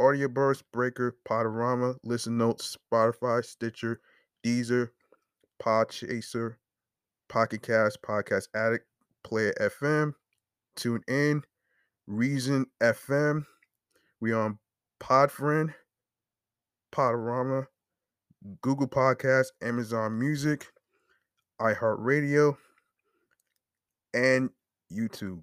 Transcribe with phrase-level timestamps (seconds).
[0.00, 4.00] Audioburst, Breaker, Podorama, Listen Notes, Spotify, Stitcher,
[4.44, 4.90] Deezer,
[5.62, 6.56] Podchaser,
[7.28, 8.86] Pocket Cast, Podcast Addict,
[9.22, 10.12] Player FM,
[10.76, 11.42] Tune In,
[12.06, 13.46] Reason FM.
[14.20, 14.58] We on
[15.00, 15.74] Podfriend,
[16.92, 17.66] Podorama,
[18.60, 20.66] Google Podcast, Amazon Music,
[21.60, 22.56] iHeartRadio,
[24.12, 24.50] and
[24.92, 25.42] YouTube.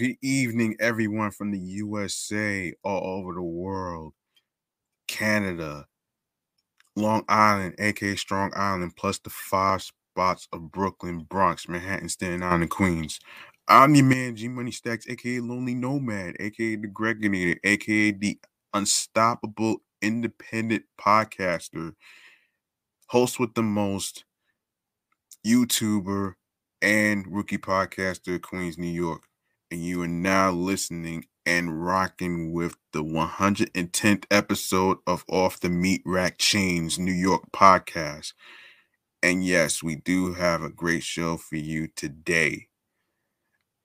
[0.00, 4.14] Good evening, everyone from the USA, all over the world,
[5.06, 5.84] Canada,
[6.96, 12.62] Long Island, aka Strong Island, plus the five spots of Brooklyn, Bronx, Manhattan, Staten Island,
[12.62, 13.20] and Queens.
[13.68, 18.38] I'm your man, G Money Stacks, aka Lonely Nomad, aka the Gregonator, aka the
[18.72, 21.92] Unstoppable Independent Podcaster,
[23.08, 24.24] host with the most,
[25.46, 26.36] YouTuber,
[26.80, 29.24] and rookie podcaster Queens, New York.
[29.70, 36.02] And you are now listening and rocking with the 110th episode of Off the Meat
[36.04, 38.32] Rack Chainz New York podcast.
[39.22, 42.68] And yes, we do have a great show for you today.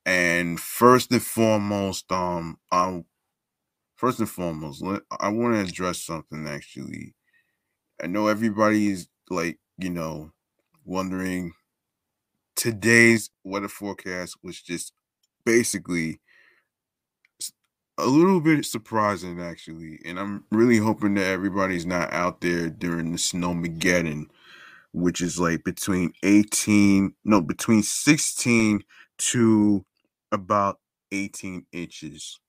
[0.05, 3.05] And first and foremost, um, um,
[3.95, 4.83] first and foremost,
[5.19, 7.15] I want to address something actually.
[8.01, 10.31] I know everybody's like, you know,
[10.83, 11.53] wondering
[12.55, 14.93] today's weather forecast was just
[15.45, 16.19] basically
[17.97, 23.11] a little bit surprising actually and i'm really hoping that everybody's not out there during
[23.11, 24.25] the snowmageddon
[24.91, 28.81] which is like between 18 no between 16
[29.17, 29.85] to
[30.31, 30.79] about
[31.11, 32.39] 18 inches.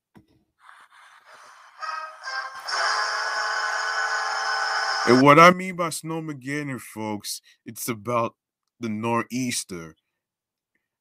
[5.08, 8.34] And what i mean by snowmageddon folks it's about
[8.80, 9.94] the nor'easter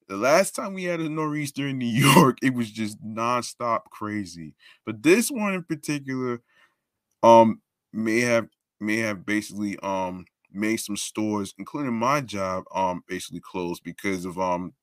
[0.07, 1.85] the last time we had a nor'easter in New
[2.15, 4.53] York, it was just nonstop crazy.
[4.85, 6.41] But this one in particular,
[7.23, 7.61] um,
[7.93, 8.47] may have
[8.79, 14.39] may have basically um made some stores, including my job, um, basically closed because of
[14.39, 14.73] um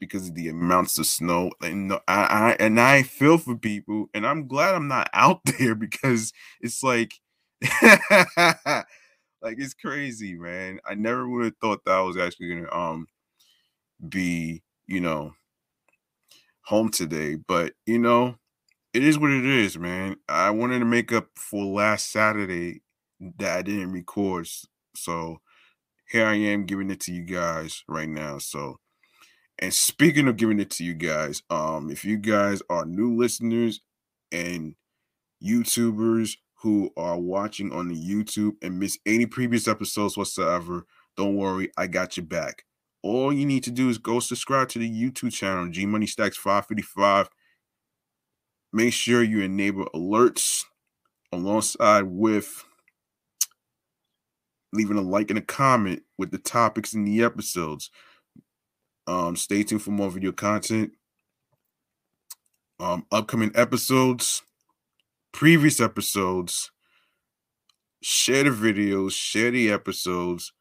[0.00, 1.50] because of the amounts of snow.
[1.62, 5.74] And I, I and I feel for people, and I'm glad I'm not out there
[5.74, 7.14] because it's like
[9.42, 10.80] like it's crazy, man.
[10.86, 13.06] I never would have thought that I was actually gonna um
[14.08, 15.32] be you know,
[16.64, 17.36] home today.
[17.36, 18.36] But, you know,
[18.94, 20.16] it is what it is, man.
[20.28, 22.82] I wanted to make up for last Saturday
[23.38, 24.48] that I didn't record.
[24.94, 25.40] So
[26.10, 28.38] here I am giving it to you guys right now.
[28.38, 28.78] So,
[29.58, 33.80] and speaking of giving it to you guys, um, if you guys are new listeners
[34.30, 34.74] and
[35.42, 40.86] YouTubers who are watching on the YouTube and miss any previous episodes whatsoever,
[41.16, 42.64] don't worry, I got you back
[43.02, 46.36] all you need to do is go subscribe to the YouTube channel, G Money Stacks
[46.36, 47.28] 555.
[48.72, 50.64] Make sure you enable alerts
[51.32, 52.64] alongside with
[54.72, 57.90] leaving a like and a comment with the topics in the episodes.
[59.06, 60.92] Um, stay tuned for more video content.
[62.80, 64.42] Um, upcoming episodes,
[65.32, 66.70] previous episodes.
[68.02, 70.52] Share the videos, share the episodes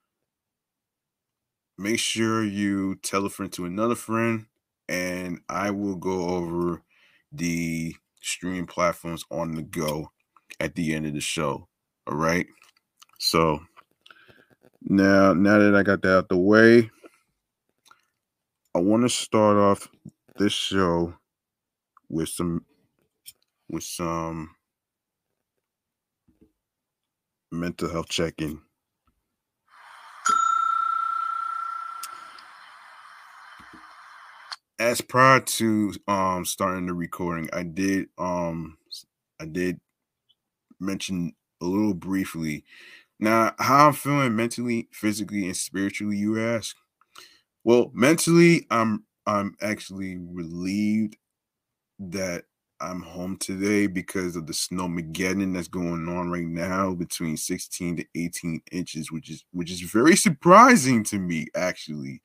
[1.81, 4.45] make sure you tell a friend to another friend,
[4.88, 6.83] and I will go over
[7.31, 10.12] the stream platforms on the go
[10.60, 11.68] at the end of the show.
[12.06, 12.45] All right.
[13.19, 13.62] So
[14.83, 16.92] now, now that I got that out the way,
[18.75, 19.88] I want to start off
[20.38, 21.16] this show
[22.10, 22.66] with some
[23.69, 24.51] with some
[27.51, 28.62] mental health check-in.
[34.81, 38.78] As prior to um starting the recording, I did um
[39.39, 39.80] I did
[40.80, 42.63] mention a little briefly.
[43.19, 46.75] Now, how I'm feeling mentally, physically, and spiritually, you ask?
[47.63, 51.18] Well, mentally, I'm I'm actually relieved
[52.00, 52.45] that
[52.81, 58.06] I'm home today because of the snowmageddon that's going on right now between 16 to
[58.15, 62.22] 18 inches, which is which is very surprising to me, actually.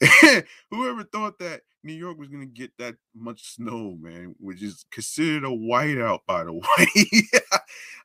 [0.70, 5.44] Whoever thought that New York was gonna get that much snow, man, which is considered
[5.44, 7.22] a whiteout, by the way.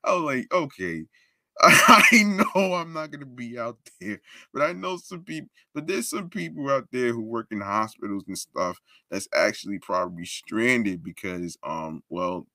[0.04, 1.06] I was like, okay,
[1.62, 4.22] I know I'm not gonna be out there,
[4.54, 5.50] but I know some people.
[5.74, 8.80] But there's some people out there who work in hospitals and stuff
[9.12, 12.48] that's actually probably stranded because, um, well,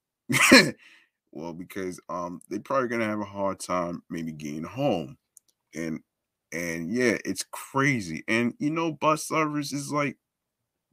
[1.33, 5.17] well, because um, they're probably gonna have a hard time maybe getting home,
[5.75, 6.01] and
[6.53, 8.25] and yeah, it's crazy.
[8.29, 10.17] And you know, bus service is like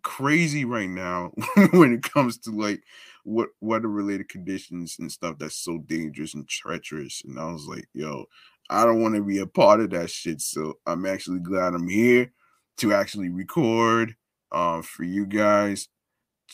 [0.03, 1.31] crazy right now
[1.71, 2.81] when it comes to like
[3.23, 7.21] what weather related conditions and stuff that's so dangerous and treacherous.
[7.25, 8.25] And I was like, yo,
[8.69, 10.41] I don't want to be a part of that shit.
[10.41, 12.31] So I'm actually glad I'm here
[12.77, 14.15] to actually record
[14.51, 15.89] um for you guys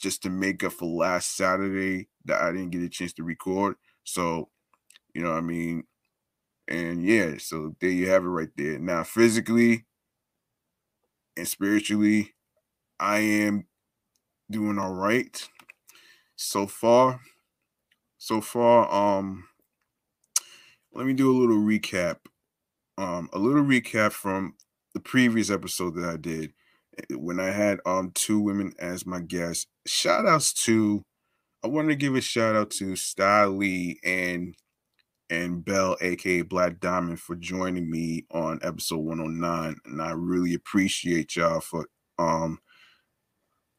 [0.01, 3.75] just to make up for last Saturday that I didn't get a chance to record.
[4.03, 4.49] So,
[5.13, 5.83] you know I mean?
[6.67, 8.79] And yeah, so there you have it right there.
[8.79, 9.85] Now, physically
[11.35, 12.33] and spiritually,
[12.99, 13.67] I am
[14.51, 15.49] doing all right
[16.35, 17.21] so far.
[18.17, 19.45] So far, um,
[20.93, 22.17] let me do a little recap.
[22.97, 24.55] Um, a little recap from
[24.93, 26.53] the previous episode that I did
[26.97, 29.67] eh, when I had um two women as my guests.
[29.87, 31.03] Shout outs to
[31.63, 34.55] I want to give a shout out to Style Lee and
[35.29, 39.75] and Bell, aka Black Diamond, for joining me on episode 109.
[39.85, 41.87] And I really appreciate y'all for
[42.19, 42.59] um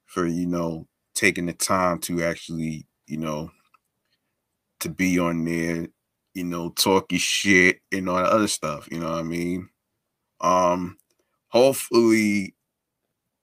[0.06, 3.50] for you know taking the time to actually, you know,
[4.80, 5.88] to be on there,
[6.34, 8.88] you know, talking shit and all that other stuff.
[8.90, 9.68] You know what I mean?
[10.40, 10.98] Um,
[11.48, 12.54] hopefully,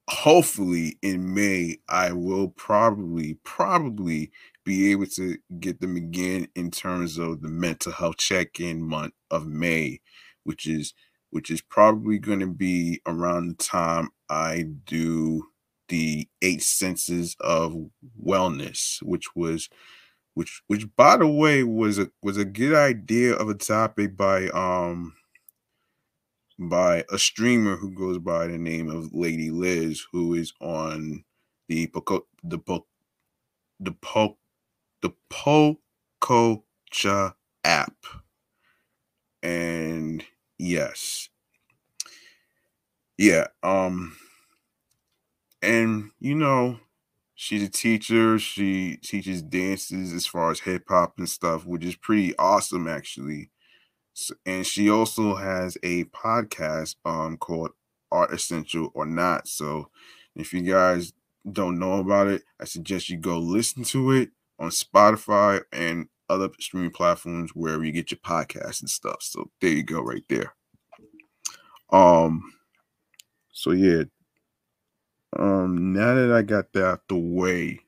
[0.08, 4.30] hopefully in May, I will probably, probably
[4.64, 9.46] be able to get them again in terms of the mental health check-in month of
[9.46, 10.00] May,
[10.44, 10.94] which is
[11.30, 15.44] which is probably going to be around the time I do
[15.88, 17.74] the eight senses of
[18.22, 19.68] wellness, which was
[20.34, 24.48] which which by the way was a was a good idea of a topic by
[24.48, 25.14] um
[26.58, 31.24] by a streamer who goes by the name of Lady Liz, who is on
[31.68, 32.86] the Poco, the po,
[33.80, 33.92] the
[35.02, 37.94] the Pococha app.
[39.42, 40.24] And
[40.58, 41.28] yes.
[43.18, 44.16] Yeah, um
[45.60, 46.78] and you know,
[47.34, 48.38] she's a teacher.
[48.38, 53.50] She teaches dances as far as hip hop and stuff, which is pretty awesome actually.
[54.14, 57.70] So, and she also has a podcast um called
[58.12, 59.48] Art Essential or Not.
[59.48, 59.90] So
[60.36, 61.12] if you guys
[61.50, 64.30] don't know about it, I suggest you go listen to it
[64.62, 69.16] on Spotify and other streaming platforms wherever you get your podcasts and stuff.
[69.20, 70.54] So there you go, right there.
[71.90, 72.54] Um,
[73.52, 74.04] so yeah,
[75.36, 77.80] um, now that I got that out the way,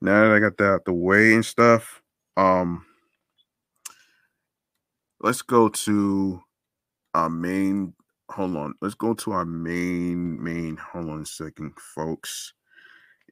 [0.00, 2.02] now that I got that out the way and stuff,
[2.36, 2.84] um,
[5.20, 6.40] let's go to
[7.14, 7.94] our main.
[8.30, 10.76] Hold on, let's go to our main main.
[10.76, 12.52] Hold on a second, folks.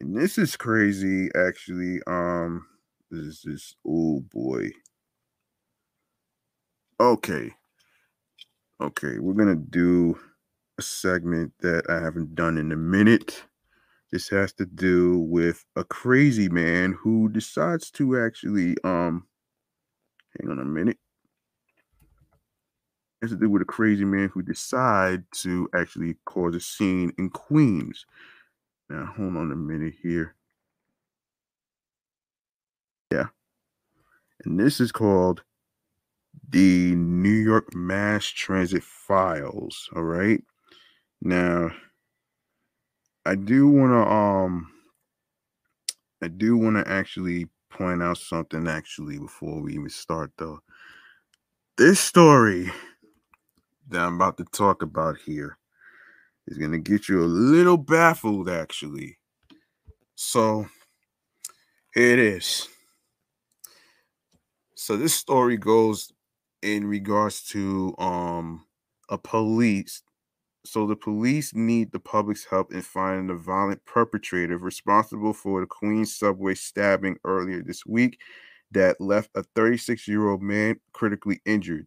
[0.00, 2.00] And this is crazy, actually.
[2.06, 2.66] Um,
[3.10, 4.70] this is this oh boy.
[6.98, 7.50] Okay.
[8.80, 10.18] Okay, we're gonna do
[10.78, 13.44] a segment that I haven't done in a minute.
[14.10, 19.26] This has to do with a crazy man who decides to actually um
[20.38, 20.98] hang on a minute.
[23.20, 27.30] Has to do with a crazy man who decide to actually cause a scene in
[27.30, 28.04] Queens.
[28.88, 30.34] Now hold on a minute here.
[33.10, 33.26] Yeah.
[34.44, 35.42] And this is called
[36.48, 39.88] the New York Mass Transit Files.
[39.94, 40.42] All right.
[41.20, 41.70] Now,
[43.24, 44.68] I do want to um
[46.22, 50.60] I do want to actually point out something actually before we even start though.
[51.76, 52.70] This story
[53.88, 55.58] that I'm about to talk about here
[56.48, 59.18] is going to get you a little baffled actually.
[60.14, 60.66] So,
[61.94, 62.68] here it is.
[64.74, 66.12] So this story goes
[66.62, 68.64] in regards to um
[69.08, 70.02] a police
[70.64, 75.66] so the police need the public's help in finding the violent perpetrator responsible for the
[75.66, 78.20] Queens subway stabbing earlier this week
[78.70, 81.86] that left a 36 year old man critically injured.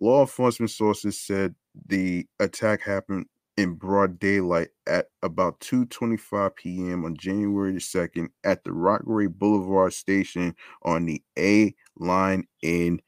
[0.00, 1.54] Law enforcement sources said
[1.86, 7.04] the attack happened in broad daylight at about 2:25 p.m.
[7.04, 13.00] on January the 2nd at the Rockaway Boulevard station on the A line in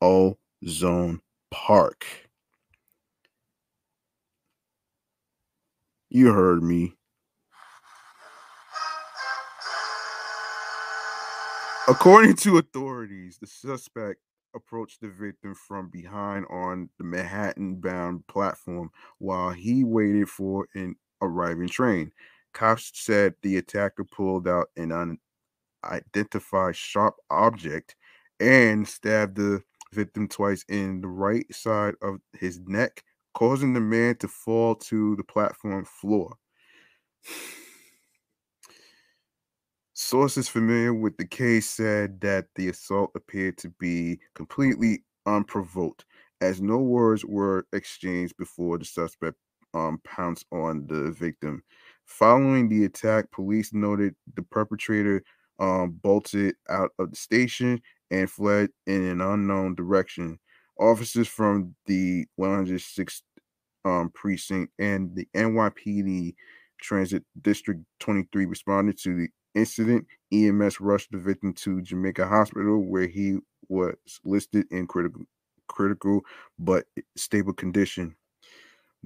[0.00, 2.04] Ozone Park.
[6.10, 6.94] You heard me.
[11.88, 14.20] According to authorities, the suspect
[14.54, 20.96] approached the victim from behind on the Manhattan bound platform while he waited for an
[21.20, 22.12] arriving train.
[22.52, 25.18] Cops said the attacker pulled out an
[25.84, 27.94] unidentified sharp object
[28.40, 29.62] and stabbed the
[29.92, 33.02] victim twice in the right side of his neck
[33.34, 36.36] causing the man to fall to the platform floor.
[40.00, 46.04] Sources familiar with the case said that the assault appeared to be completely unprovoked,
[46.40, 49.36] as no words were exchanged before the suspect
[49.74, 51.64] um, pounced on the victim.
[52.04, 55.20] Following the attack, police noted the perpetrator
[55.58, 60.38] um, bolted out of the station and fled in an unknown direction.
[60.78, 63.22] Officers from the 106th
[63.84, 66.36] um, precinct and the NYPD
[66.80, 73.06] Transit District 23 responded to the incident, EMS rushed the victim to Jamaica Hospital, where
[73.06, 73.38] he
[73.68, 75.22] was listed in critical
[75.68, 76.22] critical
[76.58, 76.86] but
[77.16, 78.16] stable condition.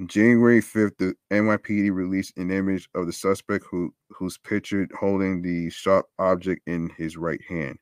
[0.06, 5.68] January 5th, the NYPD released an image of the suspect who who's pictured holding the
[5.70, 7.78] sharp object in his right hand.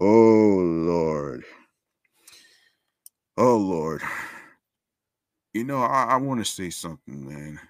[0.00, 1.44] Oh Lord.
[3.36, 4.02] Oh Lord.
[5.52, 7.60] You know, I, I want to say something, man.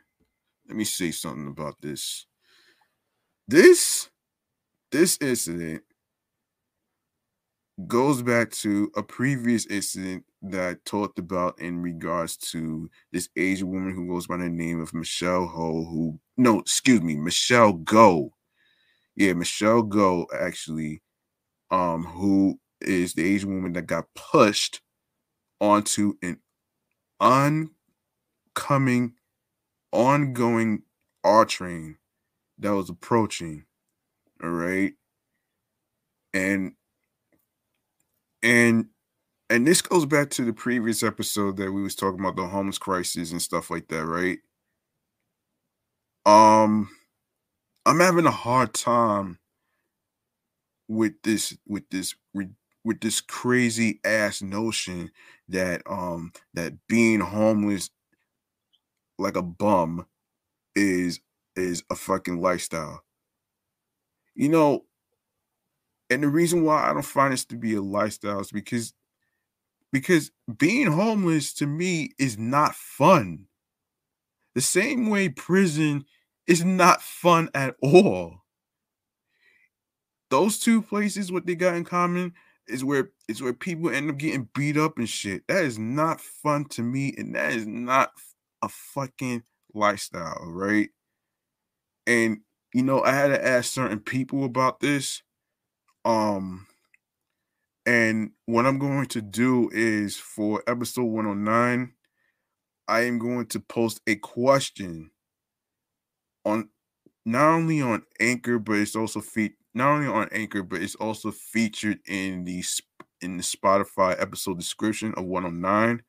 [0.69, 2.27] Let me say something about this.
[3.47, 4.09] This
[4.91, 5.83] this incident
[7.87, 13.69] goes back to a previous incident that I talked about in regards to this Asian
[13.71, 18.33] woman who goes by the name of Michelle Ho, who no, excuse me, Michelle Go.
[19.17, 21.03] Yeah, Michelle Go actually,
[21.71, 24.81] um, who is the Asian woman that got pushed
[25.61, 26.39] onto an
[27.21, 29.15] oncoming,
[29.93, 30.83] ongoing
[31.25, 31.97] R train
[32.59, 33.65] that was approaching.
[34.43, 34.95] All right.
[36.35, 36.75] And
[38.43, 38.87] and
[39.51, 42.79] and this goes back to the previous episode that we was talking about the homeless
[42.79, 44.39] crisis and stuff like that, right?
[46.27, 46.91] Um
[47.87, 49.39] I'm having a hard time
[50.89, 52.15] with this with this
[52.85, 55.11] with this crazy ass notion
[55.49, 57.91] that um that being homeless
[59.19, 60.07] like a bum
[60.77, 61.21] is
[61.57, 63.03] is a fucking lifestyle.
[64.35, 64.85] You know,
[66.11, 68.93] and the reason why I don't find this to be a lifestyle is because
[69.93, 73.47] because being homeless to me is not fun.
[74.55, 76.05] The same way prison
[76.47, 78.43] is not fun at all.
[80.31, 82.33] Those two places, what they got in common
[82.67, 85.47] is where is where people end up getting beat up and shit.
[85.49, 88.11] That is not fun to me, and that is not
[88.63, 89.43] a fucking
[89.75, 90.91] lifestyle, right?
[92.07, 92.39] And
[92.75, 95.23] you know, I had to ask certain people about this.
[96.05, 96.67] Um,
[97.87, 101.93] and what I'm going to do is for episode 109,
[102.89, 105.11] I am going to post a question
[106.45, 106.69] on
[107.25, 111.31] not only on Anchor, but it's also fe- not only on Anchor, but it's also
[111.31, 112.63] featured in the
[113.21, 116.03] in the Spotify episode description of 109.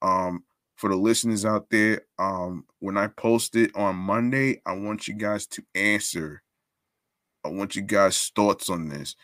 [0.00, 0.44] Um,
[0.84, 5.14] for the listeners out there, um, when I post it on Monday, I want you
[5.14, 6.42] guys to answer.
[7.42, 9.16] I want you guys' thoughts on this.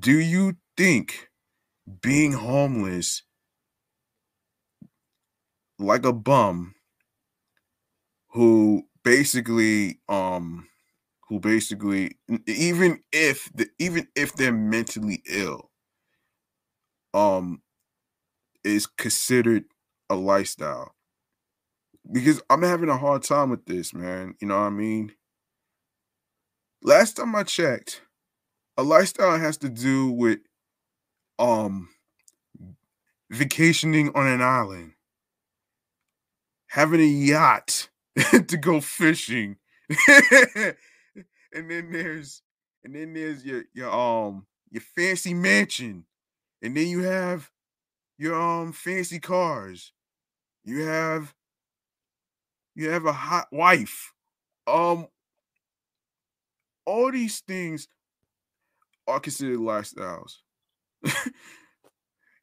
[0.00, 1.28] Do you think
[2.02, 3.22] being homeless
[5.78, 6.74] like a bum
[8.30, 10.66] who basically um
[11.28, 15.70] who basically even if the even if they're mentally ill
[17.14, 17.62] um
[18.64, 19.64] is considered
[20.10, 20.94] a lifestyle
[22.12, 24.34] because I'm having a hard time with this, man.
[24.40, 25.12] You know what I mean?
[26.82, 28.02] Last time I checked,
[28.76, 30.40] a lifestyle has to do with
[31.38, 31.88] um
[33.30, 34.92] vacationing on an island,
[36.68, 37.88] having a yacht
[38.48, 39.56] to go fishing.
[40.08, 40.74] and
[41.70, 42.42] then there's
[42.84, 46.04] and then there's your your um your fancy mansion.
[46.62, 47.50] And then you have
[48.18, 49.92] your um fancy cars
[50.70, 51.34] you have
[52.76, 54.12] you have a hot wife.
[54.66, 55.08] Um
[56.86, 57.88] all these things
[59.06, 60.36] are considered lifestyles.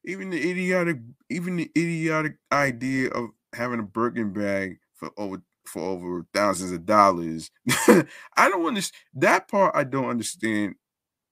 [0.06, 0.98] even the idiotic
[1.30, 6.86] even the idiotic idea of having a Birkin bag for over for over thousands of
[6.86, 7.50] dollars.
[7.88, 9.76] I don't understand that part.
[9.76, 10.76] I don't understand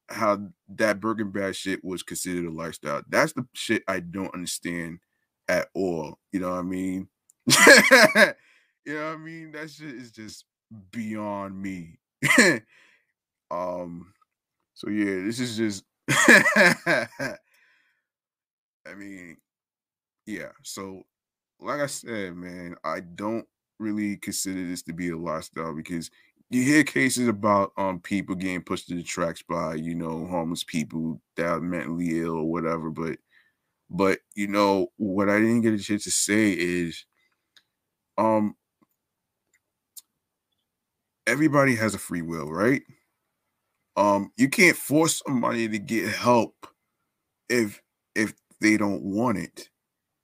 [0.10, 3.02] how that Birkin bag shit was considered a lifestyle.
[3.10, 5.00] That's the shit I don't understand
[5.48, 6.20] at all.
[6.32, 7.08] You know what I mean?
[7.48, 9.52] you know what I mean?
[9.52, 10.46] That shit is just
[10.92, 12.00] beyond me.
[13.52, 14.14] um,
[14.74, 15.84] so yeah, this is just
[18.88, 19.38] I mean,
[20.26, 20.50] yeah.
[20.64, 21.04] So,
[21.60, 23.46] like I said, man, I don't
[23.80, 26.10] really consider this to be a lifestyle because
[26.50, 30.64] you hear cases about um people getting pushed to the tracks by you know homeless
[30.64, 33.18] people that are mentally ill or whatever, but
[33.90, 37.06] but you know what I didn't get a chance to say is,
[38.18, 38.56] um,
[41.28, 42.84] everybody has a free will, right?
[43.98, 46.68] Um, you can't force somebody to get help
[47.50, 47.82] if
[48.16, 49.70] if they don't want it.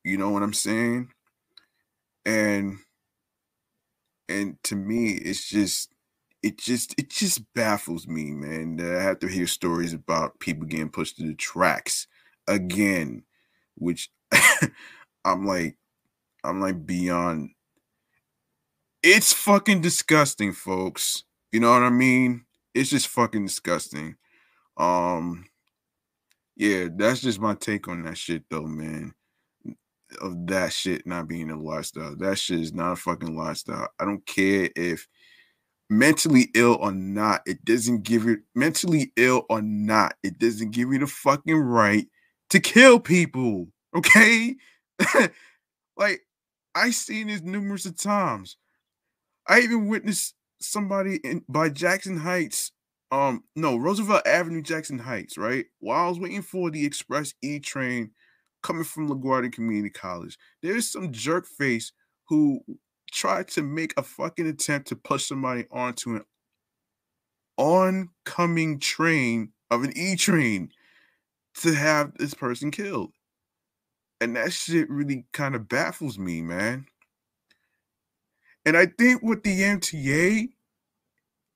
[0.04, 1.10] You know what I'm saying?
[2.26, 2.80] And
[4.30, 5.93] and to me, it's just
[6.43, 8.80] it just it just baffles me, man.
[8.82, 12.08] I have to hear stories about people getting pushed to the tracks
[12.47, 13.24] again
[13.82, 14.10] which
[15.26, 15.76] I'm like,
[16.44, 17.50] I'm like beyond.
[19.04, 21.24] It's fucking disgusting, folks.
[21.52, 22.46] You know what I mean?
[22.74, 24.15] It's just fucking disgusting.
[24.78, 25.46] Um,
[26.56, 29.13] yeah, that's just my take on that shit, though, man.
[30.22, 32.15] Of that shit not being a lifestyle.
[32.15, 33.88] That shit is not a fucking lifestyle.
[34.00, 35.08] I don't care if
[35.89, 40.91] mentally ill or not, it doesn't give you mentally ill or not, it doesn't give
[40.91, 42.08] you the fucking right
[42.51, 43.67] to kill people.
[43.95, 44.55] Okay?
[45.97, 46.21] like
[46.75, 48.57] I seen this numerous of times.
[49.47, 52.71] I even witnessed somebody in by Jackson Heights.
[53.11, 55.65] Um, no, Roosevelt Avenue, Jackson Heights, right?
[55.79, 58.11] While I was waiting for the Express E train
[58.63, 61.91] coming from LaGuardia Community College, there's some jerk face
[62.29, 62.61] who
[63.11, 66.23] tried to make a fucking attempt to push somebody onto an
[67.57, 70.71] oncoming train of an E train
[71.55, 73.11] to have this person killed.
[74.19, 76.85] And that shit really kind of baffles me, man.
[78.65, 80.49] And I think what the MTA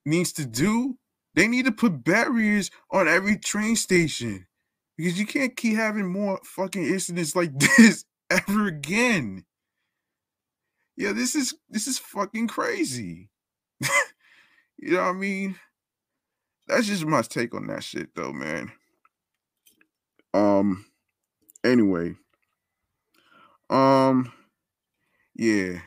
[0.05, 0.97] needs to do,
[1.36, 4.47] they need to put barriers on every train station
[4.97, 9.45] because you can't keep having more fucking incidents like this ever again.
[10.97, 13.29] Yeah, this is this is fucking crazy.
[14.77, 15.55] you know what I mean?
[16.67, 18.71] That's just my take on that shit though, man.
[20.36, 20.86] Um
[21.63, 22.15] anyway.
[23.69, 24.32] Um
[25.34, 25.80] yeah.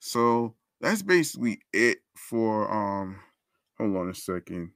[0.00, 3.20] So that's basically it for um
[3.78, 4.72] hold on a second.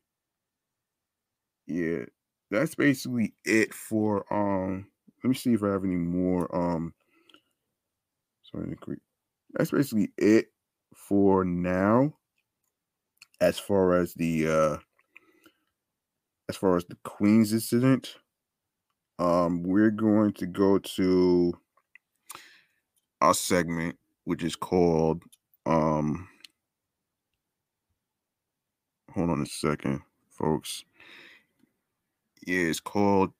[1.66, 2.04] Yeah,
[2.50, 4.86] that's basically it for um
[5.22, 6.94] let me see if I have any more um
[8.42, 8.76] sorry
[9.54, 10.46] that's basically it
[10.94, 12.14] for now
[13.40, 14.76] as far as the uh
[16.48, 18.16] as far as the Queens incident.
[19.20, 21.52] Um we're going to go to
[23.20, 25.22] our segment which is called
[25.66, 26.26] um
[29.12, 30.84] hold on a second folks.
[32.46, 33.34] Yeah it's called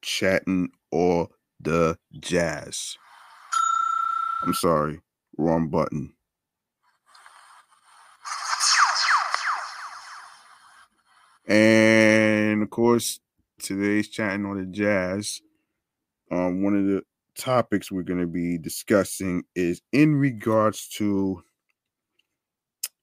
[0.00, 1.28] chatting or
[1.60, 2.96] the jazz.
[4.42, 5.02] I'm sorry
[5.36, 6.14] wrong button.
[11.46, 13.20] And of course
[13.58, 15.40] today's chatting on the jazz
[16.30, 17.02] um one of the
[17.36, 21.42] topics we're going to be discussing is in regards to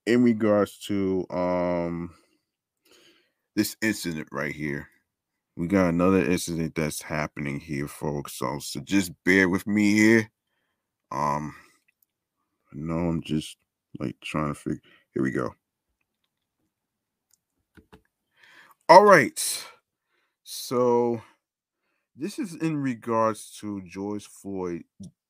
[0.05, 2.13] in regards to um
[3.55, 4.89] this incident right here.
[5.55, 10.29] We got another incident that's happening here folks so so just bear with me here.
[11.11, 11.55] Um
[12.73, 13.57] i know i'm just
[13.99, 14.81] like trying to figure
[15.13, 15.55] here we go.
[18.89, 19.65] All right
[20.45, 21.21] so
[22.15, 24.83] this is in regards to George Floyd,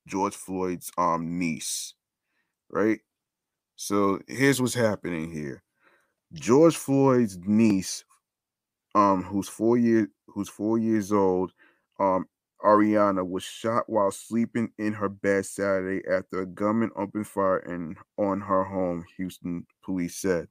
[0.06, 1.94] George Floyd's um niece,
[2.70, 3.00] right?
[3.76, 5.62] So here's what's happening here.
[6.34, 8.04] George Floyd's niece,
[8.94, 11.52] um, who's four years who's four years old,
[12.00, 12.26] um,
[12.64, 17.96] Ariana was shot while sleeping in her bed Saturday after a gunman opened fire in,
[18.18, 20.48] on her home, Houston police said.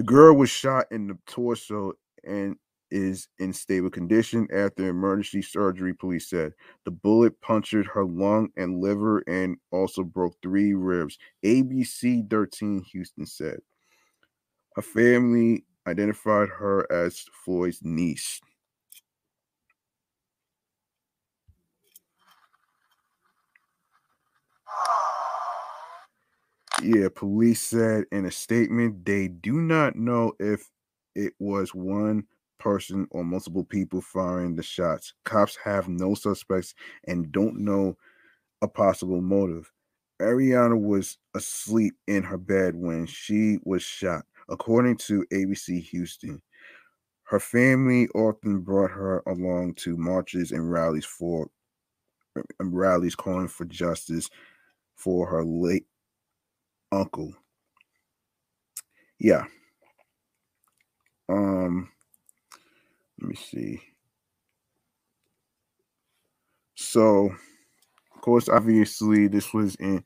[0.00, 1.92] The girl was shot in the torso
[2.24, 2.56] and
[2.90, 6.54] is in stable condition after emergency surgery, police said.
[6.86, 11.18] The bullet punctured her lung and liver and also broke three ribs.
[11.44, 13.58] ABC 13 Houston said.
[14.78, 18.40] A family identified her as Floyd's niece.
[26.82, 30.70] Yeah, police said in a statement they do not know if
[31.14, 32.24] it was one
[32.58, 35.12] person or multiple people firing the shots.
[35.24, 36.74] Cops have no suspects
[37.06, 37.96] and don't know
[38.62, 39.70] a possible motive.
[40.20, 46.42] Ariana was asleep in her bed when she was shot, according to ABC Houston.
[47.24, 51.48] Her family often brought her along to marches and rallies for
[52.60, 54.28] rallies calling for justice
[54.96, 55.86] for her late
[56.92, 57.34] uncle.
[59.18, 59.44] Yeah.
[61.28, 61.90] Um
[63.20, 63.80] let me see.
[66.76, 67.30] So,
[68.14, 70.02] of course, obviously this was in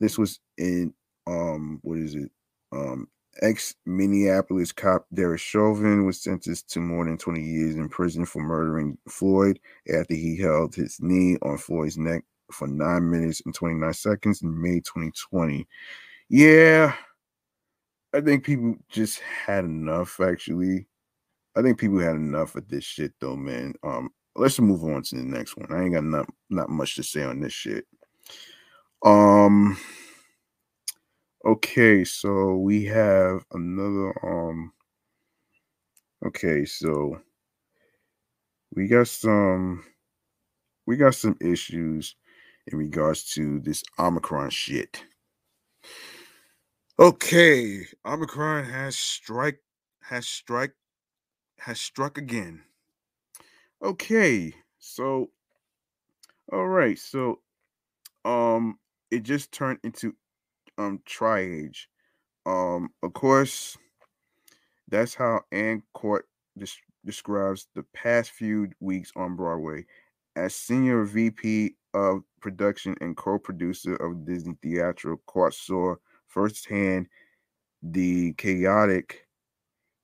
[0.00, 0.94] this was in
[1.26, 2.30] um what is it?
[2.72, 3.08] Um
[3.42, 8.42] ex Minneapolis cop Derek Chauvin was sentenced to more than 20 years in prison for
[8.42, 9.60] murdering Floyd
[9.92, 14.60] after he held his knee on Floyd's neck for nine minutes and 29 seconds in
[14.60, 15.66] May 2020.
[16.28, 16.94] Yeah,
[18.14, 20.86] I think people just had enough, actually.
[21.56, 23.74] I think people had enough of this shit though, man.
[23.82, 25.72] Um, let's move on to the next one.
[25.72, 27.86] I ain't got not not much to say on this shit.
[29.04, 29.78] Um
[31.44, 34.72] okay, so we have another um
[36.26, 37.20] okay, so
[38.74, 39.84] we got some
[40.86, 42.16] we got some issues
[42.66, 45.04] in regards to this Omicron shit.
[46.98, 49.60] Okay, Omicron has strike
[50.00, 50.72] has strike
[51.58, 52.62] has struck again.
[53.82, 55.30] Okay, so
[56.52, 57.40] all right, so
[58.24, 58.78] um
[59.10, 60.14] it just turned into
[60.78, 61.86] um triage.
[62.46, 63.76] Um of course
[64.88, 66.26] that's how Anne Quart
[66.56, 66.66] des-
[67.04, 69.84] describes the past few weeks on Broadway.
[70.36, 75.94] As senior VP of production and co-producer of Disney Theatrical, Quart saw
[76.28, 77.06] firsthand
[77.82, 79.26] the chaotic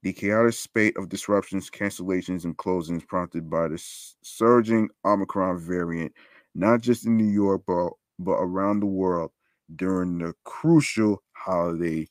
[0.03, 3.81] the chaotic spate of disruptions, cancellations, and closings prompted by the
[4.23, 6.13] surging Omicron variant,
[6.57, 9.31] not just in New York, but, but around the world
[9.77, 12.09] during the crucial holiday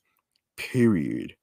[0.56, 1.36] period.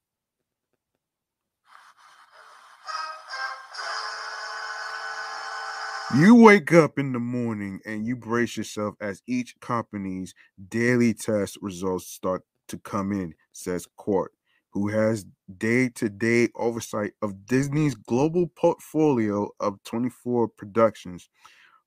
[6.17, 10.33] You wake up in the morning and you brace yourself as each company's
[10.69, 14.31] daily test results start to come in, says Quart
[14.71, 15.25] who has
[15.57, 21.29] day to day oversight of Disney's global portfolio of 24 productions.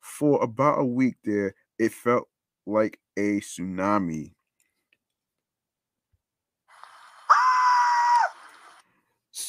[0.00, 2.28] For about a week there, it felt
[2.66, 4.32] like a tsunami.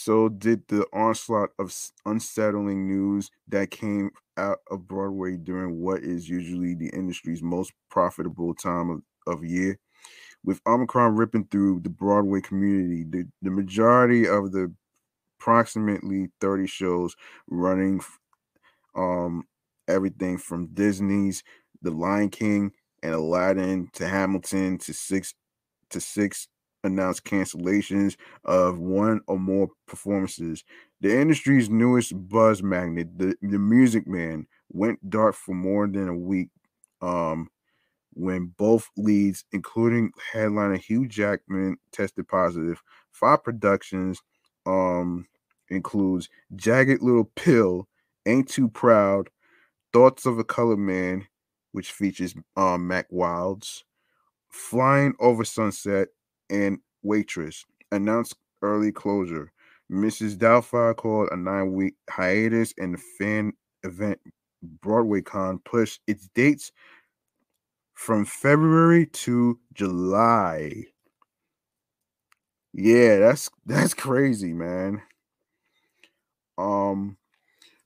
[0.03, 1.73] So did the onslaught of
[2.05, 8.53] unsettling news that came out of Broadway during what is usually the industry's most profitable
[8.53, 9.01] time of,
[9.33, 9.79] of year.
[10.43, 14.73] With Omicron ripping through the Broadway community, the, the majority of the
[15.39, 17.15] approximately 30 shows
[17.47, 18.01] running
[18.95, 19.45] um
[19.87, 21.43] everything from Disney's
[21.81, 25.33] The Lion King and Aladdin to Hamilton to six
[25.91, 26.49] to six
[26.83, 30.63] announced cancellations of one or more performances.
[31.01, 36.17] The industry's newest buzz magnet, the, the Music Man, went dark for more than a
[36.17, 36.49] week.
[37.01, 37.49] Um,
[38.15, 42.81] when both leads, including headliner Hugh Jackman, tested positive.
[43.11, 44.21] Five productions
[44.65, 45.27] um,
[45.69, 47.87] includes Jagged Little Pill,
[48.25, 49.29] Ain't Too Proud,
[49.91, 51.27] Thoughts of a Colored Man,
[51.71, 53.83] which features um, Mack Wilds,
[54.49, 56.09] Flying Over Sunset,
[56.49, 57.65] and Waitress.
[57.91, 59.51] Announced early closure.
[59.89, 60.35] Mrs.
[60.37, 63.53] Doubtfire called a nine-week hiatus, and the fan
[63.83, 64.19] event
[64.81, 66.71] BroadwayCon pushed its dates
[67.95, 70.85] from February to July.
[72.73, 75.01] Yeah, that's that's crazy, man.
[76.57, 77.17] Um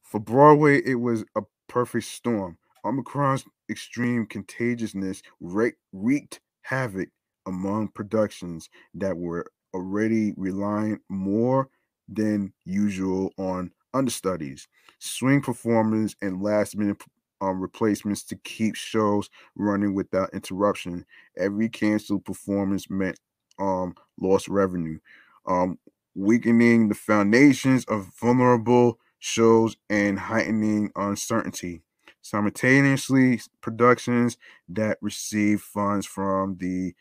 [0.03, 2.57] for Broadway it was a perfect storm.
[2.85, 7.09] Omicron's extreme contagiousness wreaked havoc
[7.47, 11.69] among productions that were already relying more
[12.07, 14.67] than usual on understudies,
[14.99, 17.01] swing performers, and last minute
[17.41, 21.05] um, replacements to keep shows running without interruption.
[21.37, 23.19] Every canceled performance meant
[23.59, 24.99] um, lost revenue,
[25.45, 25.77] um,
[26.15, 31.81] weakening the foundations of vulnerable shows and heightening uncertainty.
[32.21, 36.93] Simultaneously, productions that received funds from the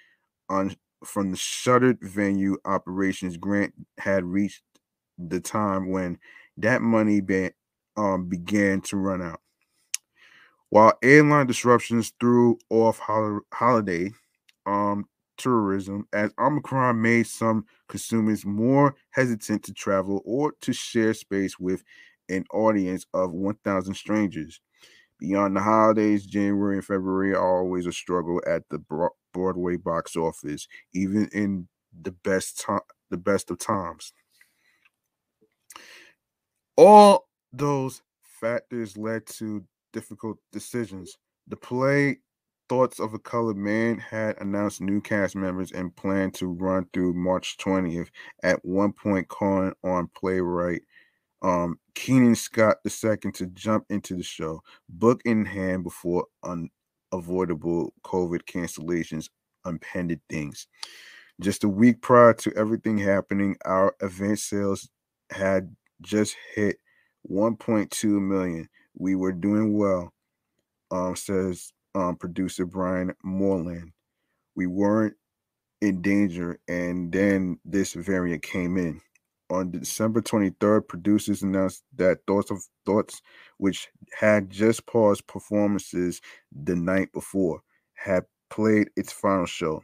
[0.49, 4.63] un, from the shuttered venue operations grant had reached
[5.19, 6.19] the time when
[6.57, 7.51] that money be,
[7.97, 9.41] um, began to run out.
[10.71, 14.13] While airline disruptions threw off hol- holiday
[14.67, 15.07] um,
[15.37, 21.85] tourism, as Omicron made some consumers more hesitant to travel or to share space with
[22.29, 24.61] an audience of 1,000 strangers.
[25.19, 28.83] Beyond the holidays, January and February are always a struggle at the
[29.33, 31.69] Broadway box office, even in
[32.03, 34.13] the best time, the best of times.
[36.77, 41.17] All those factors led to difficult decisions.
[41.49, 42.19] The play
[42.69, 47.15] Thoughts of a Colored Man had announced new cast members and planned to run through
[47.15, 48.09] March 20th.
[48.43, 50.83] At one point, calling on playwright
[51.42, 58.42] um, Keenan Scott II to jump into the show, book in hand before unavoidable COVID
[58.44, 59.29] cancellations
[59.64, 60.66] impended things.
[61.40, 64.88] Just a week prior to everything happening, our event sales
[65.31, 66.79] had just hit
[67.31, 68.68] 1.2 million
[68.99, 70.12] we were doing well,
[70.90, 73.92] um, says um, producer Brian Moreland.
[74.55, 75.14] We weren't
[75.83, 79.01] in danger, and then this variant came in.
[79.49, 83.23] On December 23rd, producers announced that Thoughts of Thoughts,
[83.59, 86.21] which had just paused performances
[86.53, 87.63] the night before,
[87.95, 89.83] had played its final show.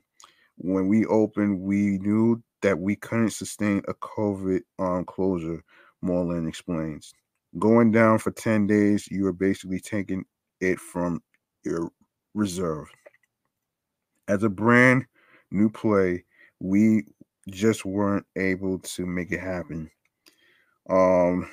[0.56, 5.62] When we opened, we knew that we couldn't sustain a COVID um, closure,
[6.00, 7.12] Moreland explains
[7.58, 10.24] going down for 10 days, you are basically taking
[10.60, 11.22] it from
[11.64, 11.90] your
[12.34, 12.88] reserve.
[14.28, 15.04] As a brand
[15.50, 16.24] new play,
[16.60, 17.06] we
[17.50, 19.90] just weren't able to make it happen.
[20.88, 21.48] Um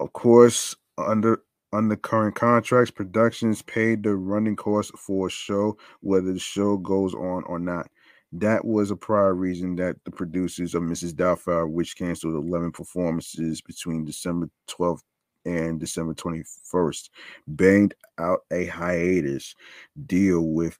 [0.00, 6.32] Of course, under under current contracts, productions paid the running costs for a show, whether
[6.32, 7.90] the show goes on or not.
[8.32, 11.14] That was a prior reason that the producers of Mrs.
[11.14, 15.02] Doubtfire, which canceled 11 performances between December 12th
[15.44, 17.10] and December 21st,
[17.46, 19.54] banged out a hiatus
[20.06, 20.78] deal with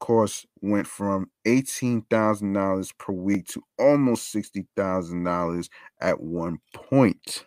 [0.00, 5.68] costs went from $18,000 per week to almost $60,000
[6.00, 7.44] at one point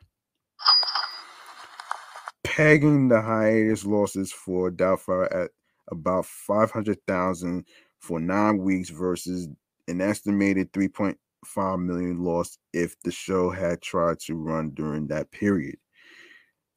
[2.55, 5.49] pegging the hiatus losses for Doubtfire at
[5.89, 7.65] about 500,000
[7.99, 9.47] for 9 weeks versus
[9.87, 15.77] an estimated 3.5 million lost if the show had tried to run during that period.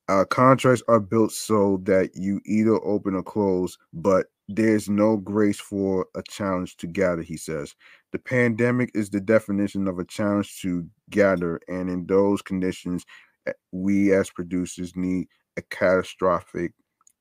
[0.09, 5.59] Our contracts are built so that you either open or close, but there's no grace
[5.59, 7.75] for a challenge to gather, he says.
[8.13, 13.05] The pandemic is the definition of a challenge to gather, and in those conditions,
[13.47, 16.73] eh, we as producers need a catastrophic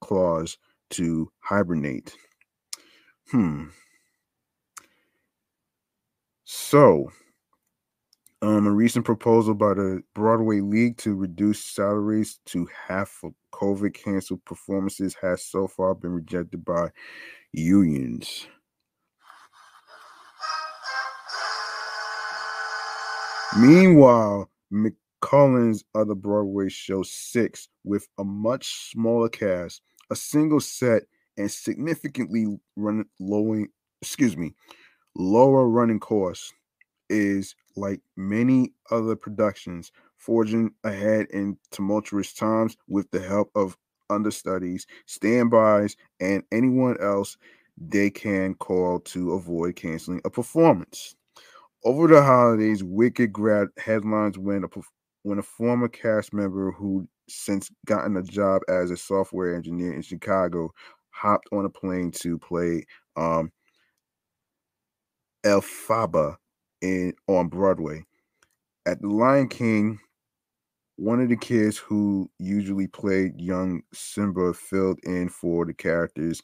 [0.02, 0.58] clause
[0.92, 2.16] to hibernate.
[3.32, 3.66] Hmm.
[6.44, 7.12] So,
[8.46, 13.94] um, a recent proposal by the Broadway League to reduce salaries to half for COVID
[13.96, 16.90] canceled performances has so far been rejected by
[17.54, 18.48] unions.
[23.58, 24.50] Meanwhile,
[25.22, 29.82] Collins' other Broadway show, Six, with a much smaller cast,
[30.12, 31.04] a single set,
[31.38, 33.70] and significantly run lowering,
[34.04, 34.54] excuse me,
[35.16, 36.54] lower running costs,
[37.10, 43.78] is like many other productions, forging ahead in tumultuous times with the help of
[44.10, 47.38] understudies, standbys, and anyone else
[47.78, 51.16] they can call to avoid canceling a performance.
[51.84, 54.68] Over the holidays, Wicked grabbed headlines when a
[55.24, 60.02] when a former cast member who since gotten a job as a software engineer in
[60.02, 60.72] Chicago
[61.10, 62.86] hopped on a plane to play
[63.16, 63.52] um,
[65.44, 66.38] Elphaba
[66.86, 68.06] in on Broadway.
[68.86, 70.00] At the Lion King,
[70.98, 76.42] one of the kids who usually played young Simba filled in for the characters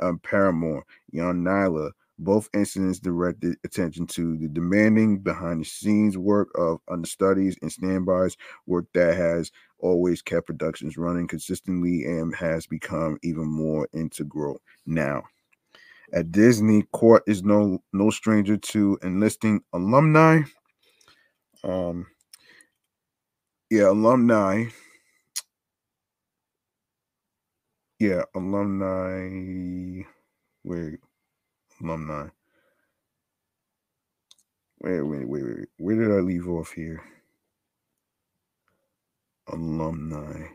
[0.00, 1.90] um, paramour, young Nyla.
[2.18, 8.36] both incidents directed attention to the demanding behind the scenes work of understudies and standbys,
[8.66, 15.22] work that has always kept productions running consistently and has become even more integral now.
[16.12, 20.42] At Disney, Quart is no no stranger to enlisting alumni.
[21.64, 22.06] Um,
[23.70, 24.66] yeah, alumni.
[28.00, 30.02] Yeah, alumni.
[30.64, 31.00] Wait,
[31.82, 32.28] alumni.
[34.82, 35.68] Wait, wait, wait, wait.
[35.78, 37.02] Where did I leave off here?
[39.52, 40.48] Alumni.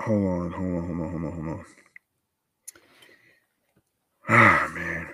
[0.00, 1.66] Hold on, hold on, hold on, hold on, hold on.
[4.28, 5.08] Ah, man.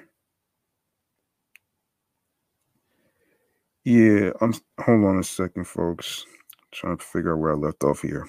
[3.85, 4.55] Yeah, I'm.
[4.81, 6.27] Hold on a second, folks.
[6.29, 8.29] I'm trying to figure out where I left off here.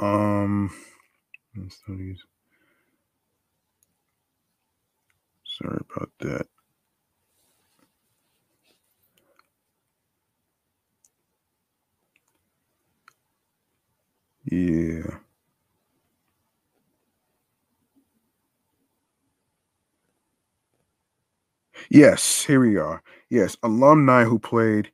[0.00, 0.70] Um,
[1.70, 2.22] studies.
[5.44, 6.46] Sorry about that.
[14.50, 15.20] Yeah.
[21.90, 23.02] Yes, here we are.
[23.28, 24.92] Yes, alumni who played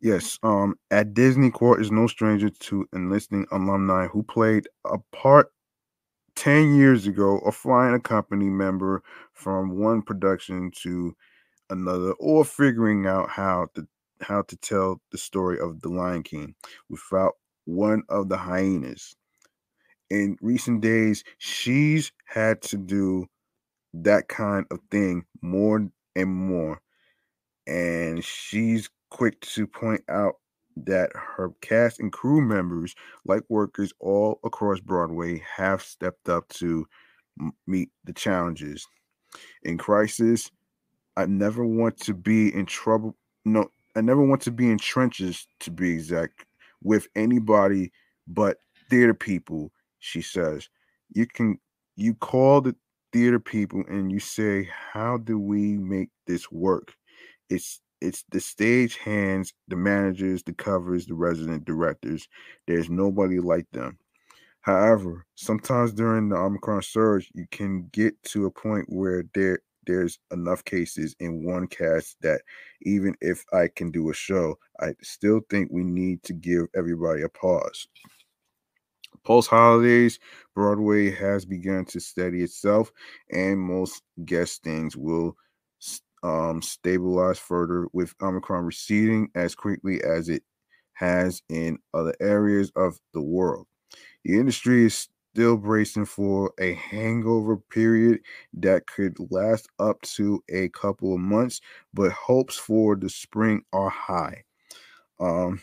[0.00, 5.52] Yes, um, at Disney Quart is no stranger to enlisting alumni who played a part
[6.36, 9.02] 10 years ago or flying a company member
[9.34, 11.16] from one production to
[11.70, 13.86] another or figuring out how to
[14.22, 16.54] how to tell the story of the Lion King
[16.90, 17.34] without
[17.64, 19.14] one of the hyenas.
[20.10, 23.26] In recent days, she's had to do
[23.94, 26.80] that kind of thing more and more.
[27.66, 30.34] And she's quick to point out
[30.76, 32.94] that her cast and crew members,
[33.24, 36.86] like workers all across Broadway, have stepped up to
[37.66, 38.86] meet the challenges.
[39.62, 40.50] In crisis,
[41.16, 43.16] I never want to be in trouble.
[43.44, 46.46] No, I never want to be in trenches, to be exact,
[46.82, 47.92] with anybody
[48.26, 48.58] but
[48.90, 50.68] theater people, she says.
[51.14, 51.58] You can
[51.96, 52.74] you call the
[53.12, 56.94] theater people and you say, How do we make this work?
[57.48, 62.26] It's it's the stage hands, the managers, the covers, the resident directors.
[62.66, 63.98] There's nobody like them.
[64.62, 70.18] However, sometimes during the Omicron surge, you can get to a point where there there's
[70.32, 72.42] enough cases in one cast that
[72.82, 77.22] even if I can do a show, I still think we need to give everybody
[77.22, 77.86] a pause.
[79.24, 80.18] Post holidays,
[80.54, 82.90] Broadway has begun to steady itself,
[83.30, 85.36] and most guest things will
[86.22, 90.42] um, stabilize further with Omicron receding as quickly as it
[90.94, 93.66] has in other areas of the world.
[94.24, 98.20] The industry is still bracing for a hangover period
[98.52, 101.60] that could last up to a couple of months,
[101.94, 104.42] but hopes for the spring are high.
[105.18, 105.60] Um,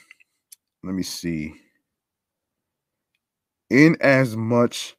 [0.83, 1.53] let me see.
[3.69, 4.95] In as much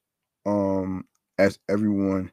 [0.46, 1.04] um
[1.38, 2.30] as everyone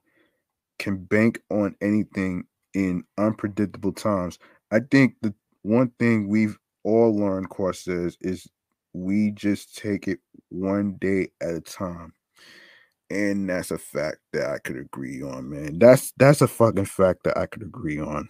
[0.77, 2.43] can bank on anything
[2.75, 4.37] in unpredictable times,
[4.71, 5.33] I think the
[5.63, 8.47] one thing we've all learned, Quart says, is
[8.93, 10.19] we just take it
[10.49, 12.13] one day at a time
[13.09, 15.79] and that's a fact that I could agree on, man.
[15.79, 18.29] That's that's a fucking fact that I could agree on.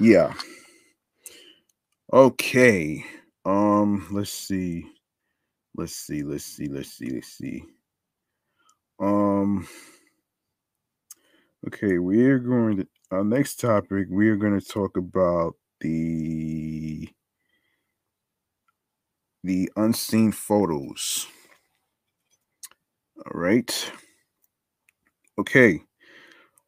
[0.00, 0.34] Yeah.
[2.12, 3.04] Okay.
[3.44, 4.86] Um, let's see.
[5.76, 7.64] Let's see, let's see, let's see, let's see.
[9.00, 9.66] Um
[11.66, 17.08] okay, we're going to our next topic, we are going to talk about the
[19.44, 21.26] the unseen photos.
[23.18, 23.92] All right.
[25.38, 25.80] Okay.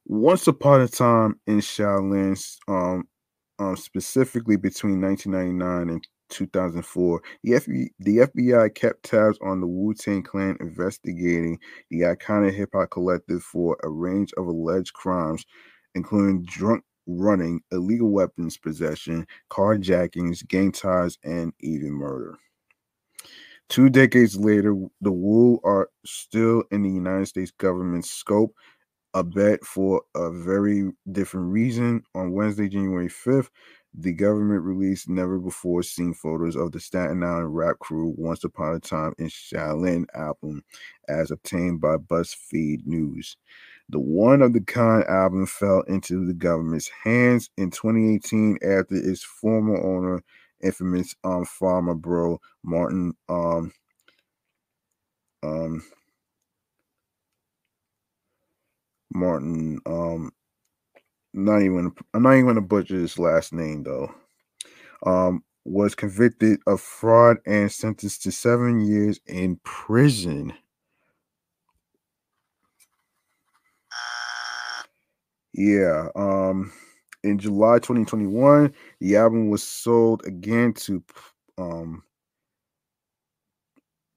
[0.04, 3.08] Once upon a time in Shaolin, um,
[3.58, 9.94] um, specifically between 1999 and 2004, the, FBI, the FBI kept tabs on the Wu
[9.94, 11.58] Tang Clan investigating
[11.90, 15.46] the iconic hip hop collective for a range of alleged crimes,
[15.94, 22.36] including drunk running, illegal weapons possession, carjackings, gang ties, and even murder.
[23.68, 28.54] Two decades later, the Wu are still in the United States government's scope,
[29.14, 32.02] a bet for a very different reason.
[32.14, 33.48] On Wednesday, January 5th,
[33.98, 38.74] the government released never before seen photos of the Staten Island rap crew Once Upon
[38.74, 40.62] a Time in Shaolin album
[41.08, 43.36] as obtained by BuzzFeed News.
[43.88, 49.22] The one of the kind album fell into the government's hands in 2018 after its
[49.22, 50.22] former owner
[50.62, 53.72] infamous um pharma bro Martin um
[55.42, 55.82] um
[59.12, 60.30] Martin um
[61.34, 64.12] not even I'm not even gonna butcher his last name though.
[65.06, 70.54] Um was convicted of fraud and sentenced to seven years in prison.
[75.52, 76.72] Yeah, um
[77.26, 81.02] in July 2021, the album was sold again to
[81.58, 82.02] um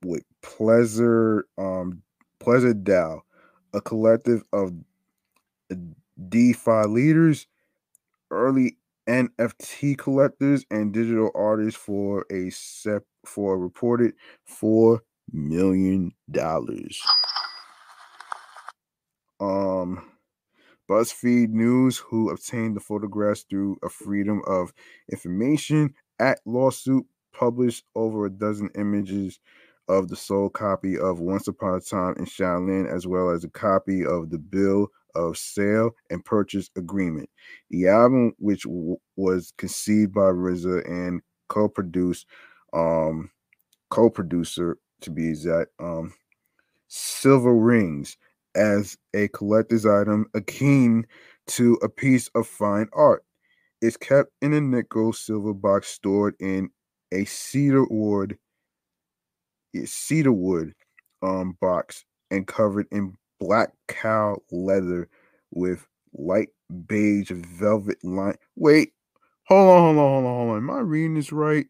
[0.03, 2.01] with Pleasure um
[2.39, 3.21] Pleasure DAO,
[3.73, 4.71] a collective of
[6.29, 7.47] DeFi leaders,
[8.31, 14.13] early NFT collectors, and digital artists for a sep for a reported
[14.45, 15.01] four
[15.31, 17.01] million dollars.
[19.39, 20.05] Um
[20.89, 24.73] BuzzFeed News, who obtained the photographs through a Freedom of
[25.11, 29.39] Information Act lawsuit, published over a dozen images
[29.87, 33.49] of the sole copy of Once Upon a Time in Shaolin, as well as a
[33.49, 37.29] copy of the bill of sale and purchase agreement.
[37.69, 42.25] The album, which w- was conceived by RZA and co-produced,
[42.73, 43.29] um,
[43.89, 46.13] co-producer to be exact, um,
[46.89, 48.17] Cilvaringz,
[48.55, 51.05] as a collector's item akin
[51.47, 53.23] to a piece of fine art.
[53.81, 56.69] It's kept in a nickel silver box stored in
[57.11, 58.37] a cedar wood,
[59.85, 60.73] cedar wood
[61.21, 65.07] um, box and covered in black cow leather
[65.51, 66.49] with light
[66.87, 68.35] beige velvet line.
[68.55, 68.93] Wait,
[69.45, 70.57] hold on, hold on, hold on, hold on.
[70.57, 71.65] Am I reading this right?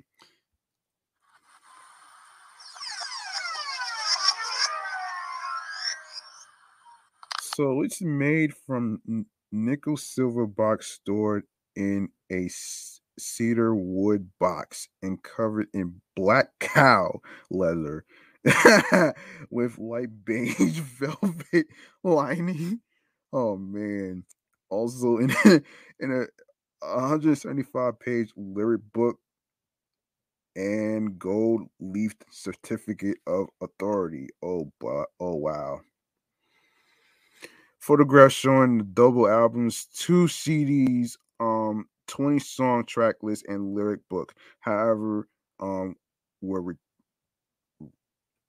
[7.60, 11.44] So it's made from nickel silver box stored
[11.76, 12.50] in a
[13.20, 17.20] cedar wood box and covered in black cow
[17.52, 18.06] leather
[19.52, 21.66] with light beige velvet
[22.02, 22.80] lining.
[23.34, 24.24] Oh man.
[24.70, 25.32] Also in
[26.00, 26.28] in a
[26.88, 29.18] 175 page lyric book
[30.56, 34.30] and gold leafed certificate of authority.
[34.42, 35.82] Oh, but oh wow.
[37.80, 44.34] Photographs showing the double albums, two CDs, um, 20 song track list, and lyric book.
[44.62, 45.28] However,
[45.62, 45.96] um,
[46.42, 46.76] were re-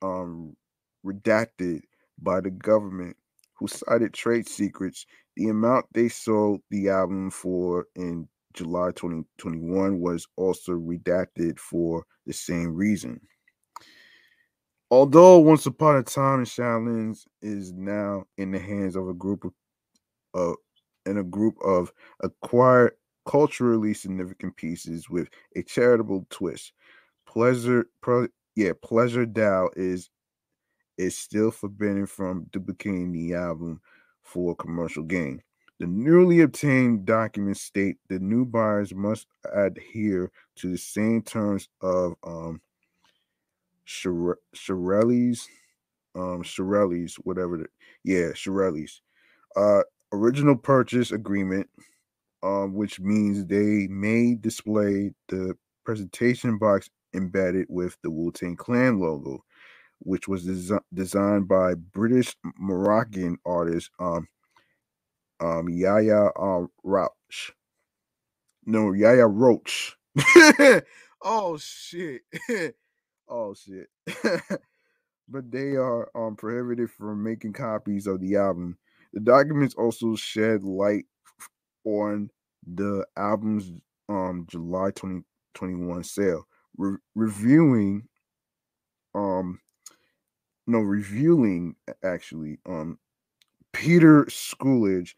[0.02, 0.56] um
[1.04, 1.80] redacted
[2.20, 3.16] by the government,
[3.58, 5.06] who cited trade secrets.
[5.36, 12.32] The amount they sold the album for in July 2021 was also redacted for the
[12.32, 13.20] same reason.
[14.91, 19.45] Although Once Upon a Time in Shaolin is now in the hands of a group
[19.45, 19.53] of
[20.34, 20.55] uh,
[21.07, 22.93] in a group of acquired
[23.26, 26.72] culturally significant pieces with a charitable twist.
[27.26, 28.26] Pleasure, pro,
[28.57, 30.11] yeah, Pleasure DAO is
[30.99, 33.80] is still forbidden from duplicating the album
[34.22, 35.41] for commercial gain.
[35.78, 42.14] The newly obtained documents state the new buyers must adhere to the same terms of
[42.22, 42.61] um,
[43.91, 45.49] Shkreli's,
[46.14, 47.59] um, Shkreli's, whatever.
[47.59, 47.66] The,
[48.05, 49.01] yeah, Shkreli's
[49.57, 49.82] uh,
[50.12, 51.68] original purchase agreement,
[52.43, 59.01] um, which means they may display the presentation box embedded with the Wu Tang Clan
[59.01, 59.45] logo,
[59.99, 64.28] which was des- designed by British Moroccan artist um,
[65.41, 67.53] um, Yahya um, Rouach.
[68.66, 69.93] No, Yahya Rouach.
[71.22, 72.22] oh shit.
[73.30, 73.88] oh shit.
[75.28, 78.76] but they are um, prohibited from making copies of the album.
[79.12, 81.06] The documents also shed light
[81.84, 82.30] on
[82.66, 83.72] the album's
[84.08, 86.46] um, July 2021 sale.
[86.76, 88.06] Re- reviewing
[89.12, 89.58] um
[90.68, 91.74] no reviewing
[92.04, 92.96] actually um
[93.72, 95.14] Peter Scoolidge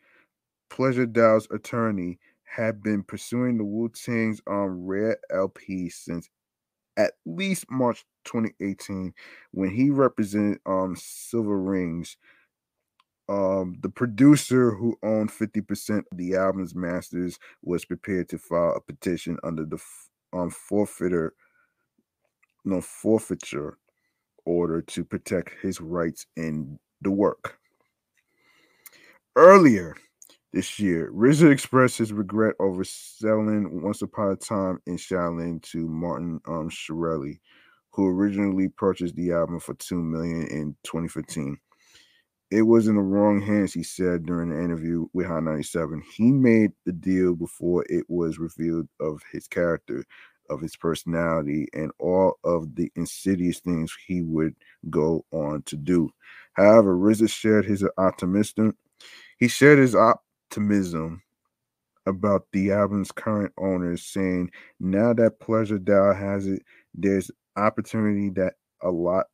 [0.70, 6.30] Pleasure DAO's attorney had been pursuing the Wu Tang's um, Rare LP since
[6.96, 9.12] at least March 2018
[9.52, 12.16] when he represented um, Cilvaringz.
[13.28, 18.80] Um, the producer who owned 50% of the album's masters was prepared to file a
[18.80, 19.78] petition under the
[20.32, 21.34] um, forfeiture,
[22.64, 23.78] no forfeiture
[24.44, 27.58] order to protect his rights in the work.
[29.36, 29.96] Earlier,
[30.52, 31.10] this year.
[31.12, 36.68] RZA expressed his regret over selling Once Upon a Time in Shaolin to Martin um,
[36.68, 37.38] Shkreli,
[37.90, 41.58] who originally purchased the album for two million in 2015.
[42.50, 46.02] It was in the wrong hands, he said during the interview with Hot 97.
[46.14, 50.04] He made the deal before it was revealed of his character,
[50.50, 54.54] of his personality, and all of the insidious things he would
[54.90, 56.10] go on to do.
[56.52, 58.76] However, RZA shared his optimism.
[59.38, 60.21] He shared his op-
[60.52, 61.22] optimism
[62.06, 64.50] about the album's current owners, saying
[64.80, 66.62] now that Pleasure DAO has it,
[66.94, 69.26] there's opportunity that a lot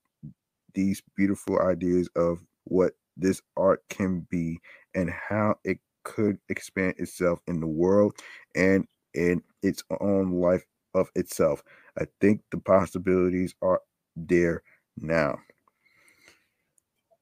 [0.74, 4.60] these beautiful ideas of what this art can be
[4.94, 8.14] and how it could expand itself in the world
[8.54, 10.64] and in its own life
[10.94, 11.64] of itself.
[11.98, 13.80] I think the possibilities are
[14.14, 14.62] there
[14.96, 15.38] now.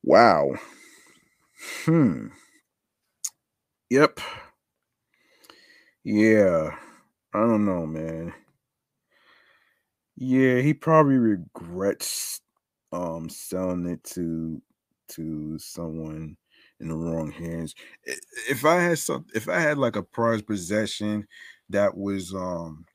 [0.02, 0.56] Wow.
[1.84, 2.26] Hmm.
[3.90, 4.20] Yep.
[6.04, 6.76] Yeah.
[7.34, 8.34] I don't know, man.
[10.16, 12.40] Yeah, he probably regrets
[12.92, 14.62] um selling it to
[15.08, 16.36] to someone
[16.80, 17.74] in the wrong hands.
[18.48, 21.26] If I had some if I had like a prized possession
[21.70, 22.86] that was um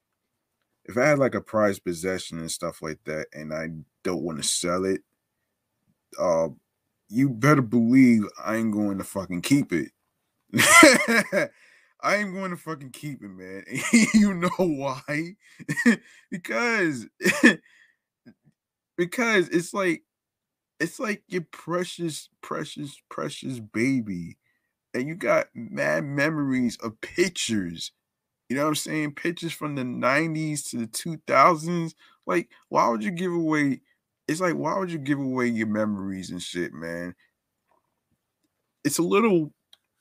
[0.85, 3.69] if I had like a prized possession and stuff like that and I
[4.03, 5.03] don't want to sell it,
[6.19, 6.49] uh
[7.09, 9.91] you better believe I ain't going to fucking keep it.
[12.03, 13.63] I ain't going to fucking keep it, man.
[14.13, 15.35] you know why?
[16.31, 17.05] because
[18.97, 20.03] because it's like
[20.79, 24.37] it's like your precious, precious, precious baby.
[24.93, 27.91] And you got mad memories of pictures.
[28.49, 29.15] You know what I'm saying?
[29.15, 31.95] Pictures from the 90s to the 2000s.
[32.27, 33.81] Like, why would you give away?
[34.27, 37.15] It's like, why would you give away your memories and shit, man?
[38.83, 39.53] It's a little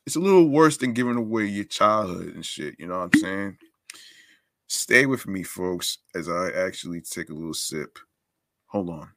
[0.07, 2.77] it's a little worse than giving away your childhood and shit.
[2.79, 3.59] You know what I'm saying?
[4.69, 7.99] Stay with me, folks, as I actually take a little sip.
[8.67, 9.11] Hold on.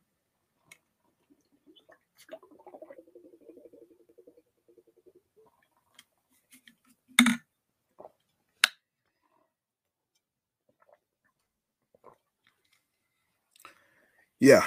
[14.40, 14.66] Yeah.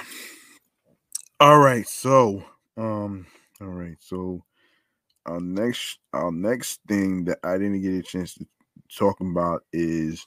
[1.39, 2.43] All right, so
[2.77, 3.27] um,
[3.61, 4.43] all right, so
[5.27, 8.47] our next our next thing that I didn't get a chance to
[8.97, 10.25] talk about is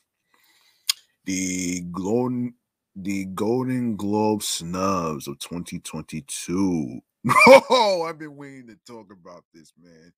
[1.25, 2.55] the golden
[2.97, 7.01] the Golden Globe snubs of 2022.
[7.71, 10.13] Oh, I've been waiting to talk about this, man.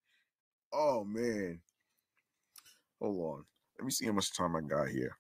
[0.73, 1.61] Oh man.
[3.01, 3.45] Hold on.
[3.79, 5.17] Let me see how much time I got here.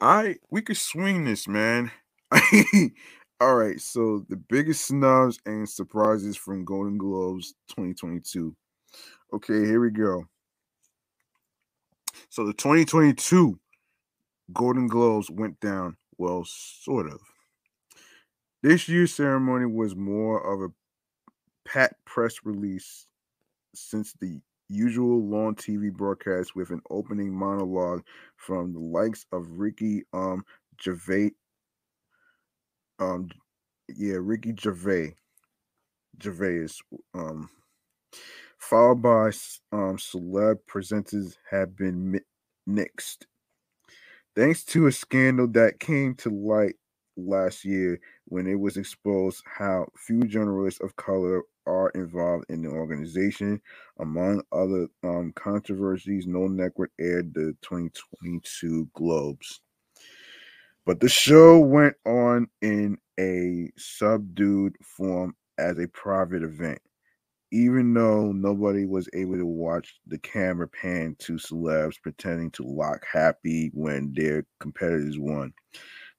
[0.00, 1.90] I we could swing this, man.
[3.40, 8.54] All right, so the biggest snubs and surprises from Golden Globes 2022.
[9.32, 10.26] Okay, here we go.
[12.28, 13.58] So the 2022
[14.52, 17.20] Golden Globes went down, well, sort of.
[18.62, 20.74] This year's ceremony was more of a
[21.66, 23.06] pat press release
[23.74, 28.02] since the usual long TV broadcast with an opening monologue
[28.36, 30.44] from the likes of Ricky um
[30.80, 31.32] Gervais
[33.00, 33.28] um
[33.88, 35.16] yeah, Ricky Gervais
[36.22, 36.68] Gervais
[37.14, 37.50] um
[38.58, 39.26] followed by
[39.72, 42.20] um celeb presenters have been mi-.
[44.36, 46.76] Thanks to a scandal that came to light
[47.16, 52.68] last year when it was exposed how few journalists of color are involved in the
[52.70, 53.60] organization.
[53.98, 59.60] Among other um, controversies, No Network aired the 2022 Globes.
[60.90, 66.80] But the show went on in a subdued form as a private event.
[67.52, 73.06] Even though nobody was able to watch the camera pan to celebs pretending to lock
[73.06, 75.52] happy when their competitors won.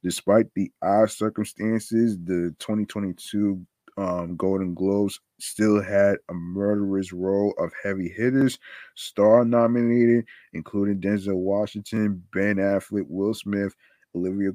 [0.04, 3.66] Despite the odd circumstances, the 2022
[3.98, 8.58] um, Golden Globes still had a murderous row of heavy hitters,
[8.96, 13.76] star nominated, including Denzel Washington, Ben Affleck, Will Smith,
[14.16, 14.52] Olivia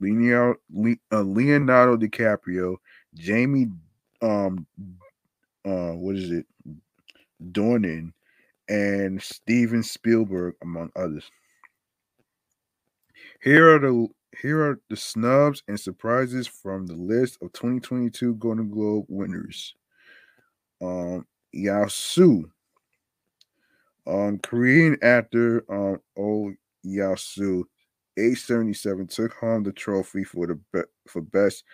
[0.00, 0.58] Leonardo,
[1.12, 2.76] uh, Leonardo DiCaprio,
[3.14, 3.68] Jamie,
[4.22, 4.66] um,
[5.64, 6.46] uh, what is it,
[7.52, 8.12] Dornan,
[8.68, 11.30] and Steven Spielberg, among others.
[13.42, 14.08] Here are the
[14.40, 19.74] here are the snubs and surprises from the list of 2022 Golden Globe winners.
[20.82, 22.50] Um, Yao Su,
[24.06, 26.52] um, Korean actor um, Oh
[26.82, 27.66] Yao Su,
[28.18, 31.64] age 77, took home the trophy for the be- for best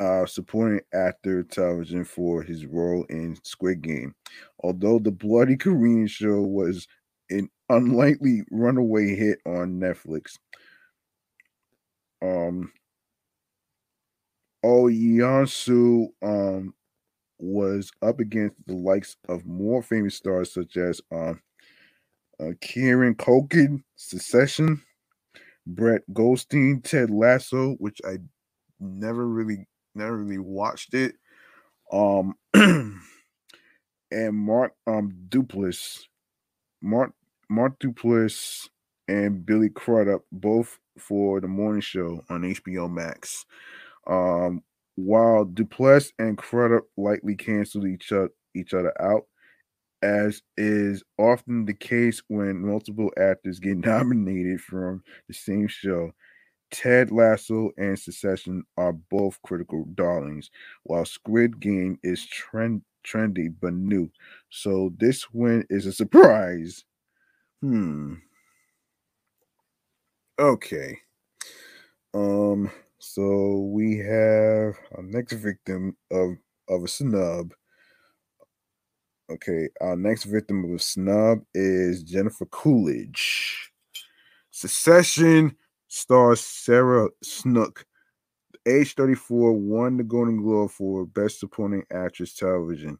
[0.00, 4.14] uh, supporting actor television for his role in Squid Game.
[4.60, 6.86] Although the bloody Korean show was
[7.30, 10.36] an unlikely runaway hit on Netflix,
[12.22, 12.72] um
[14.62, 16.74] Oh Yeonsu um
[17.38, 21.40] was up against the likes of more famous stars such as um
[22.40, 24.82] uh, Kieran Culkin, Succession,
[25.66, 28.18] Brett Goldstein, Ted Lasso, which I
[28.80, 31.14] never really never really watched it.
[31.92, 33.00] Um and
[34.34, 36.04] Mark um Duplass,
[36.82, 37.12] Mark
[37.48, 38.68] Mark Duplass
[39.08, 43.44] and Billy Crudup, both for the morning show on HBO Max.
[44.06, 44.62] Um,
[44.96, 49.24] while Duplass and Crudup likely canceled each other each other out,
[50.04, 56.12] as is often the case when multiple actors get nominated from the same show.
[56.70, 60.50] Ted Lasso and Succession are both critical darlings,
[60.84, 64.10] while Squid Game is trend trendy but new.
[64.50, 66.84] So this win is a surprise.
[67.62, 68.14] Hmm.
[70.38, 71.00] Okay.
[72.14, 76.36] Um, so we have our next victim of
[76.68, 77.52] of a snub.
[79.30, 83.70] Okay, our next victim of a snub is Jennifer Coolidge.
[84.50, 85.56] Succession
[85.88, 87.86] stars Sarah Snook,
[88.66, 92.98] age 34, won the Golden Globe for Best Supporting Actress Television.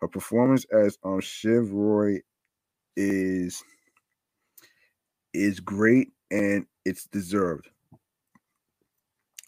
[0.00, 2.20] Her performance as um Shiv Roy
[2.96, 3.62] is
[5.34, 7.68] is great and it's deserved.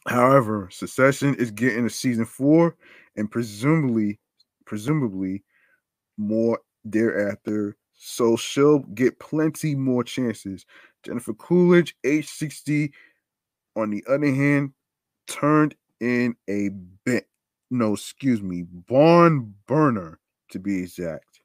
[0.06, 2.76] However, Succession is getting a season four
[3.16, 4.20] and presumably,
[4.66, 5.42] presumably
[6.18, 7.76] more thereafter.
[7.94, 10.66] So she'll get plenty more chances.
[11.04, 12.92] Jennifer Coolidge, age 60,
[13.76, 14.72] on the other hand,
[15.26, 16.70] turned in a
[17.04, 17.26] bit.
[17.70, 21.40] No, excuse me, barn burner to be exact,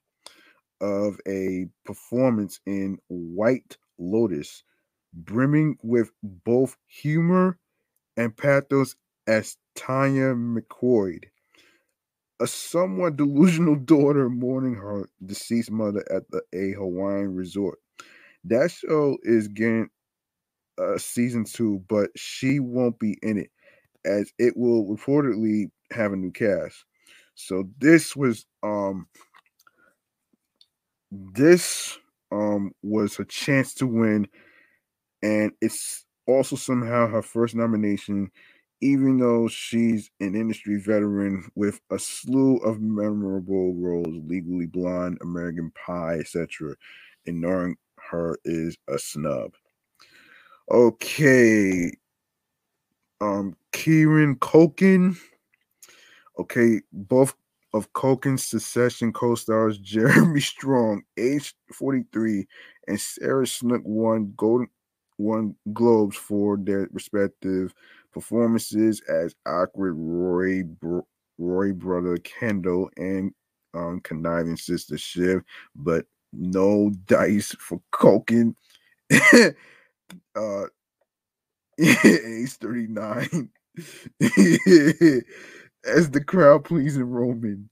[0.80, 4.64] of a performance in White Lotus,
[5.14, 7.58] brimming with both humor
[8.16, 8.96] and pathos
[9.28, 11.26] as Tanya McQuoid,
[12.40, 17.80] a somewhat delusional daughter mourning her deceased mother at the, a Hawaiian resort.
[18.46, 19.90] That show is getting
[20.82, 23.52] uh, season two, but she won't be in it.
[24.06, 26.86] as it will reportedly have a new cast.
[27.36, 29.08] So this was um
[31.12, 31.98] this
[32.32, 34.28] um was a chance to win,
[35.24, 38.32] and it's also somehow her first nomination,
[38.84, 45.72] even though she's an industry veteran with a slew of memorable roles, Legally Blonde, American
[45.72, 46.76] Pie, etc.
[47.26, 47.78] Ignoring
[48.10, 49.54] her is a snub.
[50.70, 51.94] Okay.
[53.22, 55.16] Um, Kieran Culkin.
[56.38, 57.36] Okay, both
[57.74, 62.46] of Culkin's Succession co-stars Jeremy Strong, age 43,
[62.90, 64.68] and Sarah Snook won Golden
[65.18, 67.74] won Globes for their respective
[68.14, 71.08] performances as awkward Roy Bro-
[71.38, 73.34] Roy brother Kendall and
[73.74, 75.42] um, conniving sister Shiv,
[75.76, 78.56] but no dice for Culkin.
[80.36, 80.64] uh,
[81.80, 83.50] age 39
[85.86, 87.70] as the crowd pleasing Roman.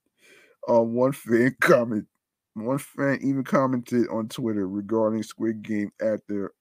[0.68, 2.06] Um, one fan comment,
[2.54, 6.54] one fan even commented on Twitter regarding Squid Game actor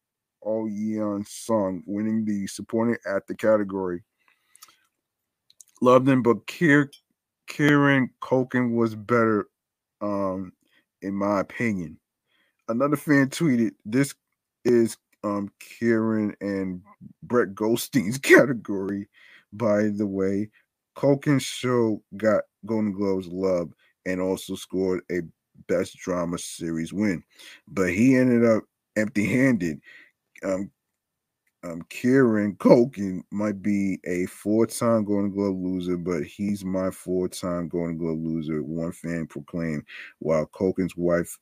[0.45, 4.03] Oh Yeon Sung winning the supporting actor category.
[5.80, 6.91] Loved him, but Kier,
[7.49, 9.47] Kieran Culkin was better,
[10.01, 10.53] um,
[11.03, 11.99] in my opinion.
[12.68, 14.14] Another fan tweeted, "This
[14.64, 16.82] is um Kieran and
[17.22, 19.09] Brett Goldstein's category.
[19.53, 20.51] By the way,
[20.97, 23.72] Culkin's show got Golden Globes love
[24.07, 25.20] and also scored a
[25.68, 27.22] Best Drama Series win,
[27.68, 28.64] but he ended up
[28.97, 29.80] empty-handed.
[30.45, 30.70] Um,
[31.62, 37.99] um, Kieran Culkin might be a four-time Golden Glove loser, but he's my four-time Golden
[37.99, 38.62] Glove loser.
[38.62, 39.84] One fan proclaimed,
[40.20, 41.38] while Culkin's wife,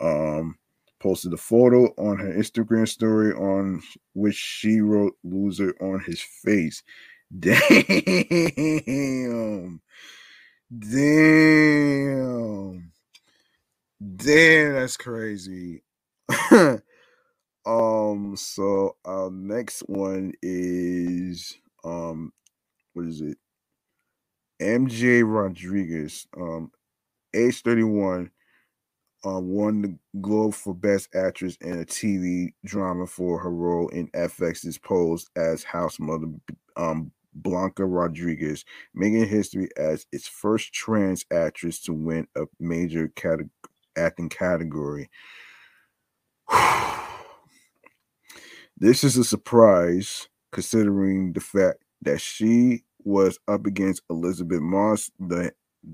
[0.00, 0.56] um,
[1.00, 3.82] posted a photo on her Instagram story on
[4.14, 6.82] which she wrote loser on his face.
[7.38, 9.80] Damn.
[10.78, 12.92] Damn.
[14.16, 15.82] Damn, that's crazy.
[17.66, 22.32] um, so our next one is um
[22.94, 23.38] what is it?
[24.60, 26.70] MJ Rodriguez, um,
[27.34, 28.30] age 31
[29.24, 34.08] uh, won the Globe for Best Actress in a TV drama for her role in
[34.08, 36.26] FX's Pose as house mother
[36.76, 43.48] um, Blanca Rodriguez, making history as its first trans actress to win a major cate-
[43.96, 45.08] acting category.
[48.82, 55.52] this is a surprise considering the fact that she was up against Elisabeth Moss, the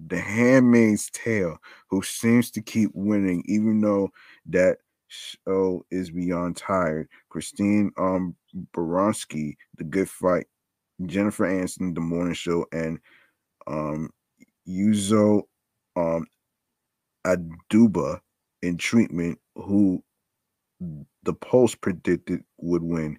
[0.09, 1.59] the Handmaid's Tale,
[1.91, 4.09] who seems to keep winning, even though
[4.47, 4.79] that
[5.09, 7.09] show is beyond tired.
[7.29, 8.35] Christine um
[8.75, 10.47] Baranski, The Good Fight,
[11.05, 12.99] Jennifer Aniston, The Morning Show, and
[13.67, 14.09] um
[14.67, 15.43] Uzo
[15.95, 16.25] um
[17.27, 18.21] Aduba
[18.63, 20.03] in treatment, who
[20.81, 23.19] the post predicted would win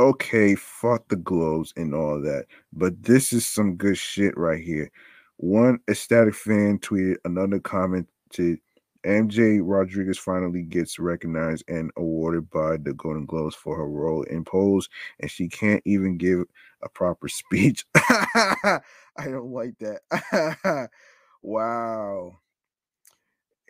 [0.00, 4.90] okay, fuck the globes and all that, but this is some good shit right here.
[5.36, 8.58] One ecstatic fan tweeted, another commented,
[9.06, 14.44] MJ Rodriguez finally gets recognized and awarded by the Golden Globes for her role in
[14.44, 14.88] Pose,
[15.20, 16.44] and she can't even give
[16.82, 17.84] a proper speech.
[17.94, 18.80] I
[19.24, 20.90] don't like that.
[21.42, 22.38] wow.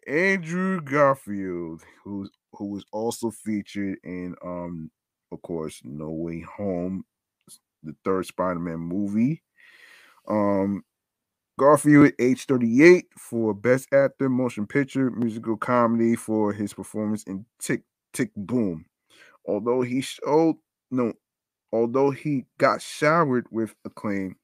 [0.06, 4.90] Andrew Garfield, who's who was also featured in um
[5.32, 7.04] of course, No Way Home,
[7.82, 9.42] the third Spider-Man movie.
[10.28, 10.82] Um,
[11.58, 17.82] Garfield, age 38, for Best Actor, Motion Picture, Musical Comedy for his performance in Tick
[18.12, 18.86] Tick Boom.
[19.46, 20.56] Although he showed
[20.90, 21.14] no,
[21.72, 24.36] although he got showered with acclaim,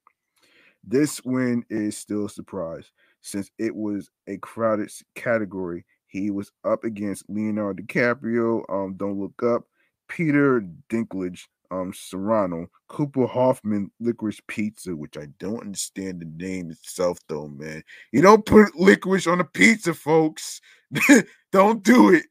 [0.84, 2.90] this win is still a surprise
[3.22, 5.84] since it was a crowded category.
[6.20, 9.64] He was up against Leonardo DiCaprio, um, Don't Look Up,
[10.08, 17.18] Peter Dinklage, um, Cyrano, Cooper Hoffman, Licorice Pizza, which I don't understand the name itself,
[17.28, 17.82] though, man.
[18.12, 20.60] You don't put licorice on a pizza, folks.
[21.52, 22.24] don't do it.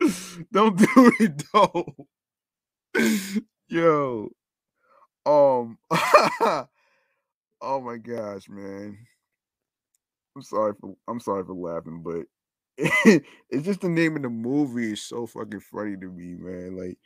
[0.52, 2.06] don't do it, though.
[3.68, 4.30] Yo.
[5.24, 5.78] Um.
[7.60, 8.98] oh my gosh, man.
[10.36, 12.26] I'm sorry for I'm sorry for laughing, but
[13.50, 16.76] it's just the name of the movie is so fucking funny to me, man.
[16.76, 16.98] Like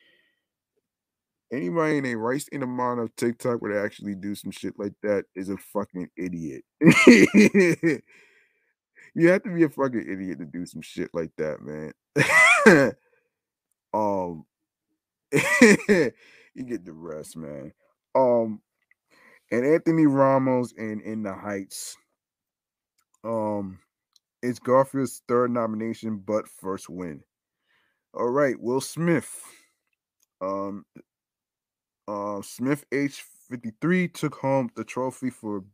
[1.52, 4.94] anybody in a right in the mind of TikTok would actually do some shit like
[5.02, 6.64] that is a fucking idiot.
[6.80, 8.02] you
[9.28, 11.92] have to be a fucking idiot to do some shit like that, man.
[13.94, 14.44] um
[15.32, 17.72] you get the rest, man.
[18.14, 18.60] Um,
[19.50, 21.96] and Anthony Ramos and In the Heights.
[23.26, 23.80] Um,
[24.42, 27.22] it's Garfield's third nomination, but first win.
[28.14, 29.42] All right, Will Smith.
[30.40, 30.84] Um,
[32.06, 35.64] uh, Smith H53 took home the trophy for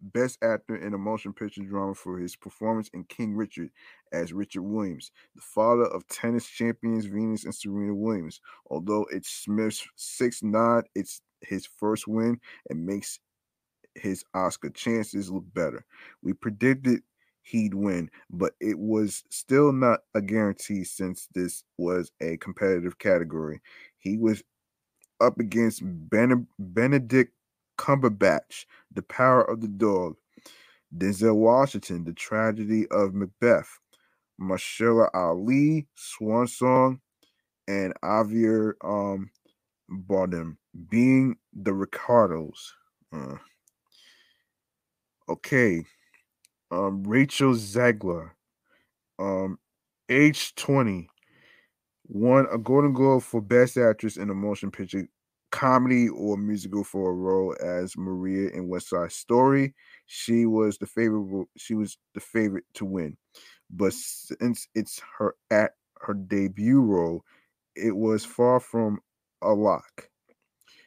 [0.00, 3.70] Best Actor in a Motion Picture Drama for his performance in King Richard
[4.12, 8.40] as Richard Williams, the father of tennis champions Venus and Serena Williams.
[8.70, 13.18] Although it's Smith's sixth nod, it's his first win and makes
[13.94, 15.84] his Oscar chances look better.
[16.22, 17.02] We predicted
[17.42, 23.60] he'd win, but it was still not a guarantee since this was a competitive category.
[23.98, 24.42] He was
[25.20, 27.32] up against ben- Benedict
[27.78, 30.16] Cumberbatch, The Power of the Dog,
[30.96, 33.78] Denzel Washington, The Tragedy of Macbeth,
[34.40, 37.00] Mahershala Ali, Swan Song,
[37.68, 39.30] and Javier um,
[39.90, 40.56] Bardem,
[40.88, 42.74] being the Ricardos.
[43.12, 43.36] Uh,
[45.32, 45.84] okay.
[46.70, 48.30] Um, Rachel Zegler,
[49.18, 49.58] um,
[50.08, 51.08] age 20,
[52.08, 55.08] won a Golden Globe for Best Actress in a Motion Picture
[55.50, 59.74] comedy or musical for a role as Maria in West Side Story.
[60.06, 61.48] She was the favorite.
[61.56, 63.16] She was the favorite to win,
[63.70, 67.22] but since it's her at her debut role,
[67.76, 69.00] it was far from
[69.42, 70.08] a lock.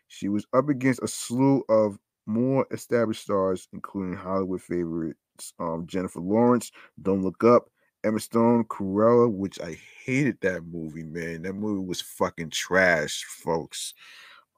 [0.07, 5.19] She was up against a slew of more established stars, including Hollywood favorites
[5.59, 6.71] um, Jennifer Lawrence,
[7.01, 7.69] Don't Look Up,
[8.03, 11.43] Emma Stone, Cruella, which I hated that movie, man.
[11.43, 13.93] That movie was fucking trash, folks.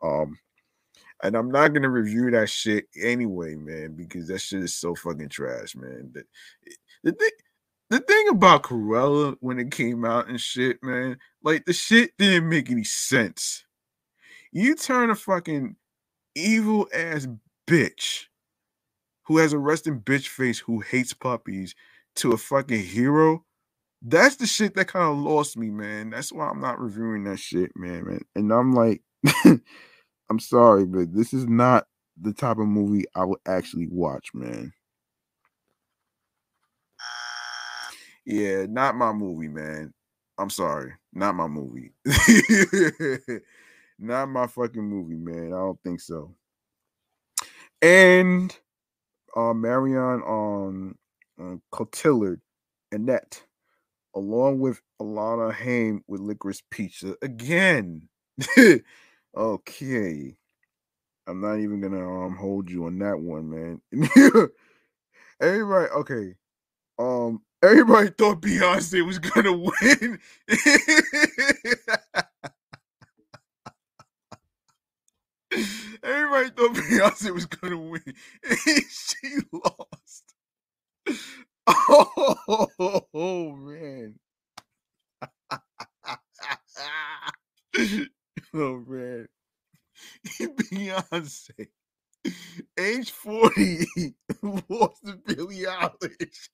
[0.04, 0.38] Um,
[1.24, 5.30] and I'm not gonna review that shit anyway, man, because that shit is so fucking
[5.30, 6.12] trash, man.
[6.14, 6.24] The,
[7.04, 7.32] the thing,
[7.90, 12.50] the thing about Cruella when it came out and shit, man, like the shit didn't
[12.50, 13.64] make any sense.
[14.52, 15.76] You turn a fucking
[16.36, 17.28] evil ass
[17.68, 18.26] bitch
[19.28, 21.76] who has a resting bitch face who hates puppies
[22.16, 23.44] to a fucking hero.
[24.02, 26.12] That's the shit that kind of lost me, man.
[26.12, 28.22] That's why I'm not reviewing that shit, man, man.
[28.36, 29.02] And I'm like,
[29.46, 31.88] I'm sorry, but this is not
[32.22, 34.72] the type of movie I would actually watch, man.
[38.26, 39.94] Yeah, not my movie, man.
[40.38, 40.94] I'm sorry.
[41.14, 41.94] Not my movie.
[44.00, 45.48] not my fucking movie, man.
[45.48, 46.36] I don't think so.
[47.82, 48.56] And
[49.36, 50.96] uh Marion um
[51.42, 52.42] uh, Cotillard,
[52.92, 53.44] Annette,
[54.16, 58.10] along with Alana Haim with Licorice Pizza again.
[59.38, 60.36] Okay.
[61.28, 63.82] I'm not even gonna um hold you on that one, man.
[65.42, 66.36] everybody, okay.
[67.00, 70.20] Um, everybody thought Beyonce was gonna win.
[76.08, 78.04] Everybody thought Beyonce was gonna win.
[78.90, 80.36] she lost.
[81.68, 82.68] Oh,
[83.14, 84.16] oh man.
[88.54, 89.28] Oh man.
[90.42, 91.68] Beyonce.
[92.80, 93.88] Age 40
[94.70, 96.50] lost to Billie Eilish.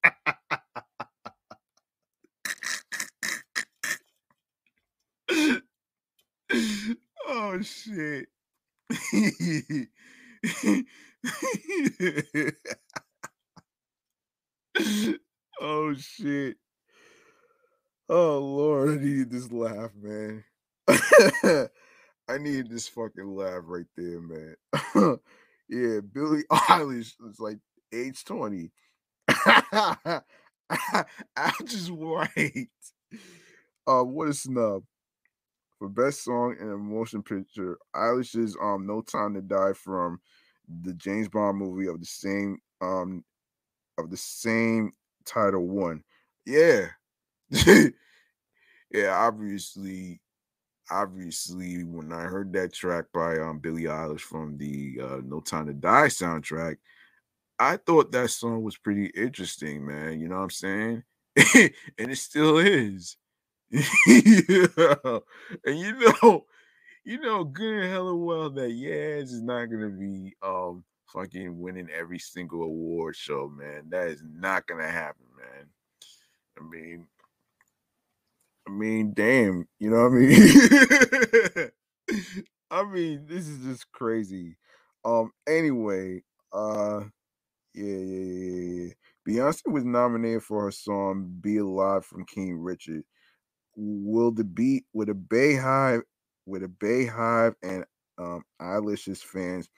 [7.27, 8.27] oh shit.
[15.61, 16.57] oh shit.
[18.09, 20.43] Oh Lord, I needed this laugh, man.
[22.27, 24.55] I need this fucking laugh right there, man.
[25.69, 27.59] yeah, Billie Eilish was like
[27.93, 28.71] age 20.
[29.29, 30.21] I
[31.65, 32.69] just white.
[33.87, 34.83] Uh, what a snub.
[35.83, 40.21] For best song in a motion picture, Eilish's um No Time to Die from
[40.81, 43.25] the James Bond movie of the same um
[43.97, 44.93] of the same
[45.25, 46.01] title one.
[46.45, 46.87] Yeah.
[47.51, 47.89] yeah,
[49.09, 50.21] obviously
[50.89, 55.65] obviously when I heard that track by um Billie Eilish from the uh, No Time
[55.65, 56.77] to Die soundtrack,
[57.59, 60.21] I thought that song was pretty interesting, man.
[60.21, 61.03] You know what I'm saying?
[61.97, 63.17] and it still is.
[64.07, 65.19] yeah.
[65.65, 66.45] And you know,
[67.05, 70.83] you know good and hella well that Yaz is not gonna be um
[71.13, 73.85] fucking winning every single award show, man.
[73.89, 75.67] That is not gonna happen, man.
[76.59, 77.07] I mean,
[78.67, 81.69] I mean, damn, you know what I
[82.09, 82.31] mean?
[82.71, 84.57] I mean, this is just crazy.
[85.05, 87.01] Um, anyway, uh
[87.73, 88.93] yeah, yeah, yeah, yeah.
[89.27, 93.03] Beyonce was nominated for her song Be Alive from King Richard.
[93.75, 96.01] Will the beat with a Beyhive
[96.45, 97.85] with a Beyhive and
[98.17, 99.69] um eyelashes fans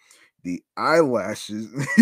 [0.44, 1.72] the eyelashes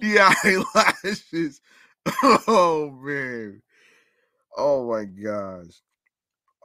[0.00, 1.60] the eyelashes
[2.48, 3.62] oh man.
[4.56, 5.80] Oh my gosh.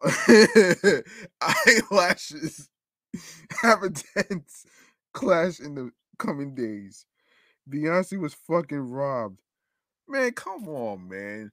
[1.41, 2.69] Eyelashes.
[3.61, 4.65] Have a tense
[5.19, 7.05] clash in the coming days.
[7.69, 9.41] Beyonce was fucking robbed.
[10.07, 11.51] Man, come on, man.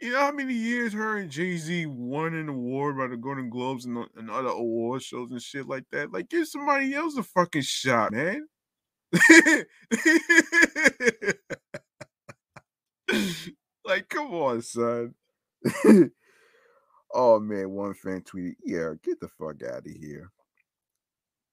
[0.00, 3.50] You know how many years her and Jay Z won an award by the Golden
[3.50, 6.12] Globes and, uh, and other award shows and shit like that?
[6.12, 8.46] Like, give somebody else a fucking shot, man.
[13.84, 15.14] like, come on, son.
[17.12, 20.30] oh man, one fan tweeted, "Yeah, get the fuck out of here."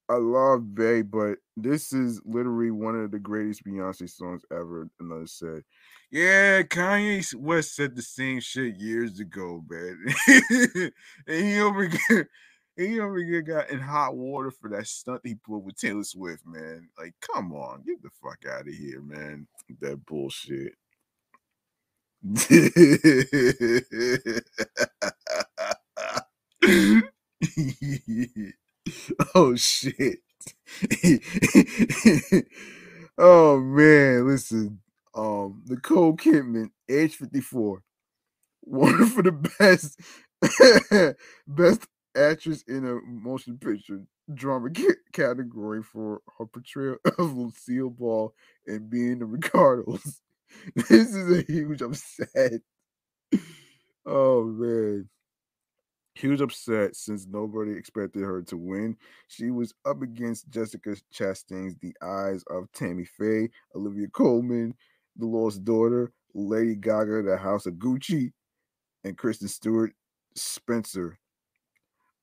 [0.07, 4.87] I love Bay, but this is literally one of the greatest Beyonce songs ever.
[4.99, 5.63] Another said,
[6.11, 10.05] "Yeah, Kanye West said the same shit years ago, man."
[11.27, 12.29] and he over here,
[12.77, 16.45] he over here got in hot water for that stunt he pulled with Taylor Swift,
[16.45, 16.89] man.
[16.99, 19.47] Like, come on, get the fuck out of here, man.
[19.81, 20.75] That bullshit.
[29.35, 30.19] oh shit.
[33.17, 34.79] oh man, listen.
[35.13, 37.81] Um, Nicole Kidman, age 54,
[38.63, 39.99] won for the best
[41.47, 44.01] best actress in a motion picture
[44.33, 44.69] drama
[45.13, 48.33] category for her portrayal of Lucille Ball
[48.65, 50.21] in Being the Ricardos.
[50.75, 52.61] This is a huge upset.
[54.05, 55.09] Oh man.
[56.15, 58.95] He was upset since nobody expected her to win.
[59.27, 64.75] She was up against Jessica Chastain's The Eyes of Tammy Faye, Olivia Colman,
[65.17, 68.31] The Lost Daughter, Lady Gaga, The House of Gucci,
[69.03, 69.91] and Kristen Stewart
[70.35, 71.19] Spencer.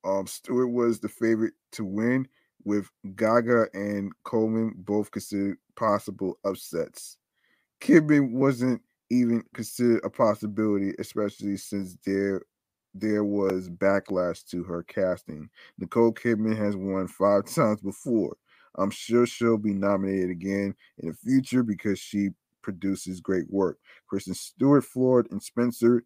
[0.05, 2.27] Um, Stewart was the favorite to win,
[2.65, 7.19] with Gaga and Colman both considered possible upsets.
[7.81, 8.81] Kidman wasn't
[9.11, 12.43] even considered a possibility, especially since there
[12.95, 15.49] there was backlash to her casting.
[15.79, 18.37] Nicole Kidman has won five times before.
[18.77, 22.31] I'm sure she'll be nominated again in the future because she
[22.63, 23.79] produces great work.
[24.07, 26.05] Kristen Stewart, Floyd, and Spencer.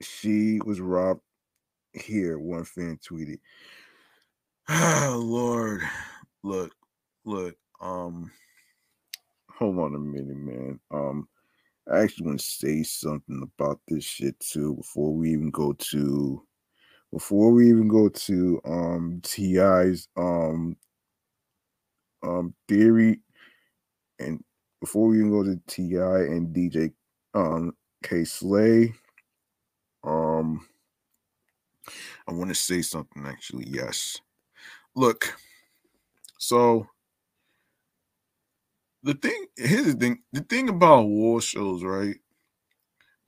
[0.00, 1.22] She was robbed
[1.92, 2.38] here.
[2.38, 3.40] One fan tweeted.
[4.68, 5.82] Oh Lord.
[6.44, 6.72] Look,
[7.24, 8.30] look, um,
[9.50, 10.78] hold on a minute, man.
[10.92, 11.28] Um,
[11.90, 16.42] I actually want to say something about this shit too before we even go to
[17.12, 20.76] before we even go to um TI's um
[22.22, 23.20] um theory
[24.18, 24.42] and
[24.80, 26.92] before we even go to TI and DJ
[27.34, 28.92] um K Slay
[30.04, 30.66] um
[32.28, 34.20] I want to say something actually yes.
[34.94, 35.34] Look
[36.38, 36.86] so
[39.02, 42.16] the thing here's the thing the thing about war shows right?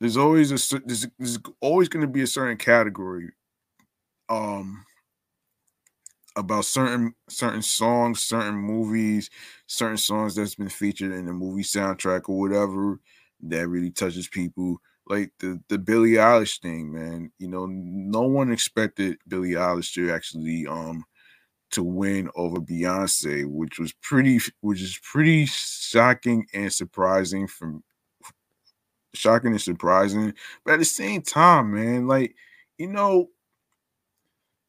[0.00, 3.30] There's always a there's, there's always going to be a certain category
[4.28, 4.84] um
[6.36, 9.30] about certain certain songs certain movies
[9.66, 13.00] certain songs that's been featured in the movie soundtrack or whatever
[13.40, 18.52] that really touches people like the the Billie Eilish thing man you know no one
[18.52, 21.04] expected Billie Eilish to actually um
[21.72, 27.46] to win over Beyonce, which was pretty, which is pretty shocking and surprising.
[27.46, 27.82] From
[29.14, 32.34] shocking and surprising, but at the same time, man, like
[32.78, 33.28] you know,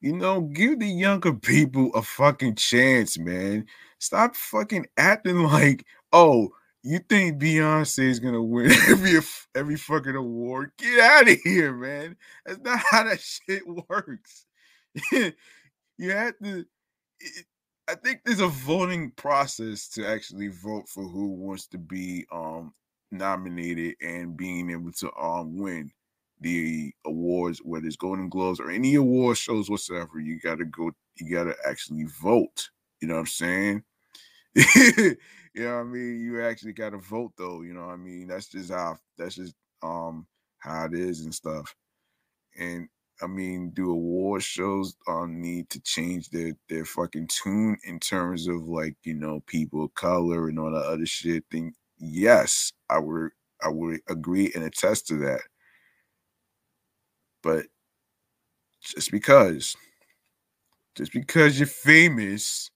[0.01, 3.65] you know, give the younger people a fucking chance, man.
[3.99, 6.49] Stop fucking acting like, oh,
[6.83, 9.19] you think Beyonce is gonna win every
[9.55, 10.71] every fucking award?
[10.77, 12.17] Get out of here, man.
[12.45, 14.45] That's not how that shit works.
[15.11, 16.65] you have to
[17.87, 22.73] I think there's a voting process to actually vote for who wants to be um
[23.11, 25.91] nominated and being able to um win
[26.39, 30.19] the awards, whether it's Golden Globes or any award shows whatsoever.
[30.19, 32.69] You gotta go, you gotta actually vote.
[33.01, 33.83] You know what I'm saying?
[34.55, 35.15] you
[35.55, 36.21] know what I mean?
[36.21, 38.27] You actually gotta vote though, you know what I mean?
[38.27, 39.53] That's just how that's just
[39.83, 40.27] um
[40.59, 41.73] how it is and stuff.
[42.57, 42.87] And
[43.21, 48.47] I mean, do award shows um, need to change their their fucking tune in terms
[48.47, 51.45] of like you know people of color and all that other shit?
[51.51, 53.31] Thing, yes, I would
[53.63, 55.41] I would agree and attest to that.
[57.43, 57.67] But
[58.81, 59.75] just because,
[60.95, 62.69] just because you're famous,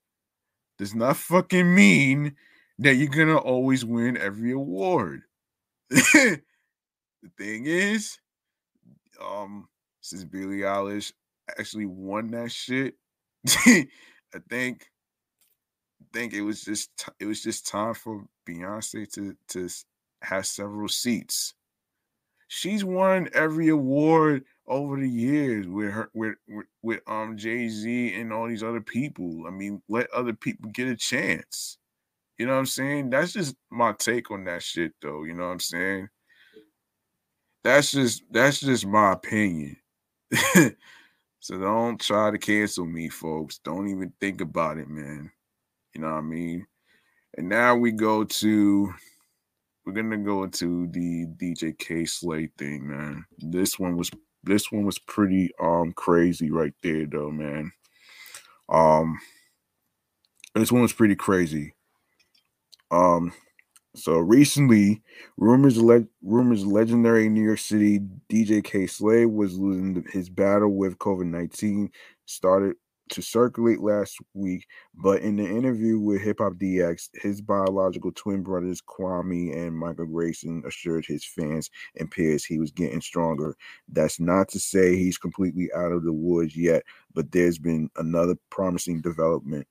[0.77, 2.35] does not fucking mean
[2.79, 5.23] that you're gonna always win every award.
[5.89, 6.41] the
[7.37, 8.19] thing is,
[9.21, 9.67] um,
[10.05, 11.11] since Billie Eilish
[11.57, 12.95] actually won that shit,
[13.47, 13.87] I
[14.49, 14.85] think
[16.01, 19.69] I think it was just it was just time for Beyonce to to
[20.21, 21.55] have several seats.
[22.47, 28.13] She's won every award over the years with her with with, with um Jay Z
[28.13, 29.45] and all these other people.
[29.47, 31.79] I mean, let other people get a chance.
[32.37, 33.09] You know what I'm saying?
[33.09, 35.23] That's just my take on that shit, though.
[35.23, 36.09] You know what I'm saying?
[37.63, 39.77] That's just that's just my opinion.
[41.39, 43.59] so don't try to cancel me, folks.
[43.59, 45.31] Don't even think about it, man.
[45.93, 46.67] You know what I mean?
[47.37, 48.93] And now we go to
[49.85, 53.25] we're gonna go into the DJ Kay Slay thing, man.
[53.37, 54.09] This one was
[54.43, 57.71] this one was pretty um crazy right there though, man.
[58.69, 59.19] Um
[60.55, 61.73] this one was pretty crazy.
[62.91, 63.33] Um
[63.95, 65.01] so recently,
[65.37, 70.97] rumors le- rumors legendary New York City DJ Kay Slay was losing his battle with
[70.99, 71.89] COVID nineteen
[72.25, 72.75] started
[73.09, 74.65] to circulate last week,
[74.95, 80.07] but in the interview with Hip Hop DX, his biological twin brothers Kwame and Michael
[80.07, 83.55] Grayson assured his fans and peers he was getting stronger.
[83.89, 86.83] That's not to say he's completely out of the woods yet,
[87.13, 89.67] but there's been another promising development.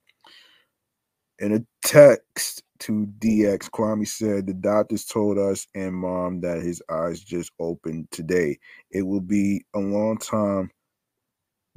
[1.40, 6.82] In a text to DX, Kwame said the doctors told us and mom that his
[6.90, 8.58] eyes just opened today.
[8.90, 10.70] It will be a long time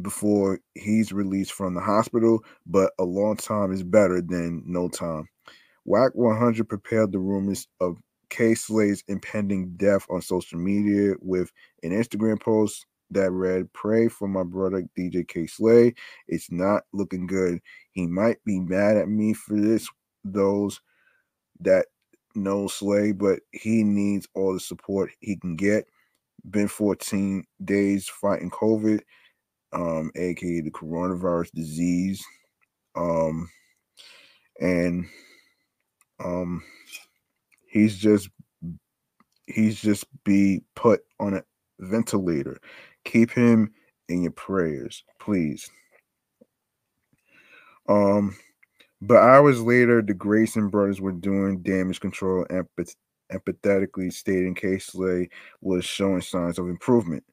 [0.02, 5.28] before he's released from the hospital, but a long time is better than no time.
[5.86, 7.98] Wack 100 prepared the rumors of
[8.30, 11.52] Kay Slay's impending death on social media with
[11.84, 15.94] an Instagram post that read, Pray for my brother DJ Kay Slay.
[16.28, 17.60] It's not looking good.
[17.94, 19.88] He might be mad at me for this,
[20.26, 20.82] those
[21.62, 21.88] that
[22.36, 25.86] know Slay, but he needs all the support he can get.
[26.50, 29.02] Been 14 days fighting COVID
[29.74, 32.24] um, aka the coronavirus disease,
[32.96, 33.50] um,
[34.60, 35.06] and
[36.24, 36.64] um,
[37.68, 38.30] he's just
[39.48, 41.44] he's just be put on a
[41.80, 42.60] ventilator.
[43.06, 43.74] Keep him
[44.10, 45.70] in your prayers, please.
[47.88, 48.36] Um,
[49.02, 52.68] but hours later, the Grayson brothers were doing damage control and
[53.32, 55.30] empathetically stating Slay
[55.62, 57.24] was showing signs of improvement.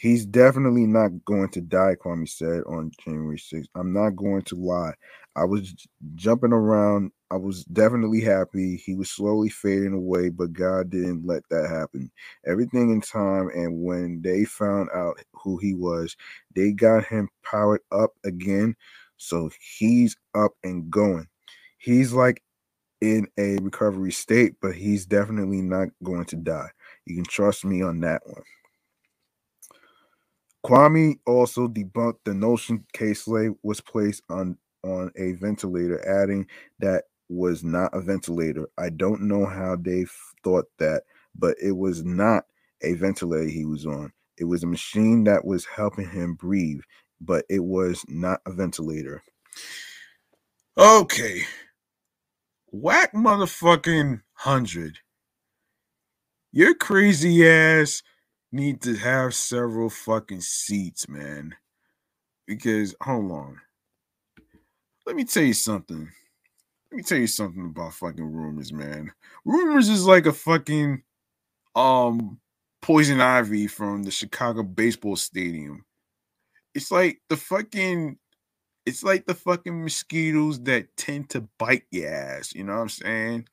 [0.00, 3.66] He's definitely not going to die, Kwame said on January 6th.
[3.74, 4.94] I'm not going to lie.
[5.36, 5.74] I was
[6.14, 7.12] jumping around.
[7.30, 8.76] I was definitely happy.
[8.76, 12.10] He was slowly fading away, but God didn't let that happen.
[12.46, 13.50] Everything in time.
[13.54, 16.16] And when they found out who he was,
[16.56, 18.74] they got him powered up again.
[19.20, 21.28] So he's up and going.
[21.78, 22.42] He's like
[23.00, 26.70] in a recovery state, but he's definitely not going to die.
[27.06, 28.42] You can trust me on that one.
[30.66, 36.46] Kwame also debunked the notion Slay was placed on on a ventilator, adding
[36.78, 38.68] that was not a ventilator.
[38.78, 40.06] I don't know how they
[40.44, 41.02] thought that,
[41.34, 42.44] but it was not
[42.82, 44.12] a ventilator he was on.
[44.38, 46.80] It was a machine that was helping him breathe,
[47.20, 49.22] but it was not a ventilator.
[50.76, 51.42] Okay.
[52.72, 54.98] Wack motherfucking hundred.
[56.52, 58.02] Your crazy ass
[58.52, 61.54] need to have several fucking seats, man.
[62.46, 63.60] Because hold on.
[65.06, 66.08] Let me tell you something.
[66.90, 69.12] Let me tell you something about fucking rumors, man.
[69.44, 71.02] Rumors is like a fucking
[71.76, 72.40] um
[72.82, 75.84] poison ivy from the Chicago baseball stadium.
[76.74, 78.18] It's like the fucking
[78.86, 82.88] it's like the fucking mosquitoes that tend to bite your ass, you know what I'm
[82.88, 83.46] saying?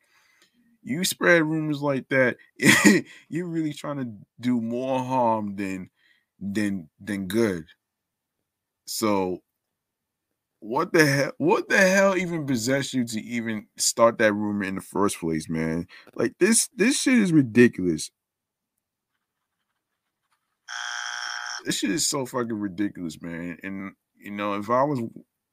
[0.84, 2.38] you spread rumors like that,
[3.30, 5.90] you're really trying to do more harm than
[6.40, 7.66] than than good.
[8.86, 9.44] So
[10.60, 14.76] what the hell what the hell even possessed you to even start that rumor in
[14.76, 15.88] the first place, man?
[16.16, 18.12] Like this this shit is ridiculous.
[21.68, 23.58] This shit is so fucking ridiculous, man.
[23.62, 25.02] And you know, if I was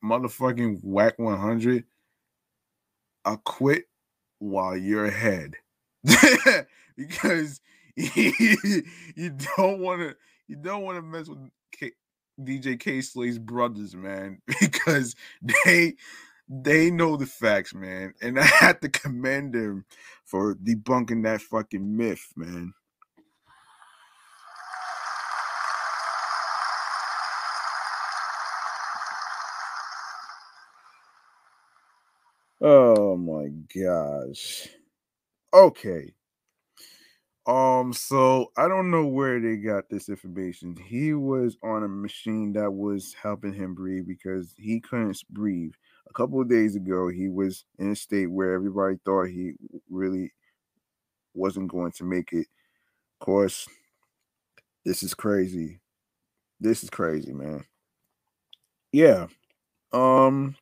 [0.04, 1.82] motherfucking Wack 100,
[3.24, 3.86] I quit
[4.38, 5.56] while you're ahead
[6.96, 7.60] because
[7.96, 8.84] you
[9.56, 10.16] don't want to
[10.46, 11.90] you don't want to mess with K,
[12.40, 15.94] DJ Kay Slay's brothers, man, because they
[16.48, 19.84] they know the facts, man, and I have to commend them
[20.24, 22.72] for debunking that fucking myth, man.
[32.64, 34.68] Oh my gosh.
[35.54, 36.14] Okay.
[37.46, 40.76] Um, so I don't know where they got this information.
[40.76, 45.72] He was on a machine that was helping him breathe because he couldn't breathe.
[46.08, 49.52] A couple of days ago, he was in a state where everybody thought he
[49.90, 50.32] really
[51.34, 52.46] wasn't going to make it.
[53.20, 53.68] Of course,
[54.84, 55.80] this is crazy.
[56.60, 57.64] This is crazy, man.
[58.92, 59.26] Yeah.
[59.92, 60.56] Um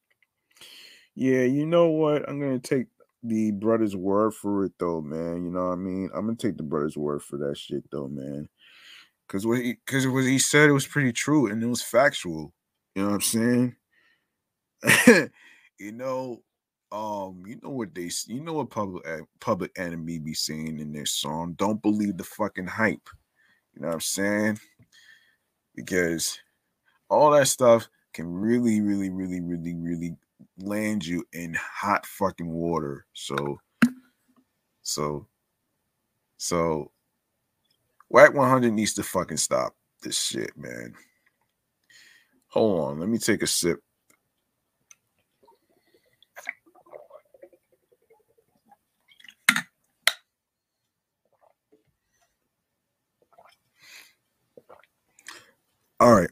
[1.15, 2.29] yeah, you know what?
[2.29, 2.87] I'm gonna take
[3.23, 5.45] the brother's word for it though, man.
[5.45, 6.11] You know what I mean?
[6.15, 8.49] I'm gonna take the brother's word for that shit though, man.
[9.29, 12.53] Cause what he cause what he said it was pretty true and it was factual.
[12.95, 13.77] You know what I'm saying?
[15.79, 16.43] you know,
[16.91, 19.05] um, you know what they you know what public
[19.41, 23.09] public enemy be saying in their song, don't believe the fucking hype.
[23.75, 24.61] You know what I'm saying?
[25.75, 26.39] Because
[27.09, 30.17] all that stuff can really, really, really, really, really
[30.63, 33.07] land you in hot fucking water.
[33.15, 33.61] So,
[34.83, 35.27] so,
[36.39, 36.91] so,
[38.11, 40.95] Wack 100 needs to fucking stop this shit, man.
[42.49, 43.81] Hold on, let me take a sip.
[56.01, 56.31] All right.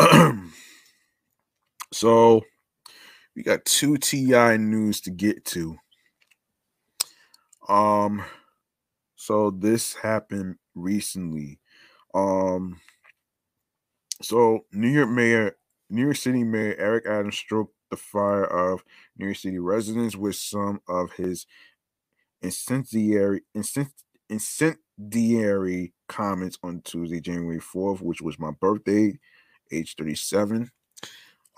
[1.92, 2.42] so
[3.36, 5.76] we got two TI news to get to.
[7.68, 8.24] Um
[9.14, 11.60] so this happened recently.
[12.14, 12.80] Um
[14.22, 15.56] so New York Mayor
[15.90, 18.82] New York City Mayor Eric Adams stroked the fire of
[19.18, 21.46] New York City residents with some of his
[22.40, 23.42] incendiary
[24.28, 29.18] incendiary comments on Tuesday, January 4th, which was my birthday,
[29.70, 30.70] age 37,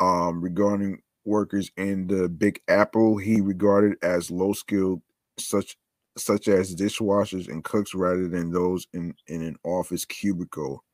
[0.00, 5.02] um, regarding workers in the Big Apple he regarded as low skilled,
[5.38, 5.78] such
[6.18, 10.84] such as dishwashers and cooks, rather than those in, in an office cubicle.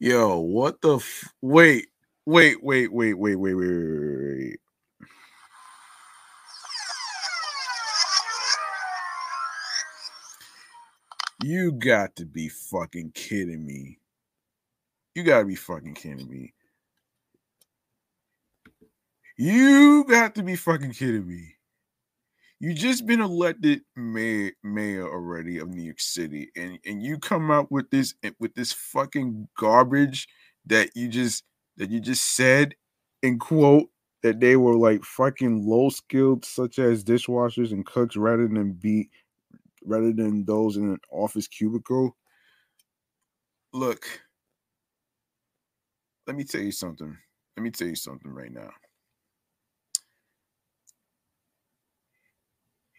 [0.00, 1.88] Yo, what the f- wait,
[2.26, 4.60] wait, wait, wait, wait, wait, wait, wait, wait.
[11.44, 13.98] You got to be fucking kidding me.
[15.14, 16.54] You got to be fucking kidding me.
[19.36, 21.56] You got to be fucking kidding me.
[22.60, 27.50] You just been elected mayor, mayor already of New York City, and and you come
[27.50, 30.28] out with this eh, with this fucking garbage
[30.66, 31.42] that you just
[31.76, 32.74] that you just said
[33.22, 33.88] and quote
[34.22, 39.10] that they were like fucking low skilled, such as dishwashers and cooks, rather than be
[39.84, 42.16] rather than those in an office cubicle.
[43.74, 44.22] Look,
[46.26, 47.16] let me tell you something.
[47.56, 48.70] Let me tell you something right now.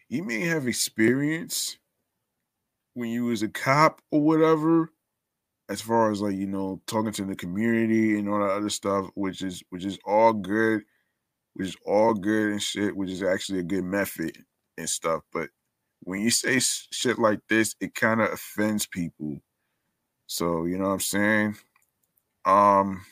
[0.08, 1.78] You may have experience
[2.94, 4.90] when you was a cop or whatever,
[5.68, 9.08] as far as like you know talking to the community and all that other stuff,
[9.14, 10.82] which is which is all good,
[11.54, 14.36] which is all good and shit, which is actually a good method
[14.78, 15.22] and stuff.
[15.32, 15.50] But
[16.02, 19.38] when you say shit like this, it kind of offends people.
[20.26, 21.56] So, you know what I'm saying?
[22.46, 23.04] Um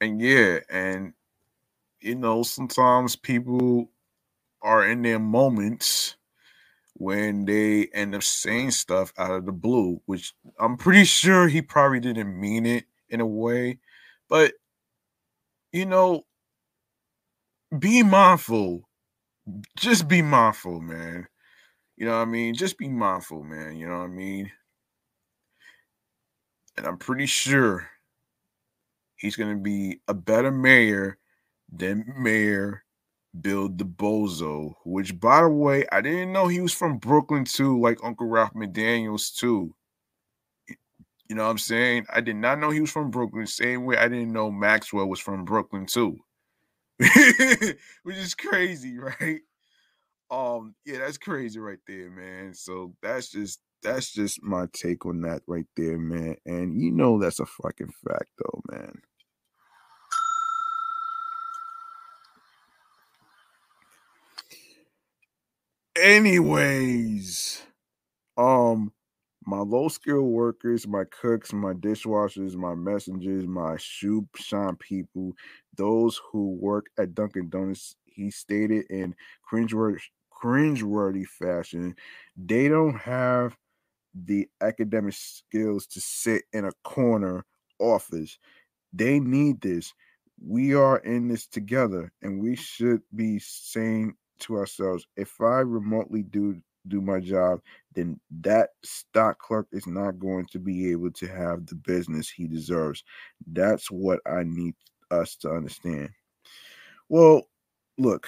[0.00, 1.14] and yeah, and
[2.00, 3.90] you know, sometimes people
[4.62, 6.16] are in their moments
[6.94, 11.62] when they end up saying stuff out of the blue, which I'm pretty sure he
[11.62, 13.78] probably didn't mean it in a way,
[14.28, 14.52] but
[15.72, 16.24] you know,
[17.76, 18.88] be mindful.
[19.76, 21.26] Just be mindful, man.
[21.96, 22.54] You know what I mean?
[22.54, 23.76] Just be mindful, man.
[23.76, 24.50] You know what I mean?
[26.76, 27.88] And I'm pretty sure
[29.16, 31.18] he's going to be a better mayor
[31.72, 32.84] than Mayor
[33.38, 37.98] Bill Bozo, which, by the way, I didn't know he was from Brooklyn too, like
[38.02, 39.74] Uncle Ralph McDaniels too.
[41.28, 42.06] You know what I'm saying?
[42.12, 43.46] I did not know he was from Brooklyn.
[43.46, 46.18] Same way I didn't know Maxwell was from Brooklyn too,
[46.98, 49.40] which is crazy, right?
[50.30, 52.54] Um, yeah, that's crazy right there, man.
[52.54, 56.36] So that's just that's just my take on that right there, man.
[56.46, 59.00] And you know that's a fucking fact though, man.
[66.00, 67.62] Anyways,
[68.36, 68.92] um,
[69.46, 75.32] my low skill workers, my cooks, my dishwashers, my messengers, my shoe shine people,
[75.76, 79.14] those who work at Dunkin' Donuts, he stated in
[79.50, 80.00] cringeworthy
[80.42, 81.96] cringeworthy fashion.
[82.36, 83.56] They don't have
[84.14, 87.44] the academic skills to sit in a corner
[87.78, 88.38] office.
[88.92, 89.94] They need this.
[90.42, 96.22] we are in this together and we should be saying to ourselves if i remotely
[96.22, 97.60] do do my job
[97.94, 102.46] then that stock clerk is not going to be able to have the business he
[102.46, 103.04] deserves.
[103.52, 104.74] That's what i need
[105.10, 106.10] us to understand.
[107.08, 107.42] Well
[107.98, 108.26] look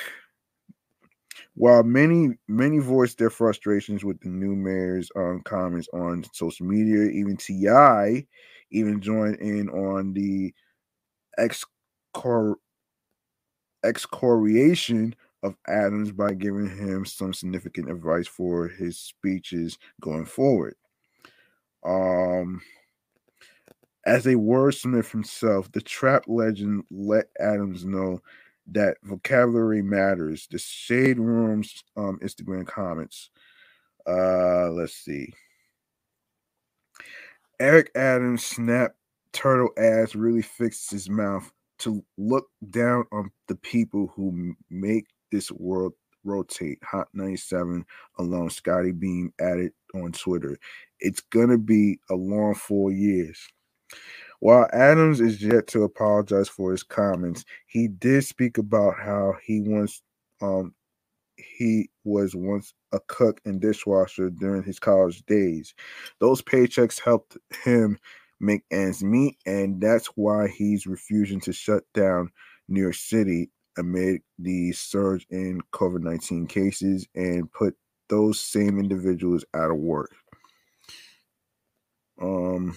[1.54, 7.10] while many many voiced their frustrations with the new mayor's um, comments on social media
[7.10, 8.26] even ti
[8.70, 10.52] even joined in on the
[11.38, 12.56] excor-
[13.84, 20.74] excoriation of Adams by giving him some significant advice for his speeches going forward.
[21.84, 22.60] Um,
[24.06, 28.20] as a wordsmith himself, the trap legend let Adams know
[28.68, 30.46] that vocabulary matters.
[30.50, 33.30] The Shade Room's um, Instagram comments.
[34.06, 35.32] Uh, let's see.
[37.60, 38.94] Eric Adams snap
[39.32, 45.50] turtle ass really fixed his mouth to look down on the people who make this
[45.50, 45.94] world
[46.24, 46.78] rotate.
[46.84, 47.84] Hot 97
[48.18, 48.50] alone.
[48.50, 50.56] Scottie Beam added on Twitter.
[51.00, 53.48] It's gonna be a long four years.
[54.40, 59.60] While Adams is yet to apologize for his comments, he did speak about how he
[59.60, 60.02] once
[60.40, 60.74] um
[61.36, 65.74] he was once a cook and dishwasher during his college days.
[66.18, 67.98] Those paychecks helped him
[68.40, 72.30] make ends meet, and that's why he's refusing to shut down
[72.68, 77.76] New York City amid the surge in COVID 19 cases and put
[78.08, 80.14] those same individuals out of work.
[82.20, 82.76] Um,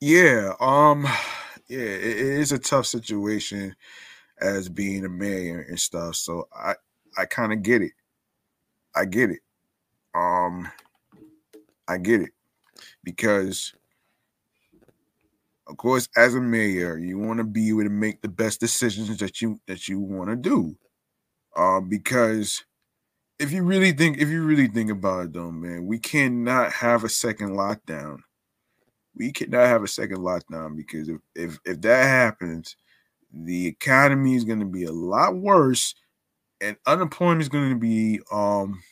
[0.00, 1.02] yeah, um,
[1.68, 3.74] yeah, it, it is a tough situation
[4.40, 6.16] as being a mayor and stuff.
[6.16, 6.74] So I,
[7.16, 7.92] I kind of get it.
[8.94, 9.40] I get it.
[10.14, 10.70] Um,
[11.86, 12.30] I get it
[13.04, 13.74] because,
[15.70, 19.16] of course, as a mayor, you want to be able to make the best decisions
[19.18, 20.76] that you that you want to do.
[21.56, 22.64] Um, because
[23.38, 27.04] if you really think, if you really think about it, though, man, we cannot have
[27.04, 28.18] a second lockdown.
[29.14, 32.76] We cannot have a second lockdown because if if if that happens,
[33.32, 35.94] the economy is going to be a lot worse,
[36.60, 38.82] and unemployment is going to be um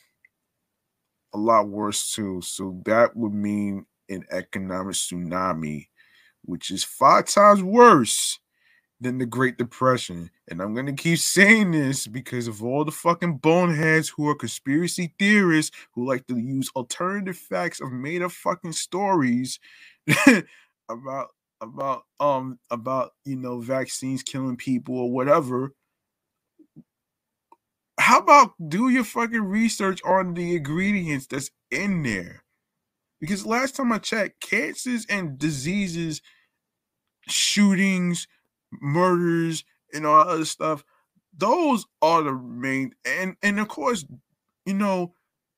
[1.33, 2.41] a lot worse too.
[2.41, 5.87] So that would mean an economic tsunami,
[6.43, 8.39] which is five times worse
[9.01, 10.29] than the Great Depression.
[10.49, 15.13] And I'm gonna keep saying this because of all the fucking boneheads who are conspiracy
[15.19, 19.59] theorists who like to use alternative facts of made up fucking stories
[20.89, 21.29] about
[21.61, 25.73] about um about you know vaccines killing people or whatever
[27.99, 32.43] how about do your fucking research on the ingredients that's in there?
[33.19, 36.21] Because last time I checked, cancers and diseases,
[37.27, 38.27] shootings,
[38.71, 39.63] murders,
[39.93, 40.83] and all other stuff,
[41.35, 44.05] those are the main and and of course,
[44.65, 45.13] you know,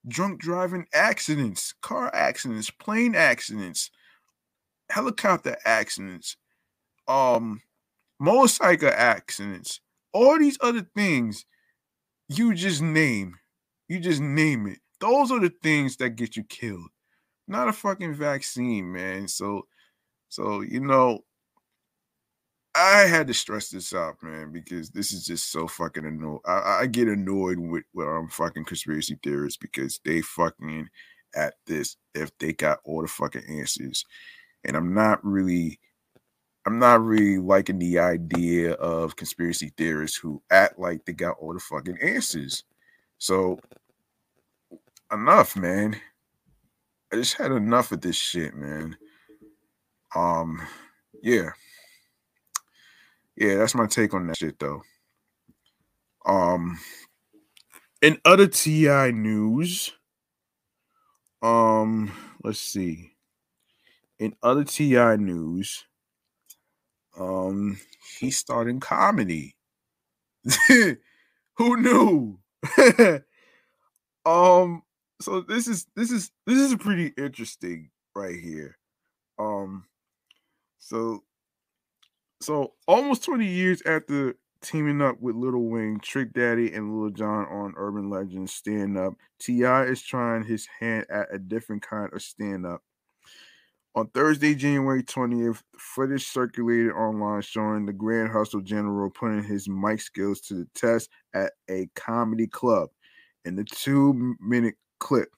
[0.08, 3.92] drunk driving accidents, car accidents, plane accidents,
[4.90, 6.38] helicopter accidents,
[7.08, 7.62] um,
[8.20, 9.82] motorcycle accidents,
[10.14, 11.46] all these other things
[12.30, 13.36] you just name,
[13.88, 14.80] you just name it.
[15.00, 16.90] Those are the things that get you killed,
[17.48, 19.28] not a fucking vaccine, man.
[19.28, 19.68] So,
[20.30, 21.24] so you know,
[22.74, 26.40] I had to stress this out, man, because this is just so fucking annoying.
[26.46, 30.88] I, get annoyed with, with um fucking conspiracy theorists because they fucking
[31.36, 34.06] at this if they got all the fucking answers,
[34.64, 35.80] and I'm not really
[36.66, 41.54] I'm not really liking the idea of conspiracy theorists who act like they got all
[41.54, 42.64] the fucking answers.
[43.18, 43.60] So
[45.12, 46.00] enough, man.
[47.12, 48.98] I just had enough of this shit, man.
[50.16, 50.62] Um,
[51.22, 51.50] yeah.
[53.36, 54.82] Yeah, that's my take on that shit though.
[56.26, 56.78] Um
[58.02, 59.94] in other TI news,
[61.42, 62.12] um,
[62.44, 63.12] let's see.
[64.20, 65.86] In other TI news,
[67.20, 67.80] um,
[68.20, 69.56] he's starting comedy.
[70.68, 72.40] Who knew?
[74.26, 74.82] um,
[75.22, 78.78] so this is this is this is pretty interesting right here.
[79.40, 79.86] Um,
[80.80, 81.24] so
[82.42, 87.46] so almost 20 years after teaming up with Lil Wayne, Trick Daddy, and Lil Jon
[87.46, 89.84] on Urban Legends Stand Up, T.I.
[89.86, 92.82] is trying his hand at a different kind of stand up.
[93.94, 100.00] On Thursday, January 20th, footage circulated online showing the Grand Hustle General putting his mic
[100.00, 102.90] skills to the test at a comedy club.
[103.44, 105.30] In the two minute clip,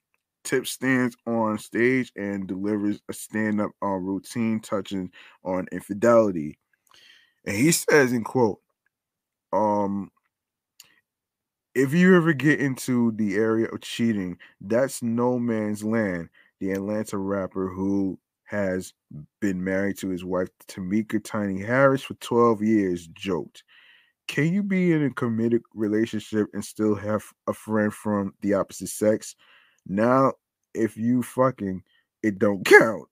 [0.43, 5.09] Tip stands on stage and delivers a stand-up uh, routine touching
[5.43, 6.59] on infidelity.
[7.45, 8.59] And he says in quote,
[9.53, 10.11] um,
[11.75, 16.29] if you ever get into the area of cheating, that's no man's land.
[16.59, 18.93] The Atlanta rapper who has
[19.41, 23.63] been married to his wife Tameka Tiny Harris for 12 years joked.
[24.27, 28.89] Can you be in a committed relationship and still have a friend from the opposite
[28.89, 29.35] sex?
[29.87, 30.33] Now,
[30.73, 31.83] if you fucking,
[32.23, 33.07] it don't count.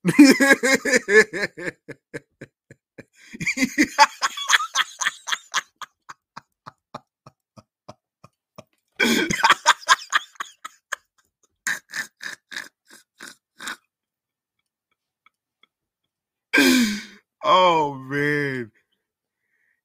[17.43, 18.71] oh man.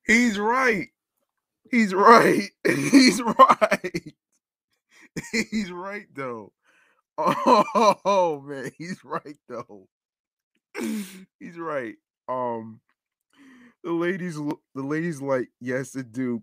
[0.06, 0.88] He's right.
[1.70, 2.50] He's right.
[2.66, 4.14] He's right.
[5.32, 6.52] He's right though.
[7.18, 9.88] Oh man, he's right though.
[11.40, 11.94] He's right.
[12.28, 12.80] Um
[13.82, 16.42] the ladies the ladies like, yes it do.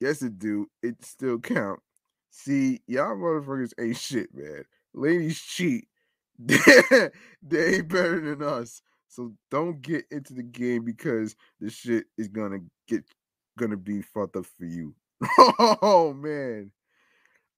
[0.00, 0.68] Yes it do.
[0.82, 1.80] It still count.
[2.30, 4.64] See, y'all motherfuckers ain't shit, man.
[4.94, 5.86] Ladies cheat.
[6.38, 7.10] they
[7.52, 8.82] ain't better than us.
[9.08, 13.04] So don't get into the game because the shit is gonna get
[13.58, 14.94] gonna be fucked up for you.
[15.38, 16.70] oh man.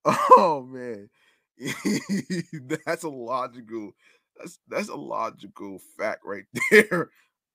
[0.05, 1.09] Oh man.
[2.85, 3.91] that's a logical
[4.37, 7.09] that's that's a logical fact right there.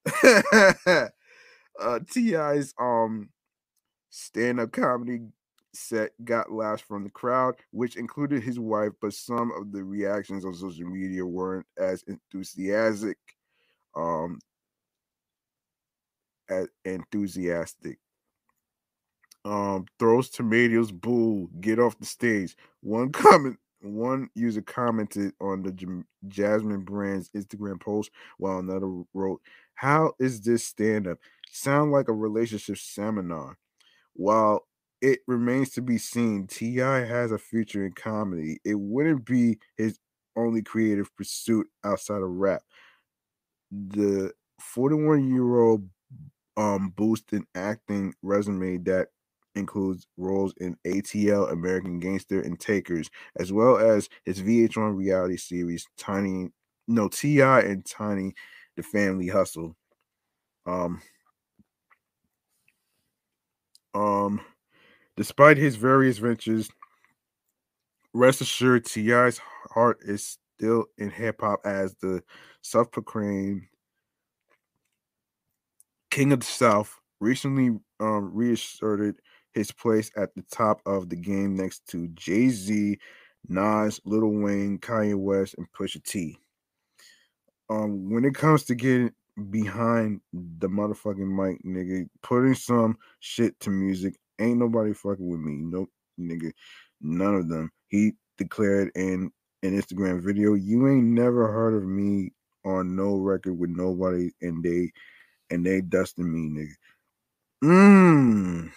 [1.81, 3.29] uh T.I.'s um
[4.09, 5.21] stand-up comedy
[5.73, 10.45] set got laughs from the crowd, which included his wife, but some of the reactions
[10.45, 13.17] on social media weren't as enthusiastic.
[13.95, 14.39] Um,
[16.49, 17.99] as enthusiastic.
[19.45, 22.55] Um, throws tomatoes, boo, get off the stage.
[22.81, 29.41] One comment, one user commented on the Jasmine Brand's Instagram post, while another wrote,
[29.75, 31.19] "How is this stand up?
[31.51, 33.57] Sound like a relationship seminar."
[34.13, 34.67] While
[35.01, 36.47] it remains to be seen.
[36.47, 37.05] T.I.
[37.05, 38.59] has a future in comedy.
[38.65, 39.99] It wouldn't be his
[40.35, 42.63] only creative pursuit outside of rap.
[43.71, 45.89] The 41 year old
[46.57, 49.09] um boost in acting resume that
[49.59, 55.85] includes roles in ATL, American Gangster, and Takers, as well as his VH1 reality series
[55.97, 56.49] Tiny,
[56.87, 57.61] no T.I.
[57.61, 58.33] and Tiny,
[58.75, 59.75] The Family Hustle.
[60.65, 61.01] Um,
[63.93, 64.41] um,
[65.19, 66.69] Despite his various ventures,
[68.13, 72.23] rest assured T.I.'s heart is still in hip hop as the
[72.61, 73.63] self proclaimed
[76.09, 79.19] King of the South recently um, reasserted
[79.53, 82.97] his place at the top of the game next to Jay Z,
[83.47, 86.37] Nas, Lil Wayne, Kanye West, and Pusha T.
[87.69, 89.11] Um, when it comes to getting
[89.49, 95.57] behind the motherfucking mic, nigga, putting some shit to music, Ain't nobody fucking with me.
[95.57, 95.89] Nope,
[96.19, 96.51] nigga.
[97.01, 97.71] None of them.
[97.89, 99.31] He declared in
[99.63, 102.31] an Instagram video, you ain't never heard of me
[102.65, 104.91] on no record with nobody and they
[105.49, 106.73] and they dusting me, nigga.
[107.63, 108.71] Mmm.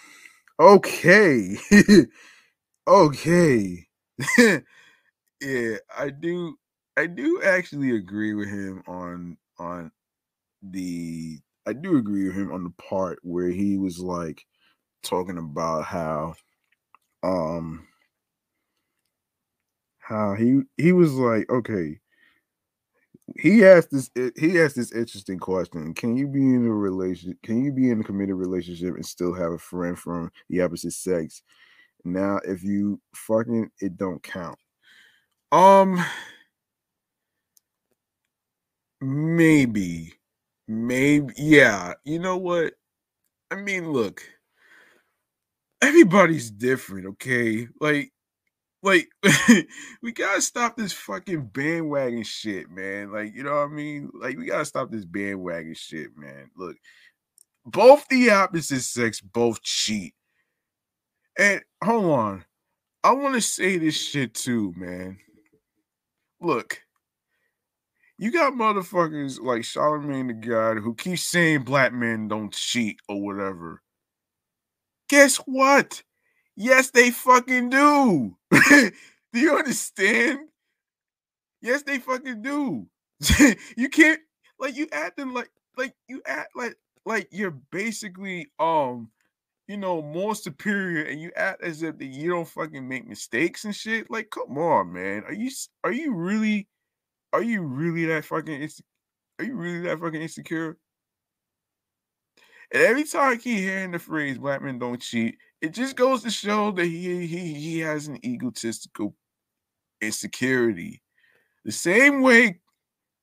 [0.59, 1.57] Okay.
[2.87, 3.87] okay.
[5.41, 6.57] yeah, I do
[6.97, 9.91] I do actually agree with him on on
[10.63, 14.45] the I do agree with him on the part where he was like
[15.03, 16.35] talking about how
[17.23, 17.87] um
[19.97, 21.99] how he he was like okay
[23.39, 25.93] he asked this he asked this interesting question.
[25.93, 29.33] Can you be in a relationship can you be in a committed relationship and still
[29.33, 31.41] have a friend from the opposite sex?
[32.05, 34.59] Now if you fucking it don't count.
[35.51, 36.03] Um
[39.01, 40.13] maybe
[40.67, 42.73] maybe yeah you know what?
[43.51, 44.23] I mean look
[45.81, 47.67] everybody's different, okay?
[47.79, 48.12] Like,
[48.83, 49.07] like
[50.01, 53.11] we gotta stop this fucking bandwagon shit, man.
[53.11, 54.11] Like, you know what I mean?
[54.13, 56.51] Like, we gotta stop this bandwagon shit, man.
[56.57, 56.77] Look,
[57.65, 60.13] both the opposite sex both cheat.
[61.37, 62.45] And hold on,
[63.03, 65.17] I want to say this shit too, man.
[66.41, 66.81] Look,
[68.17, 73.21] you got motherfuckers like Charlemagne the God who keep saying black men don't cheat or
[73.21, 73.81] whatever.
[75.09, 76.03] Guess what?
[76.55, 78.37] Yes, they fucking do.
[78.51, 78.91] do
[79.33, 80.39] you understand?
[81.61, 82.87] Yes, they fucking do.
[83.77, 84.19] you can't
[84.59, 86.75] like you acting like like you act like
[87.05, 89.09] like you're basically um
[89.67, 93.75] you know, more superior and you act as if you don't fucking make mistakes and
[93.75, 94.11] shit.
[94.11, 95.23] Like, come on, man.
[95.25, 95.51] Are you
[95.83, 96.67] are you really
[97.33, 98.69] are you really that fucking
[99.39, 100.77] are you really that fucking insecure?
[102.73, 106.21] And every time I keep hearing the phrase black men don't cheat, it just goes
[106.23, 109.15] to show that he he he has an egotistical
[110.01, 111.01] insecurity.
[111.63, 112.59] The same way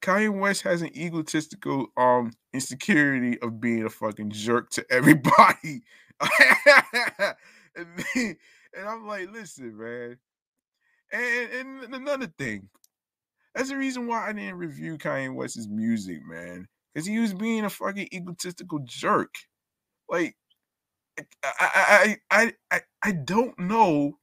[0.02, 5.82] Kanye West has an egotistical um insecurity of being a fucking jerk to everybody.
[7.76, 7.86] and,
[8.16, 8.36] and
[8.88, 10.16] I'm like, listen, man.
[11.12, 12.70] And, and another thing,
[13.54, 16.66] that's the reason why I didn't review Kanye West's music, man.
[16.94, 19.34] Because he was being a fucking egotistical jerk.
[20.08, 20.36] Like,
[21.44, 24.18] I, I, I, I, don't know.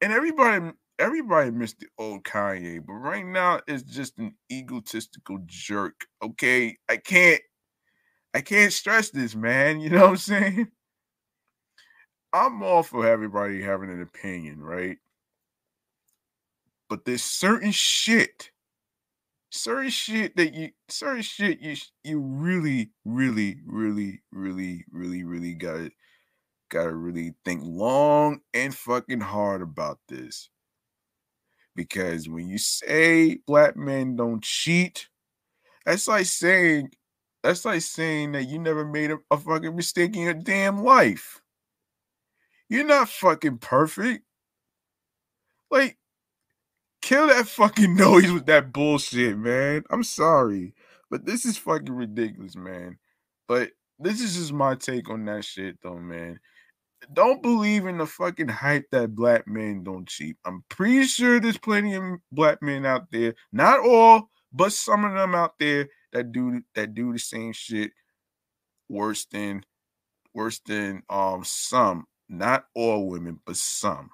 [0.00, 6.06] And everybody, everybody missed the old Kanye, but right now it's just an egotistical jerk.
[6.22, 7.40] Okay, I can't,
[8.34, 9.80] I can't stress this, man.
[9.80, 10.68] You know what I'm saying?
[12.32, 14.98] I'm all for everybody having an opinion, right?
[16.88, 18.49] But there's certain shit,
[19.50, 25.90] certain shit that you, certain shit you, you really, really, really, really, really, really gotta,
[26.70, 30.50] gotta really think long and fucking hard about this.
[31.76, 35.08] Because when you say black men don't cheat,
[35.86, 36.90] that's like saying,
[37.42, 41.40] that's like saying that you never made a, a fucking mistake in your damn life.
[42.68, 44.24] You're not fucking perfect.
[45.70, 45.98] Like,
[47.02, 49.84] kill that fucking noise with that bullshit, man.
[49.90, 50.74] I'm sorry,
[51.10, 52.98] but this is fucking ridiculous, man.
[53.48, 56.40] But this is just my take on that shit, though, man.
[57.12, 60.36] Don't believe in the fucking hype that black men don't cheat.
[60.44, 65.14] I'm pretty sure there's plenty of black men out there, not all, but some of
[65.14, 67.92] them out there that do that do the same shit
[68.88, 69.64] worse than
[70.34, 74.10] worse than um some not all women, but some.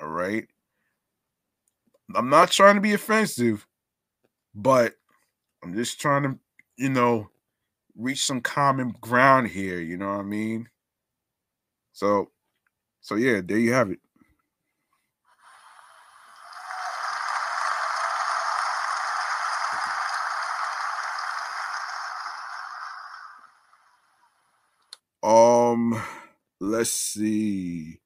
[0.00, 0.46] All right.
[2.14, 3.66] I'm not trying to be offensive,
[4.54, 4.94] but
[5.62, 6.38] I'm just trying to,
[6.76, 7.30] you know,
[7.96, 9.80] reach some common ground here.
[9.80, 10.68] You know what I mean?
[11.92, 12.30] So,
[13.00, 14.00] so yeah, there you have it.
[25.22, 26.00] Um,
[26.60, 28.00] let's see.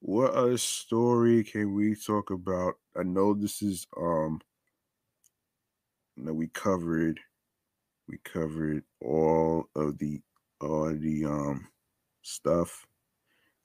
[0.00, 2.74] What other story can we talk about?
[2.98, 4.40] I know this is um
[6.18, 7.20] that we covered
[8.08, 10.20] we covered all of the
[10.60, 11.68] all of the um
[12.22, 12.86] stuff.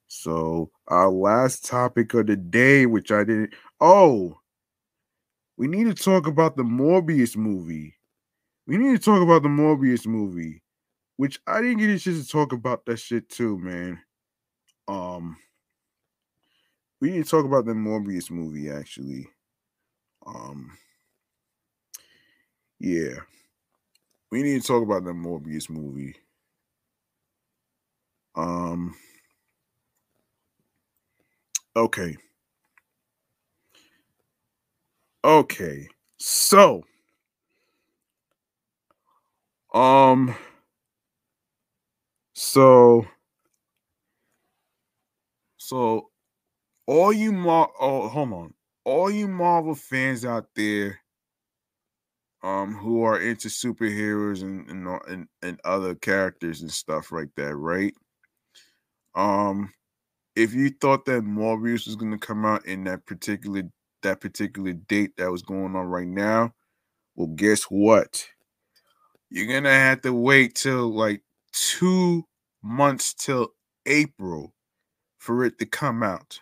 [0.07, 4.37] So our last topic of the day, which I didn't oh
[5.57, 7.95] we need to talk about the Morbius movie.
[8.65, 10.61] We need to talk about the Morbius movie
[11.21, 14.01] which I didn't get a chance to talk about that shit too, man.
[14.87, 15.37] Um,
[17.01, 19.27] we need to talk about the Morbius movie actually.
[20.25, 20.77] Um,
[22.79, 23.21] yeah,
[24.31, 26.15] we need to talk about the Morbius movie.
[28.35, 28.95] Um,
[31.75, 32.17] okay,
[35.23, 35.87] okay,
[36.17, 36.83] so,
[39.73, 40.35] um.
[42.33, 43.05] So,
[45.57, 46.10] so
[46.91, 48.53] all you Mar oh hold on,
[48.83, 50.99] all you Marvel fans out there,
[52.43, 57.55] um, who are into superheroes and and and, and other characters and stuff like that,
[57.55, 57.93] right?
[59.15, 59.71] Um,
[60.35, 63.63] if you thought that Morbius was going to come out in that particular
[64.03, 66.53] that particular date that was going on right now,
[67.15, 68.27] well, guess what?
[69.29, 71.21] You're gonna have to wait till like
[71.53, 72.25] two
[72.61, 73.53] months till
[73.85, 74.53] April
[75.19, 76.41] for it to come out.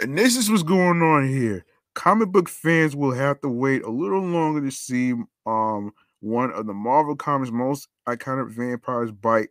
[0.00, 1.66] And this is what's going on here.
[1.94, 5.12] Comic book fans will have to wait a little longer to see
[5.44, 9.48] um one of the Marvel Comics most iconic vampires bite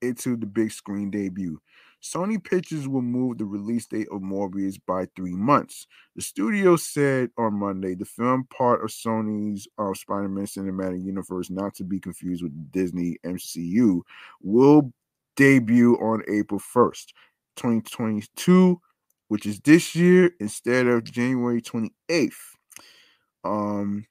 [0.00, 1.60] into the big screen debut.
[2.00, 5.86] Sony Pictures will move the release date of Morbius by three months.
[6.16, 11.50] The studio said on Monday the film, part of Sony's uh, Spider Man cinematic universe,
[11.50, 14.00] not to be confused with Disney MCU,
[14.42, 14.92] will
[15.36, 17.06] debut on April 1st,
[17.56, 18.80] 2022,
[19.32, 22.34] which is this year instead of January 28th.
[23.44, 24.04] Um,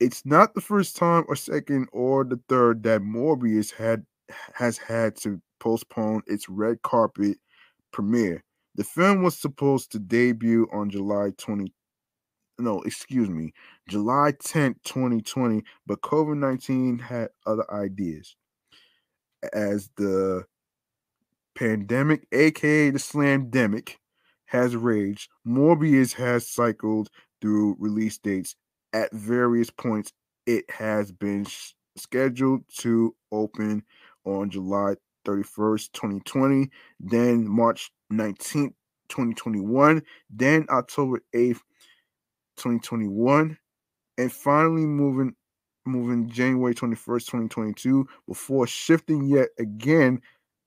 [0.00, 4.06] it's not the first time or second or the third that Morbius had
[4.54, 7.36] has had to postpone its red carpet
[7.92, 8.42] premiere.
[8.74, 11.70] The film was supposed to debut on July 20,
[12.58, 13.52] no, excuse me,
[13.90, 18.36] July 10th, 2020, but COVID 19 had other ideas.
[19.52, 20.46] As the
[21.54, 23.96] pandemic, aka the slamdemic,
[24.52, 27.08] has raged, Morbius has cycled
[27.40, 28.54] through release dates
[28.92, 30.12] at various points.
[30.46, 33.82] It has been sh- scheduled to open
[34.26, 36.68] on July 31st, 2020,
[37.00, 38.74] then March 19th,
[39.08, 41.60] 2021, then October 8th,
[42.58, 43.56] 2021,
[44.18, 45.34] and finally moving
[45.86, 50.20] moving January 21st, 2022, before shifting yet again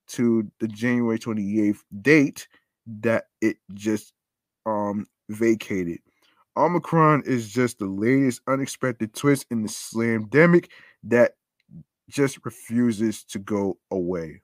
[0.08, 2.48] to the January 28th date
[2.86, 4.12] that it just
[4.64, 5.98] um vacated.
[6.56, 10.68] Omicron is just the latest unexpected twist in the slamdemic
[11.04, 11.34] that
[12.08, 14.42] just refuses to go away.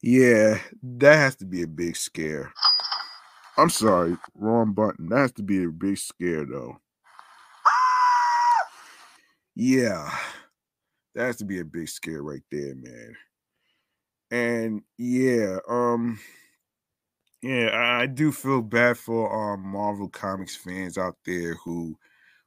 [0.00, 2.52] Yeah, that has to be a big scare.
[3.56, 5.08] I'm sorry, wrong button.
[5.10, 6.78] That has to be a big scare, though.
[9.54, 10.10] Yeah,
[11.14, 13.16] that has to be a big scare right there, man.
[14.30, 16.18] And yeah, um,
[17.42, 17.70] yeah,
[18.00, 21.98] I, do feel bad for um Marvel Comics fans out there who,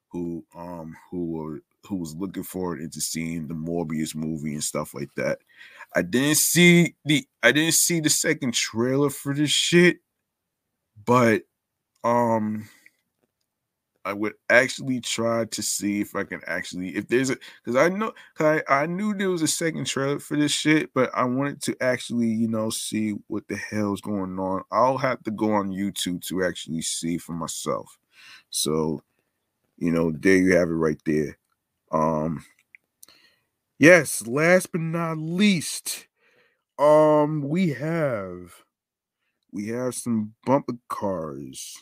[0.09, 4.93] who um who were who was looking forward into seeing the Morbius movie and stuff
[4.93, 5.39] like that.
[5.95, 9.97] I didn't see the I didn't see the second trailer for this shit,
[11.05, 11.43] but
[12.03, 12.69] um
[14.05, 17.89] I would actually try to see if I can actually if there's a because I
[17.89, 21.61] know I, I knew there was a second trailer for this shit, but I wanted
[21.63, 24.63] to actually, you know, see what the hell's going on.
[24.71, 27.97] I'll have to go on YouTube to actually see for myself.
[28.51, 29.01] So,
[29.77, 31.37] you know, there you have it right there.
[31.91, 32.45] Um
[33.79, 36.07] yes, last but not least,
[36.79, 38.63] um, we have
[39.51, 41.77] we have some bumper cars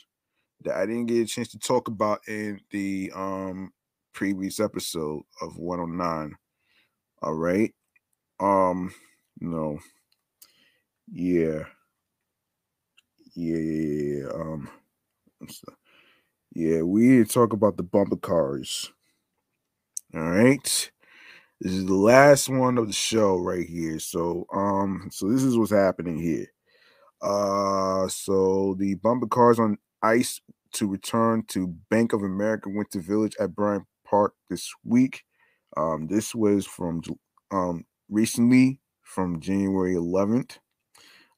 [0.65, 3.71] that I didn't get a chance to talk about in the um
[4.13, 6.35] previous episode of 109.
[7.21, 7.73] All right.
[8.39, 8.93] Um,
[9.41, 9.79] no.
[11.11, 11.65] Yeah.
[13.35, 14.27] Yeah, yeah, yeah.
[14.33, 14.69] Um,
[16.53, 18.91] yeah, we need to talk about the bumper cars.
[20.13, 20.91] All right.
[21.61, 23.99] This is the last one of the show right here.
[23.99, 26.47] So, um, so this is what's happening here.
[27.21, 30.41] Uh, so the bumper cars on ice
[30.73, 35.23] to return to Bank of America Winter Village at Bryant Park this week.
[35.77, 37.01] Um, this was from
[37.51, 40.57] um, recently from January 11th,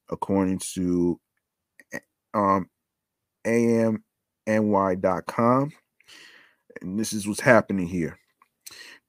[0.09, 1.19] according to
[2.33, 2.69] um,
[3.45, 4.01] amny.com.
[6.81, 8.17] And this is what's happening here.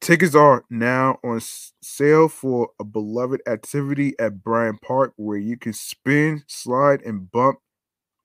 [0.01, 1.41] Tickets are now on
[1.83, 7.59] sale for a beloved activity at Bryant Park where you can spin, slide, and bump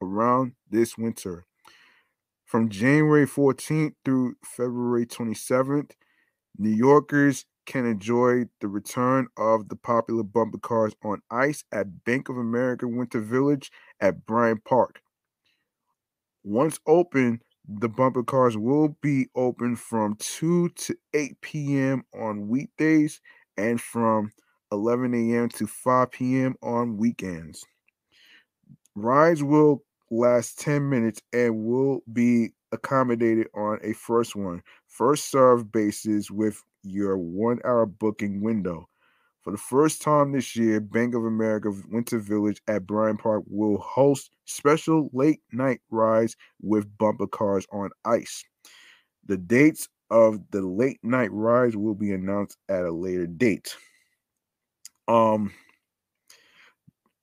[0.02, 1.46] around this winter.
[2.46, 5.92] From January 14th through February 27th,
[6.58, 12.28] New Yorkers can enjoy the return of the popular bumper cars on ice at Bank
[12.28, 15.02] of America Winter Village at Bryant Park.
[16.44, 22.04] Once open, the bumper cars will be open from 2 to 8 p.m.
[22.14, 23.22] on weekdays
[23.56, 24.32] and from
[24.72, 25.50] 11 a.m.
[25.50, 26.56] to 5 p.m.
[26.62, 27.64] on weekends.
[28.96, 35.72] Rides will last 10 minutes and will be accommodated on a first one, first serve
[35.72, 38.88] basis with your one hour booking window.
[39.42, 43.80] For the first time this year, Bank of America Winter Village at Bryant Park will
[43.80, 48.44] host special late night rides with bumper cars on ice.
[49.26, 53.76] The dates of the late night rides will be announced at a later date.
[55.08, 55.52] Um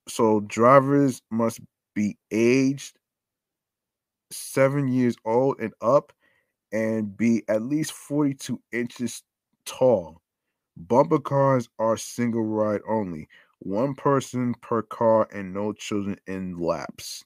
[0.09, 1.60] so drivers must
[1.98, 2.96] be aged
[4.30, 6.12] 7 years old and up
[6.72, 9.22] and be at least 42 inches
[9.66, 10.20] tall
[10.78, 13.28] Bumper cars are single ride only,
[13.60, 17.24] one person per car and no children in laps.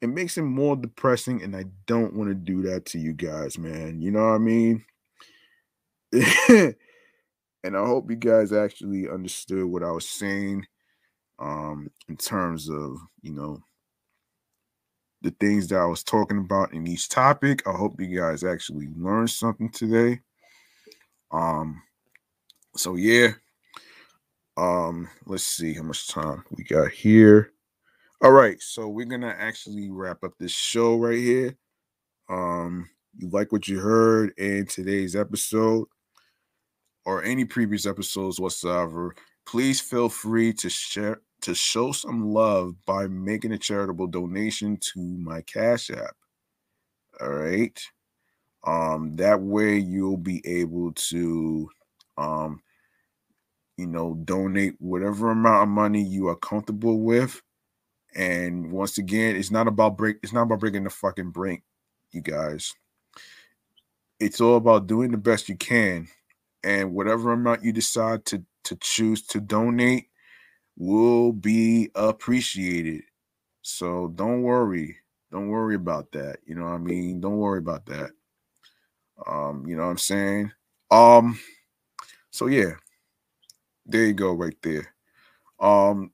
[0.01, 3.59] it makes it more depressing and i don't want to do that to you guys
[3.59, 4.85] man you know what i mean
[6.49, 10.65] and i hope you guys actually understood what i was saying
[11.39, 13.62] um in terms of you know
[15.23, 17.67] the things that I was talking about in each topic.
[17.67, 20.21] I hope you guys actually learned something today.
[21.32, 21.82] Um,
[22.77, 23.32] so yeah.
[24.57, 27.52] Um, let's see how much time we got here.
[28.23, 31.57] All right, so we're gonna actually wrap up this show right here.
[32.28, 35.89] Um, you like what you heard in today's episode
[37.07, 39.15] or any previous episodes whatsoever,
[39.47, 45.01] please feel free to share to show some love by making a charitable donation to
[45.01, 46.15] my Cash App.
[47.20, 47.81] All right.
[48.66, 51.70] Um, that way you'll be able to
[52.19, 52.61] um
[53.77, 57.43] you know donate whatever amount of money you are comfortable with.
[58.15, 61.62] And once again, it's not about break, it's not about breaking the fucking brink,
[62.12, 62.74] you guys.
[64.20, 66.09] It's all about doing the best you can.
[66.62, 70.07] And whatever amount you decide to to choose to donate,
[70.77, 73.03] will be appreciated.
[73.62, 74.97] So don't worry.
[75.31, 76.39] Don't worry about that.
[76.47, 77.20] You know what I mean?
[77.20, 78.11] Don't worry about that.
[79.26, 80.52] Um, you know what I'm saying?
[80.90, 81.38] Um,
[82.30, 82.72] so yeah,
[83.86, 84.94] there you go, right there.
[85.60, 86.12] Um,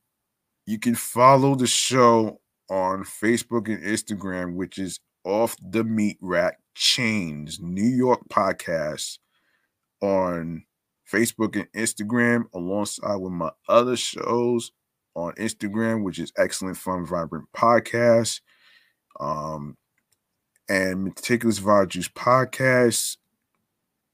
[0.66, 6.58] you can follow the show on Facebook and Instagram, which is off the meat rack
[6.76, 9.18] Chainz New York podcast
[10.00, 10.64] on
[11.10, 14.72] Facebook and Instagram, alongside with my other shows
[15.14, 18.40] on Instagram, which is Excellent Fun Vibrant Podcast,
[19.20, 19.76] um,
[20.68, 23.16] and Meticulous Vibe Juice Podcast.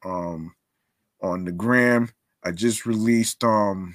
[0.04, 0.54] Um,
[1.22, 2.10] on the gram,
[2.44, 3.94] I just released um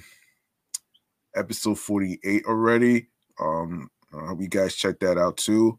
[1.34, 3.08] episode 48 already.
[3.40, 5.78] Um, I hope you guys check that out too.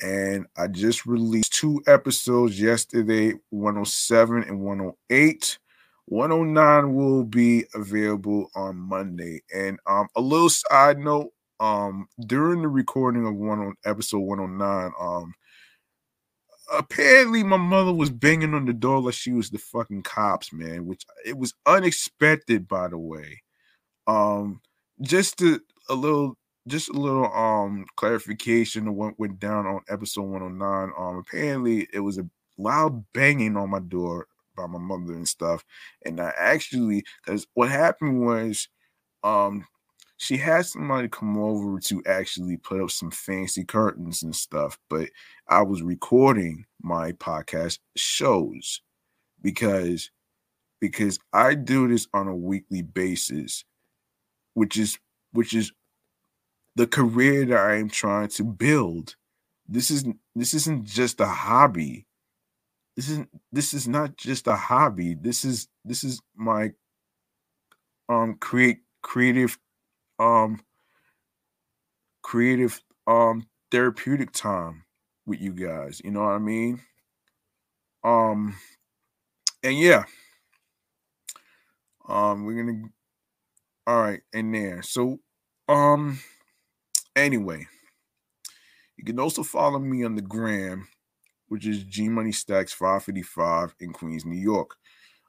[0.00, 5.58] And I just released two episodes yesterday 107 and 108.
[6.06, 9.42] 109 will be available on Monday.
[9.52, 14.92] And um, a little side note, um, during the recording of one on episode 109,
[15.00, 15.34] um,
[16.72, 20.86] apparently my mother was banging on the door like she was the fucking cops, man,
[20.86, 23.42] which it was unexpected, by the way.
[24.06, 24.60] Um,
[25.02, 26.36] just to, a little
[26.68, 30.92] just a little um clarification of what went down on episode 109.
[30.98, 32.28] Um, apparently it was a
[32.58, 34.26] loud banging on my door
[34.56, 35.64] by my mother and stuff.
[36.04, 38.68] And I actually, because what happened was,
[39.24, 39.66] um,
[40.18, 45.08] she had somebody come over to actually put up some fancy curtains and stuff, but
[45.48, 48.82] I was recording my podcast shows
[49.40, 50.10] because
[50.80, 53.64] because I do this on a weekly basis,
[54.54, 54.98] which is
[55.32, 55.72] which is
[56.76, 59.16] the career that I am trying to build.
[59.68, 60.04] This is
[60.34, 62.06] this isn't just a hobby
[62.98, 66.72] this isn't this is not just a hobby this is this is my
[68.08, 69.56] um create creative
[70.18, 70.60] um
[72.22, 74.84] creative um therapeutic time
[75.26, 76.80] with you guys you know what i mean?
[78.04, 78.56] Um
[79.62, 80.04] and yeah.
[82.08, 82.82] Um we're gonna
[83.86, 85.18] all right in there so
[85.68, 86.18] um
[87.16, 87.66] anyway.
[88.96, 90.88] You can also follow me on the gram
[91.48, 94.76] which is G Money Stackz 555 in Queens, New York,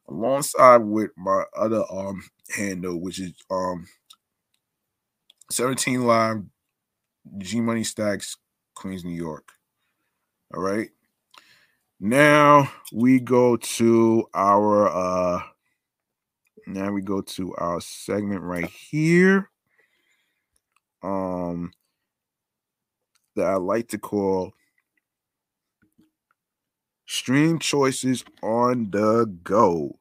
[0.09, 2.23] alongside with my other um
[2.55, 3.87] handle, which is um
[5.51, 6.43] 17 Live
[7.37, 8.37] G Money Stackz,
[8.75, 9.51] Queens, New York.
[10.53, 10.89] All right.
[11.99, 15.41] Now we go to our uh
[16.67, 19.49] now we go to our segment right here.
[21.01, 21.71] Um
[23.35, 24.53] that I like to call
[27.05, 29.97] Stream choices on the go.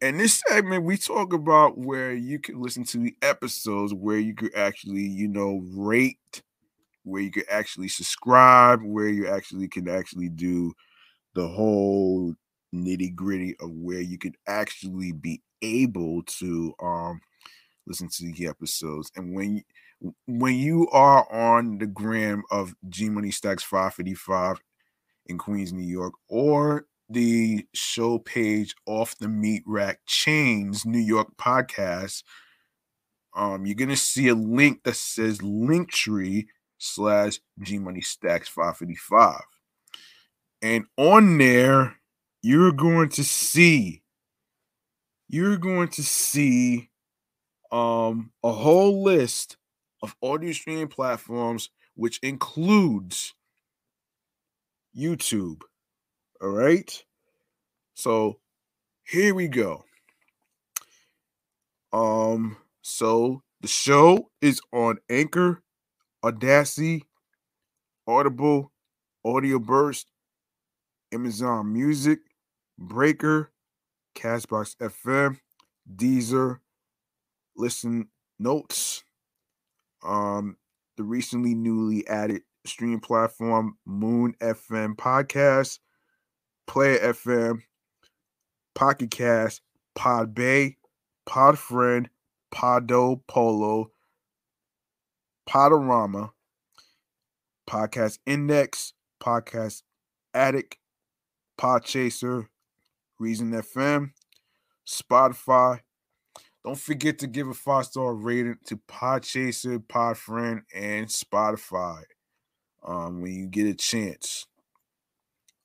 [0.00, 4.34] In this segment, we talk about where you can listen to the episodes, where you
[4.34, 6.42] could actually, you know, rate,
[7.04, 10.72] where you could actually subscribe, where you actually can actually do
[11.34, 12.34] the whole
[12.74, 17.20] nitty gritty of where you could actually be able to um
[17.86, 19.10] listen to the episodes.
[19.16, 19.62] And when
[20.26, 24.60] when you are on the gram of G Money Stackz 555
[25.26, 31.28] in Queens, New York, or the show page off the meat rack Chainz New York
[31.36, 32.22] podcast,
[33.34, 36.46] um, you're gonna see a link that says Linktree
[36.78, 39.40] slash G Money Stackz 555.
[40.62, 41.96] And on there,
[42.42, 44.02] you're going to see,
[45.28, 46.90] you're going to see
[47.72, 49.56] um a whole list
[50.02, 53.34] of audio streaming platforms, which includes
[54.96, 55.62] YouTube.
[56.42, 57.04] All right.
[57.94, 58.38] So
[59.04, 59.84] here we go.
[61.92, 65.62] Um, so the show is on Anchor,
[66.24, 67.02] Audacy,
[68.06, 68.72] Audible,
[69.24, 70.10] Audio Burst,
[71.12, 72.20] Amazon Music,
[72.78, 73.50] Breaker,
[74.14, 75.38] Castbox FM,
[75.94, 76.60] Deezer,
[77.56, 78.08] Listen
[78.38, 79.04] Notes,
[80.02, 80.56] um,
[80.96, 85.78] the recently newly added stream platform Moon FM Podcast,
[86.70, 87.62] Player FM,
[88.76, 89.60] Pocket Cast,
[89.96, 90.76] Pod Bay,
[91.26, 92.08] Pod Friend,
[92.54, 93.90] Podo Polo,
[95.48, 96.30] Podurama,
[97.68, 99.82] Podcast Index, Podcast
[100.32, 100.76] Addict,
[101.60, 102.46] Podchaser,
[103.18, 104.12] Reason FM,
[104.88, 105.80] Spotify,
[106.64, 112.02] don't forget to give a five star rating to Podchaser, Podfriend, and Spotify
[112.86, 114.46] um, when you get a chance.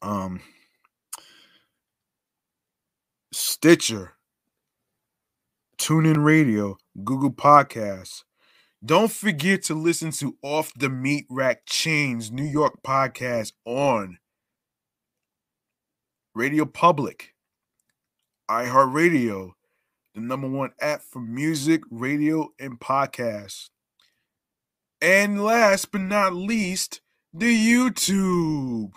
[0.02, 0.42] Um,
[3.38, 4.14] Stitcher,
[5.78, 8.24] TuneIn Radio, Google Podcasts.
[8.84, 14.20] Don't forget to listen to Off the Meat Rack Chainz New York podcast on
[16.34, 17.34] Radio Public,
[18.50, 19.52] iHeartRadio,
[20.14, 23.70] the number one app for music, radio, and podcasts.
[25.02, 27.02] And last but not least,
[27.34, 28.94] the YouTube.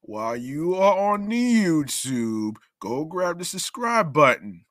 [0.00, 4.64] While you are on the YouTube, go grab the subscribe button.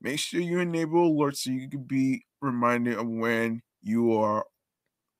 [0.00, 4.44] Make sure you enable alerts so you can be reminded of when you are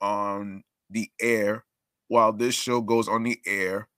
[0.00, 1.64] on the air
[2.08, 3.88] while this show goes on the air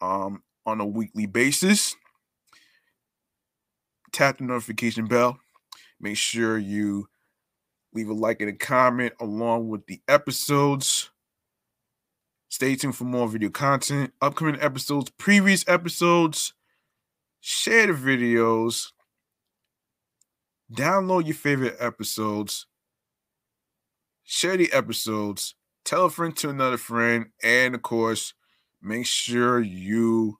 [0.00, 1.96] um, on a weekly basis
[4.12, 5.38] tap the notification bell.
[6.00, 7.08] Make sure you
[7.94, 11.10] leave a like and a comment along with the episodes.
[12.48, 16.52] Stay tuned for more video content, upcoming episodes, previous episodes.
[17.44, 18.92] Share the videos.
[20.72, 22.66] Download your favorite episodes.
[24.22, 25.56] Share the episodes.
[25.84, 27.26] Tell a friend to another friend.
[27.42, 28.32] And of course,
[28.80, 30.38] make sure you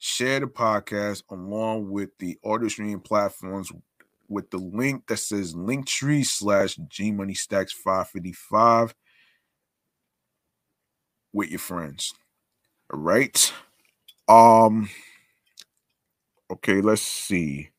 [0.00, 3.70] share the podcast along with the audio streaming platforms
[4.28, 8.92] with the link that says linktree slash G Money Stackz 555
[11.32, 12.12] with your friends.
[12.92, 13.52] All right.
[14.26, 14.90] Um
[16.50, 17.70] okay, let's see.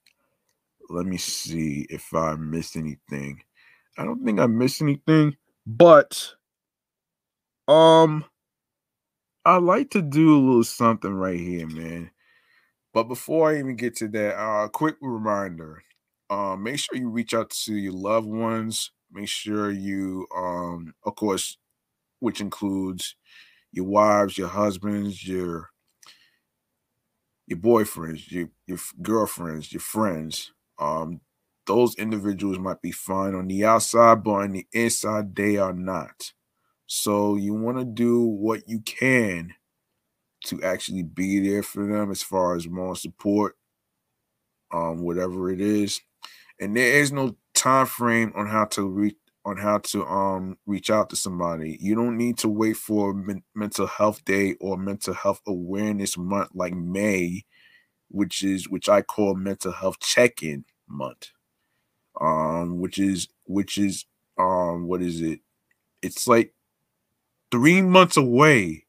[0.89, 3.41] Let me see if I missed anything.
[3.97, 5.35] I don't think I missed anything,
[5.65, 6.33] but
[7.67, 8.23] um
[9.45, 12.11] I like to do a little something right here, man.
[12.93, 15.83] But before I even get to that, a uh, quick reminder:
[16.29, 18.91] um, make sure you reach out to your loved ones.
[19.11, 21.57] Make sure you, um, of course,
[22.19, 23.15] which includes
[23.71, 25.69] your wives, your husbands, your
[27.47, 30.51] your boyfriends, your your girlfriends, your friends.
[30.79, 31.21] Um,
[31.65, 36.33] those individuals might be fine on the outside, but on the inside, they are not.
[36.85, 39.53] So you want to do what you can
[40.45, 43.57] to actually be there for them as far as moral support,
[44.71, 45.99] um, whatever it is.
[46.59, 48.87] And there is no time frame on how to
[49.47, 51.79] on how to um reach out to somebody.
[51.81, 56.51] You don't need to wait for men- mental health day or mental health awareness month
[56.55, 57.45] like May,
[58.09, 61.29] which is which I call mental health check-in month.
[62.21, 64.05] Um which is which is
[64.39, 65.41] um what is it?
[66.01, 66.53] It's like
[67.51, 68.85] three months away.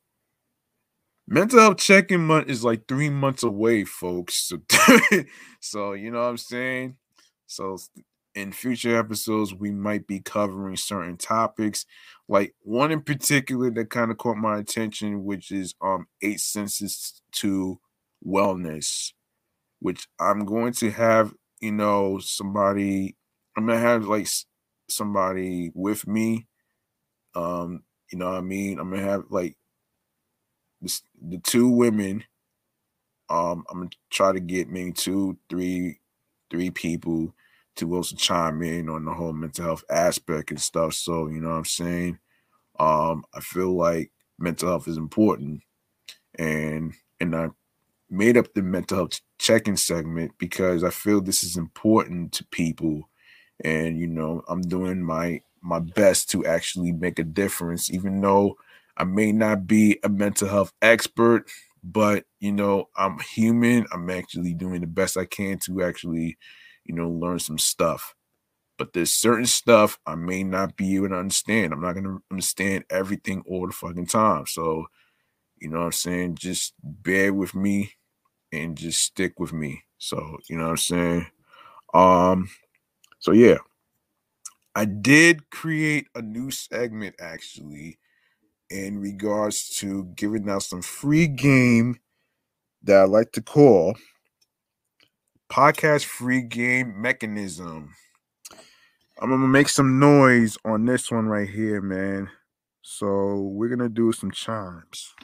[1.28, 4.34] Mental health check-in month is like three months away, folks.
[4.48, 4.60] So,
[5.60, 6.96] so you know what I'm saying?
[7.46, 7.78] So
[8.38, 11.86] in future episodes, we might be covering certain topics,
[12.28, 17.22] like one in particular that kind of caught my attention, which is um eight senses
[17.32, 17.80] to
[18.26, 19.12] wellness,
[19.80, 23.16] which I'm going to have, you know, somebody,
[23.56, 24.28] I'm gonna have like
[24.88, 26.46] somebody with me
[27.34, 27.82] um
[28.12, 28.78] you know what I mean?
[28.78, 29.56] I'm gonna have like
[31.20, 32.24] the two women.
[33.30, 36.00] Um, I'm gonna try to get maybe two, three,
[36.50, 37.34] three people
[37.78, 40.94] to also chime in on the whole mental health aspect and stuff.
[40.94, 42.18] So, you know what I'm saying?
[42.78, 45.62] Um, I feel like mental health is important.
[46.38, 47.48] And and I
[48.10, 53.08] made up the mental health check-in segment because I feel this is important to people.
[53.64, 58.56] And you know, I'm doing my my best to actually make a difference, even though
[58.96, 61.50] I may not be a mental health expert,
[61.82, 63.86] but you know, I'm human.
[63.92, 66.38] I'm actually doing the best I can to actually,
[66.88, 68.14] you know, learn some stuff.
[68.78, 71.72] But there's certain stuff I may not be able to understand.
[71.72, 74.46] I'm not gonna understand everything all the fucking time.
[74.46, 74.86] So,
[75.58, 76.36] you know what I'm saying?
[76.36, 77.92] Just bear with me
[78.52, 79.82] and just stick with me.
[79.98, 81.26] So, you know what I'm saying?
[81.94, 82.48] Um,
[83.18, 83.58] so yeah.
[84.74, 87.98] I did create a new segment actually
[88.70, 91.98] in regards to giving out some free game
[92.84, 93.96] that I like to call
[95.48, 97.94] podcast free game mechanism.
[99.20, 102.30] I'm gonna make some noise on this one right here, man.
[102.82, 105.14] So we're gonna do some chimes.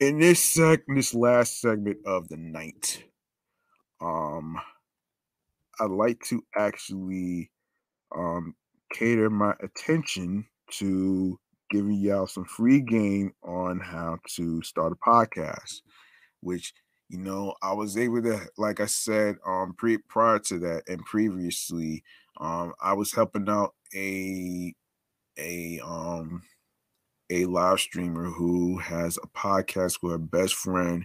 [0.00, 3.04] In this seg, this last segment of the night,
[4.00, 4.58] um,
[5.80, 7.50] I'd like to actually
[8.14, 8.54] um
[8.92, 11.38] cater my attention to
[11.74, 15.82] giving y'all some free game on how to start a podcast,
[16.40, 16.72] which
[17.08, 21.04] you know I was able to, like I said, um, pre prior to that and
[21.04, 22.04] previously,
[22.40, 24.72] um, I was helping out a
[25.36, 26.42] a um
[27.30, 31.04] a live streamer who has a podcast with her best friend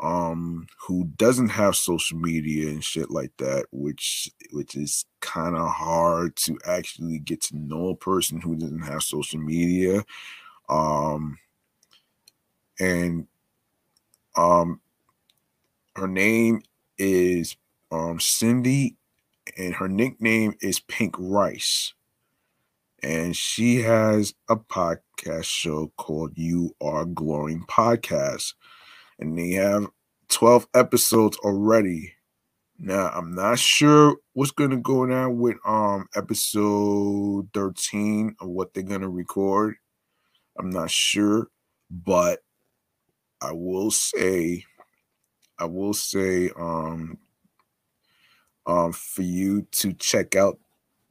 [0.00, 5.68] um who doesn't have social media and shit like that which which is kind of
[5.68, 10.02] hard to actually get to know a person who doesn't have social media
[10.70, 11.38] um
[12.78, 13.26] and
[14.36, 14.80] um
[15.96, 16.62] her name
[16.96, 17.56] is
[17.90, 18.96] um Cindy
[19.58, 21.92] and her nickname is Pink Rice
[23.02, 28.54] and she has a podcast show called You Are Glowing Podcast
[29.20, 29.86] and they have
[30.28, 32.14] 12 episodes already.
[32.78, 38.82] Now, I'm not sure what's to go down with um episode 13 of what they're
[39.02, 39.76] to record.
[40.58, 41.48] I'm not sure,
[41.90, 42.40] but
[43.42, 44.64] I will say
[45.58, 47.18] I will say um
[48.66, 50.58] um for you to check out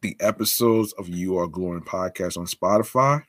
[0.01, 3.23] the episodes of You Are Glowing podcast on Spotify.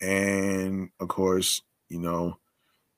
[0.00, 2.38] And of course, you know,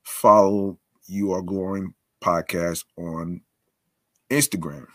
[0.04, 3.40] follow You Are Glowing podcast on
[4.30, 4.86] Instagram.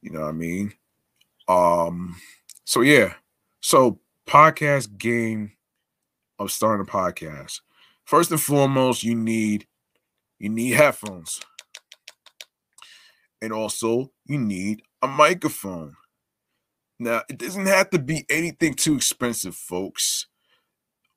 [0.00, 0.72] You know what I mean?
[1.48, 2.16] Um,
[2.64, 3.14] so yeah.
[3.60, 5.52] So podcast game
[6.38, 7.60] of starting a podcast.
[8.04, 9.66] First and foremost, you need
[10.38, 11.40] you need headphones.
[13.40, 15.96] And also you need a microphone.
[16.98, 20.26] Now, it doesn't have to be anything too expensive, folks.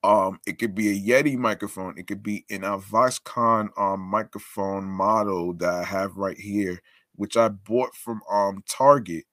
[0.06, 1.98] Um, it could be a Yeti microphone.
[1.98, 6.80] It could be an Voxcon um microphone model that I have right here,
[7.16, 9.26] which I bought from um Target,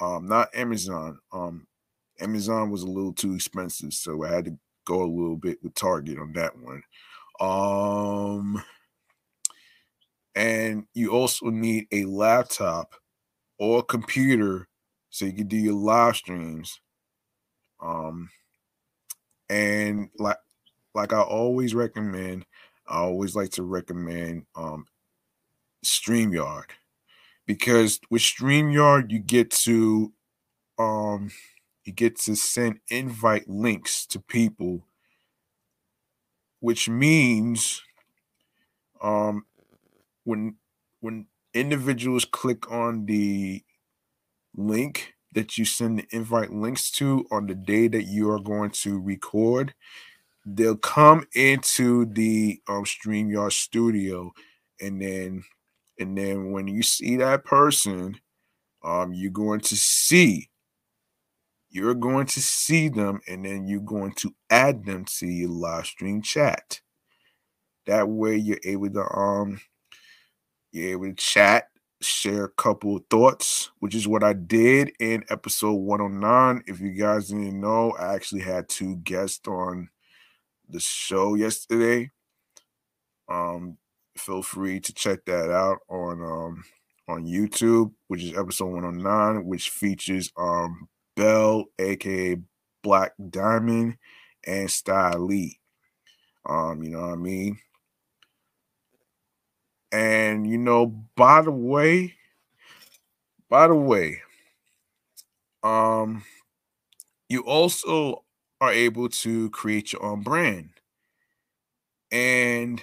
[0.00, 1.18] um, not Amazon.
[1.32, 1.66] Um,
[2.18, 5.74] Amazon was a little too expensive, so I had to go a little bit with
[5.74, 6.82] Target on that one.
[7.40, 8.64] Um,
[10.34, 12.94] and you also need a laptop
[13.58, 14.66] or a computer
[15.10, 16.80] so you can do your live streams.
[17.82, 18.30] Um,
[19.48, 20.38] and like
[20.94, 22.46] like I always recommend,
[22.88, 24.86] I always like to recommend um
[25.84, 26.70] StreamYard
[27.46, 30.12] because with StreamYard you get to
[30.78, 31.30] um
[31.84, 34.84] you get to send invite links to people
[36.60, 37.82] which means
[39.02, 39.44] um
[40.24, 40.56] when
[41.00, 43.62] when individuals click on the
[44.56, 48.70] link that you send the invite links to on the day that you are going
[48.70, 49.74] to record,
[50.46, 54.32] they'll come into the um StreamYard studio
[54.80, 55.44] and then
[55.98, 58.16] and then when you see that person,
[58.82, 60.48] um, you're going to see
[61.70, 65.84] you're going to see them and then you're going to add them to your live
[65.84, 66.80] stream chat.
[67.86, 69.60] That way you're able to um
[70.70, 71.68] you're able to chat
[72.04, 76.62] share a couple thoughts, which is what I did in episode 109.
[76.66, 79.88] If you guys didn't know, I actually had two guests on
[80.68, 82.10] the show yesterday.
[83.28, 83.78] Um,
[84.16, 86.64] feel free to check that out on um
[87.08, 92.36] on YouTube, which is episode 109, which features um Bell, aka
[92.82, 93.96] Black Diamond,
[94.46, 95.58] and Style Lee.
[96.46, 97.58] Um, you know what I mean?
[99.94, 102.14] And you know, by the way,
[103.48, 104.22] by the way,
[105.62, 106.24] um,
[107.28, 108.24] you also
[108.60, 110.70] are able to create your own brand.
[112.10, 112.82] And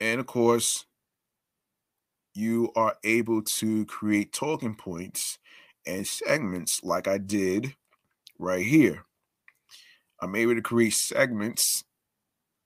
[0.00, 0.86] and of course,
[2.34, 5.38] you are able to create talking points
[5.86, 7.76] and segments like I did
[8.40, 9.04] right here.
[10.20, 11.84] I'm able to create segments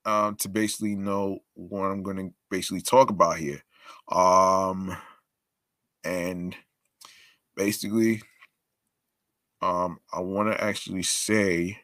[0.06, 3.62] um, to basically know what I'm going to basically talk about here.
[4.10, 4.96] Um,
[6.04, 6.56] and
[7.56, 8.22] basically,
[9.60, 11.78] um, I want to actually say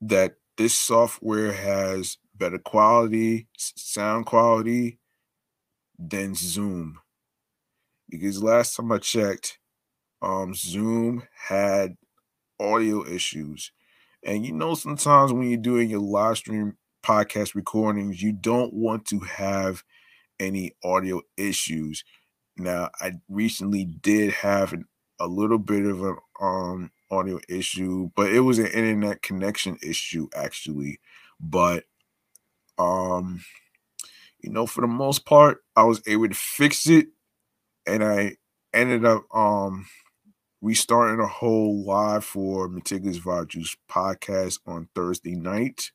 [0.00, 4.98] that this software has better quality, sound quality
[5.98, 6.98] than Zoom.
[8.08, 9.58] Because last time I checked,
[10.22, 11.96] um, Zoom had
[12.58, 13.70] audio issues.
[14.26, 19.06] And you know, sometimes when you're doing your live stream podcast recordings, you don't want
[19.08, 19.84] to have
[20.40, 22.04] any audio issues.
[22.56, 24.86] Now, I recently did have an,
[25.20, 30.28] a little bit of an um, audio issue, but it was an internet connection issue
[30.36, 31.00] actually.
[31.40, 31.84] But
[32.78, 33.44] um,
[34.40, 37.08] you know, for the most part, I was able to fix it,
[37.86, 38.36] and I
[38.74, 39.86] ended up um
[40.60, 45.90] restarting a whole live for Meticulous Vibe Juice podcast on Thursday night.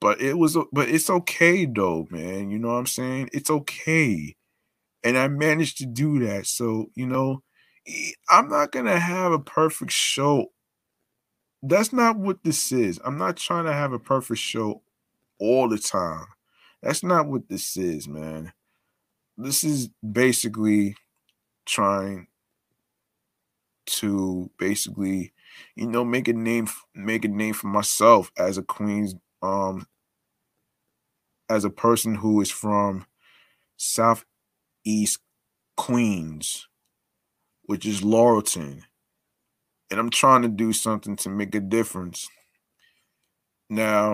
[0.00, 2.50] But it was, but it's okay though, man.
[2.50, 3.30] You know what I'm saying?
[3.32, 4.36] It's okay.
[5.02, 6.46] And I managed to do that.
[6.46, 7.42] So, you know,
[8.28, 10.52] I'm not to have a perfect show.
[11.62, 13.00] That's not what this is.
[13.04, 14.82] I'm not trying to have a perfect show
[15.38, 16.26] all the time.
[16.82, 18.52] That's not what this is, man.
[19.38, 20.96] This is basically
[21.64, 22.26] trying
[23.86, 25.32] to basically,
[25.74, 29.86] you know, make a name make a name for myself as a Queens um
[31.48, 33.06] as a person who is from
[33.76, 35.20] Southeast
[35.76, 36.68] Queens,
[37.62, 38.82] which is Laurelton.
[39.90, 42.28] And I'm trying to do something to make a difference.
[43.70, 44.12] Now,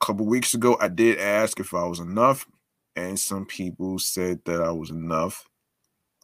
[0.00, 2.46] a couple weeks ago, I did ask if I was enough,
[2.94, 5.48] and some people said that I was enough.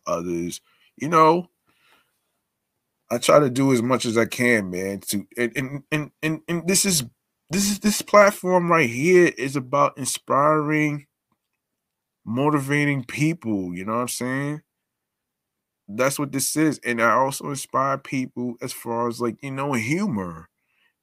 [0.07, 0.61] Others,
[0.97, 1.49] you know,
[3.11, 5.01] I try to do as much as I can, man.
[5.09, 7.05] To and and and and, this is
[7.51, 11.07] this is this platform right here is about inspiring,
[12.25, 13.75] motivating people.
[13.75, 14.63] You know what I'm saying?
[15.89, 19.75] That's what this is, and I also inspire people as far as like you know
[19.75, 20.49] humor.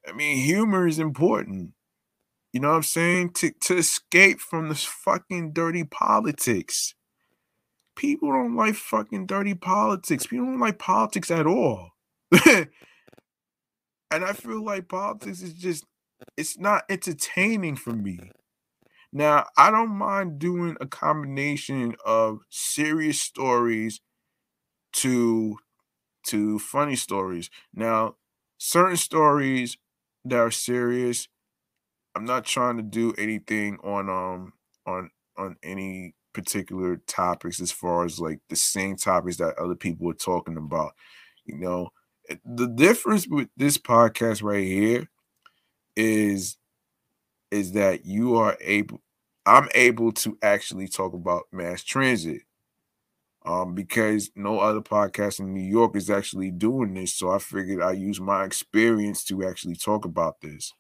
[0.07, 1.71] I mean, humor is important.
[2.53, 3.31] You know what I'm saying?
[3.35, 6.95] To to escape from this fucking dirty politics.
[7.95, 10.27] People don't like fucking dirty politics.
[10.27, 11.92] People don't like politics at all.
[14.11, 15.85] and I feel like politics is just
[16.37, 18.31] it's not entertaining for me.
[19.13, 24.01] Now, I don't mind doing a combination of serious stories
[24.95, 25.57] to
[26.27, 27.49] to funny stories.
[27.73, 28.15] Now,
[28.57, 29.77] certain stories
[30.25, 31.27] that are serious,
[32.15, 34.53] I'm not trying to do anything on um
[34.85, 40.09] on on any particular topics as far as like the same topics that other people
[40.09, 40.93] are talking about.
[41.45, 41.89] You know,
[42.45, 45.09] the difference with this podcast right here
[45.95, 46.57] is
[47.51, 49.01] is that you are able
[49.45, 52.43] I'm able to actually talk about mass transit.
[53.45, 57.13] Um, because no other podcast in New York is actually doing this.
[57.13, 60.71] So I figured I use my experience to actually talk about this.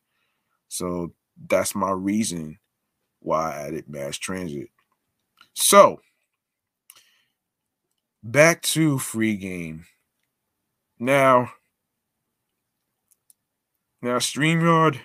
[0.69, 1.13] So
[1.49, 2.59] that's my reason
[3.21, 4.69] why I added mass transit.
[5.53, 6.01] So
[8.23, 9.85] back to free game.
[11.03, 11.51] Now,
[14.01, 15.01] now StreamYard,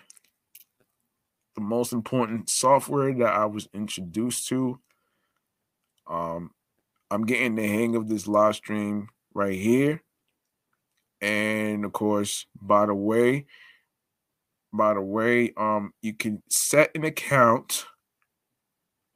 [1.57, 4.79] the most important software that I was introduced to.
[6.07, 6.53] Um,
[7.11, 10.05] I'm getting the hang of this live stream right here.
[11.21, 13.47] And of course, by the way,
[14.73, 17.87] by the way, um, you can set an account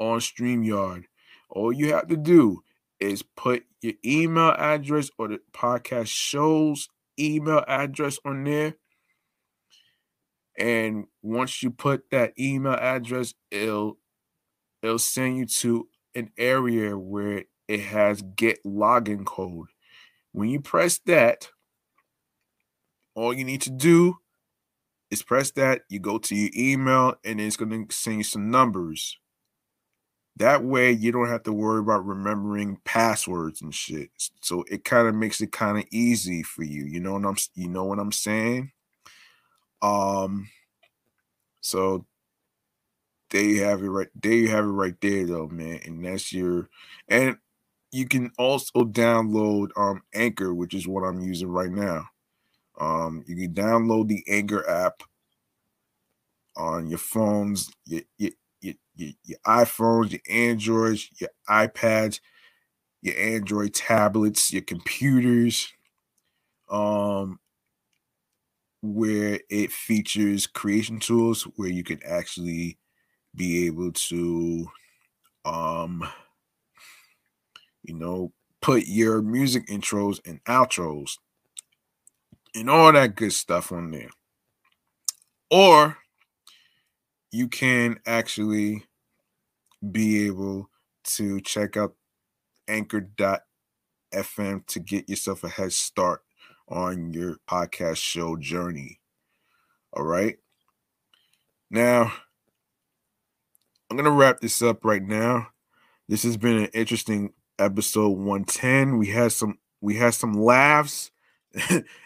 [0.01, 1.05] on StreamYard.
[1.49, 2.65] All you have to do
[2.99, 6.89] is put your email address or the podcast show's
[7.19, 8.75] email address on there.
[10.59, 13.99] And once you put that email address, it'll
[14.83, 19.69] it'll send you to an area where it has get login code.
[20.33, 21.49] When you press that,
[23.15, 24.19] all you need to do
[25.11, 25.83] is press that.
[25.89, 29.19] You go to your email, and it's going to send you some numbers.
[30.37, 34.11] That way you don't have to worry about remembering passwords and shit.
[34.41, 36.85] So it kind of makes it kind of easy for you.
[36.85, 38.73] You know what I'm you know what I'm saying?
[39.83, 40.49] Um
[41.61, 42.07] so
[43.31, 46.33] there you have it right there you have it right there though man and that's
[46.33, 46.69] your
[47.09, 47.37] and
[47.93, 52.05] you can also download um anchor which is what i'm using right now
[52.81, 55.03] um you can download the anchor app
[56.57, 58.31] on your phones your your,
[58.63, 62.21] your, your, your iphones your androids your ipads
[63.03, 65.73] your android tablets your computers
[66.71, 67.39] um
[68.81, 72.79] where it features creation tools where you can actually
[73.35, 74.67] be able to
[75.45, 76.07] um
[77.83, 81.19] you know put your music intros and outros
[82.55, 84.11] and all that good stuff on there.
[85.51, 85.99] Or
[87.33, 88.85] you can actually
[89.91, 90.71] be able
[91.05, 91.97] to check out
[92.69, 93.45] anchor.fm
[94.67, 96.23] to get yourself a head start
[96.69, 99.01] on your podcast show journey
[99.93, 100.37] all right
[101.71, 102.13] now
[103.93, 105.49] I'm gonna wrap this up right now.
[106.09, 108.97] This has been an interesting episode 110.
[108.97, 111.11] We had some we had some laughs,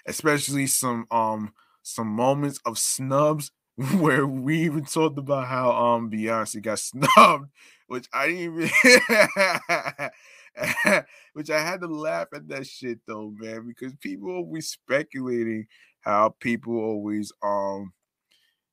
[0.05, 1.55] especially some um
[1.85, 3.53] some moments of snubs
[3.98, 7.51] where we even talked about how um Beyonce got snubbed,
[7.86, 10.11] which I didn't even
[11.35, 15.66] which I had to laugh at that shit though, man, because people always speculating
[16.01, 17.93] how people always um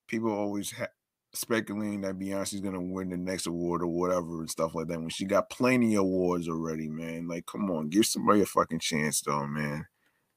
[0.07, 0.88] people always ha-
[1.34, 5.09] speculating that Beyonce's gonna win the next award or whatever and stuff like that when
[5.09, 7.27] she got plenty of awards already, man.
[7.27, 9.88] Like, come on, give somebody a fucking chance, though, man.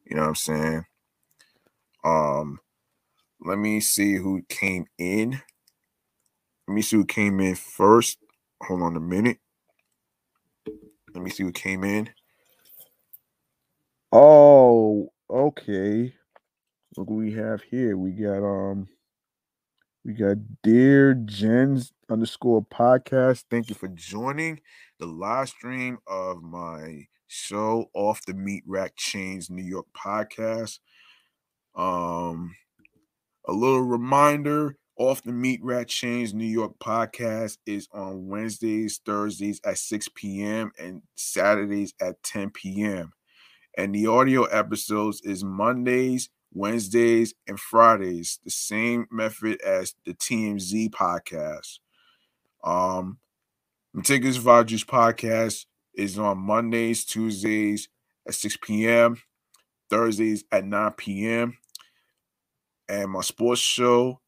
[0.05, 0.85] You know what I'm saying?
[2.05, 2.61] Um,
[3.41, 5.41] let me see who came in.
[6.69, 8.19] Let me see who came in first.
[8.63, 9.39] Hold on a minute.
[11.15, 12.11] Let me see who came in.
[14.13, 16.15] Oh, okay.
[16.97, 17.97] Look what we have here.
[17.97, 18.89] We got um
[20.05, 23.45] we got Dear Jens underscore podcast.
[23.51, 24.61] Thank you for joining
[24.99, 30.79] the live stream of my show off the meat rack Chainz New York podcast.
[31.75, 32.55] Um,
[33.47, 39.61] a little reminder off the meat Rack Chainz New York podcast is on Wednesdays, Thursdays
[39.65, 40.73] at 6 p.m.
[40.79, 43.13] and Saturdays at 10 p.m.
[43.77, 50.91] And the audio episodes is Mondays, Wednesdays, and Fridays, the same method as the TMZ
[50.91, 51.79] podcast.
[52.65, 53.19] Um,
[53.93, 57.89] Meticulous Vibe Juice podcast is on Mondays, Tuesdays
[58.27, 59.21] at 6 p.m.,
[59.91, 61.59] Thursdays at 9 p.m.
[62.89, 64.21] And my sports show,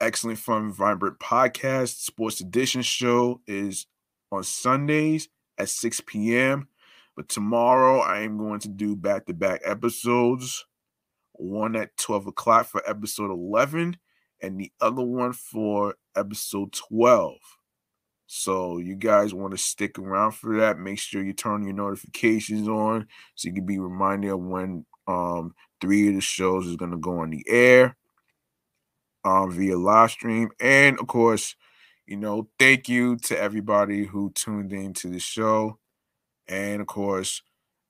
[0.00, 3.86] Excellent Fun Vibrant Podcast, Sports Edition show is
[4.32, 6.68] on Sundays at 6 p.m.
[7.16, 10.64] But tomorrow I am going to do back to back episodes
[11.34, 13.96] one at 12 o'clock for episode 11
[14.40, 17.36] and the other one for episode 12
[18.26, 22.68] so you guys want to stick around for that make sure you turn your notifications
[22.68, 26.90] on so you can be reminded of when um three of the shows is going
[26.90, 27.96] to go on the air
[29.24, 31.56] um via live stream and of course
[32.06, 35.78] you know thank you to everybody who tuned in to the show
[36.48, 37.42] and of course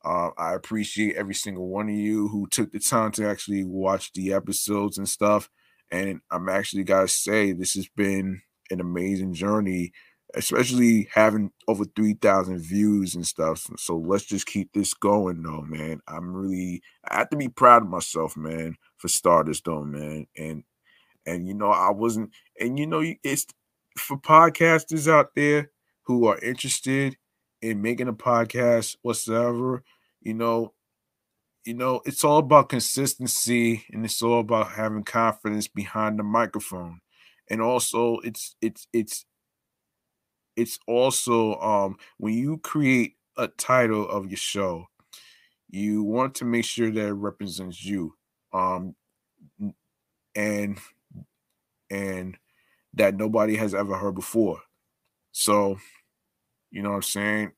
[0.05, 4.13] uh, I appreciate every single one of you who took the time to actually watch
[4.13, 5.49] the episodes and stuff.
[5.91, 9.93] And I'm actually gotta say, this has been an amazing journey,
[10.35, 13.67] especially having over 3,000 views and stuff.
[13.77, 16.01] So let's just keep this going, though, man.
[16.09, 20.27] I'm really, I have to be proud of myself, man, for starters, though, man.
[20.37, 20.65] And,
[21.27, 22.31] and you know, I wasn't,
[22.61, 23.47] and you know, it's
[23.97, 25.71] for podcasters out there
[26.03, 27.17] who are interested
[27.63, 29.83] in making a podcast whatsoever
[30.21, 30.73] you know
[31.65, 37.01] you know it's all about consistency and it's all about having confidence behind the microphone
[37.49, 39.25] and also it's it's it's
[40.57, 44.87] it's also um when you create a title of your show
[45.71, 48.15] you want to make sure that it represents you
[48.53, 48.95] um
[50.35, 50.79] and
[51.91, 52.37] and
[52.95, 54.61] that nobody has ever heard before
[55.33, 55.77] so
[56.71, 57.53] you know what i'm saying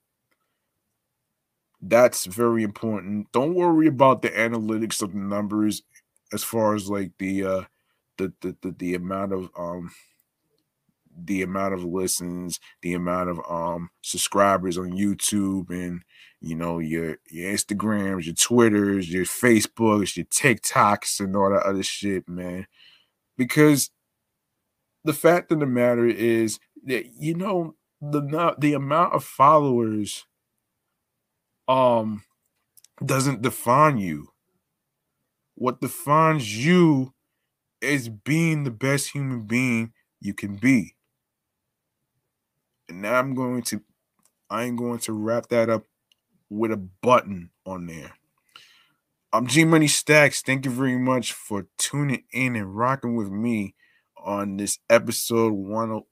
[1.82, 3.31] that's very important.
[3.32, 5.82] Don't worry about the analytics of the numbers
[6.32, 7.62] as far as like the uh
[8.18, 9.90] the the the, the amount of um
[11.16, 16.02] the amount of listens, the amount of um subscribers on YouTube and
[16.40, 21.82] you know your your Instagrams, your Twitters, your Facebooks, your TikToks and all that other
[21.82, 22.66] shit, man.
[23.36, 23.90] Because
[25.05, 30.26] the fact of the matter is that you know the the amount of followers
[31.68, 32.22] um
[33.05, 34.28] doesn't define you.
[35.55, 37.14] What defines you
[37.80, 40.95] is being the best human being you can be.
[42.89, 43.83] And now I'm going to
[44.49, 45.85] I'm going to wrap that up
[46.49, 48.13] with a button on there.
[49.33, 50.45] I'm G Money Stackz.
[50.45, 53.75] Thank you very much for tuning in and rocking with me
[54.17, 56.03] on this episode one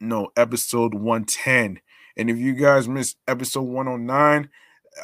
[0.00, 1.80] no episode 110.
[2.16, 4.50] And if you guys missed episode 109,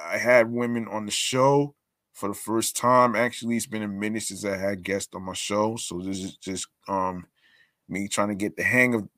[0.04, 1.74] I had women on the show
[2.12, 3.14] for the first time.
[3.14, 5.76] Actually, it's been a minute since I had guests on my show.
[5.76, 7.26] So this is just um
[7.88, 9.08] me trying to get the hang of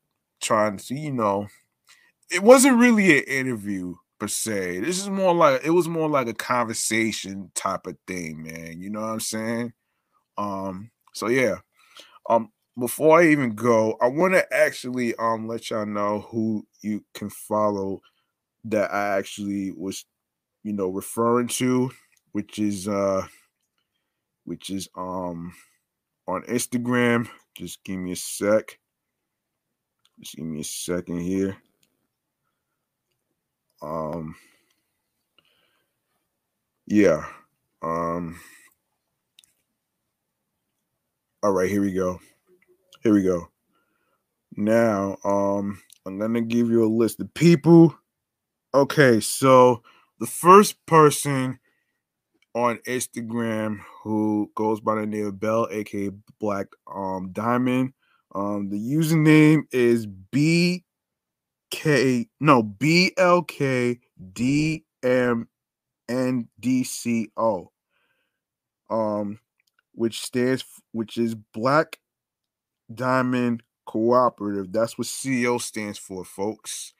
[0.40, 1.48] trying to, see you know,
[2.30, 4.80] it wasn't really an interview per se.
[4.80, 8.80] This is more like it was more like a conversation type of thing, man.
[8.80, 9.72] You know what I'm saying?
[10.38, 11.56] Um, so yeah.
[12.28, 17.04] Um, before I even go, I want to actually um let y'all know who you
[17.14, 18.00] can follow
[18.64, 20.04] that I actually was,
[20.62, 21.90] you know, referring to,
[22.32, 23.26] which is uh
[24.44, 25.52] which is um
[26.28, 27.28] on Instagram.
[27.56, 28.78] Just give me a sec.
[30.20, 31.56] Just give me a second here.
[33.82, 34.36] Um
[36.86, 37.24] yeah.
[37.82, 38.40] Um
[41.42, 42.20] all right, here we go.
[43.02, 43.48] Here we go.
[44.56, 47.94] Now, um, I'm gonna give you a list of people.
[48.74, 49.82] Okay, so
[50.18, 51.58] the first person
[52.54, 57.94] on Instagram who goes by the name of Bell, aka Black um Diamond.
[58.34, 60.84] Um, the username is B
[61.70, 64.00] K no B L K
[64.32, 65.48] D M
[66.08, 67.70] N D C O.
[68.88, 69.38] Um,
[69.94, 71.98] which stands which is Black
[72.92, 74.72] Diamond Cooperative.
[74.72, 76.92] That's what CEO stands for, folks.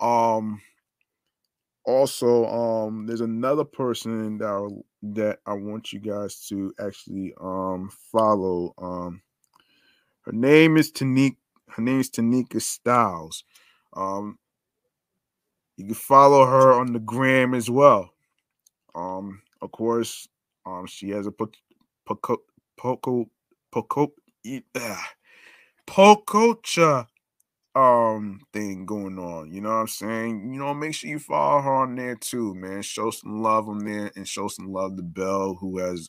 [0.00, 0.60] Um
[1.84, 4.68] also um there's another person that I,
[5.02, 8.74] that I want you guys to actually um follow.
[8.78, 9.22] Um
[10.22, 11.36] her name is Tanika
[11.68, 13.44] her name is Tanika Styles.
[13.96, 14.38] Um
[15.76, 18.10] you can follow her on the gram as well.
[18.94, 20.28] Um of course
[20.66, 22.38] um she has a poco
[22.76, 23.30] poco
[23.72, 24.12] poco
[25.86, 27.06] Pococha
[27.74, 29.52] um thing going on.
[29.52, 30.52] You know what I'm saying?
[30.52, 32.82] You know, make sure you follow her on there too, man.
[32.82, 36.08] Show some love on there and show some love to Bell, who has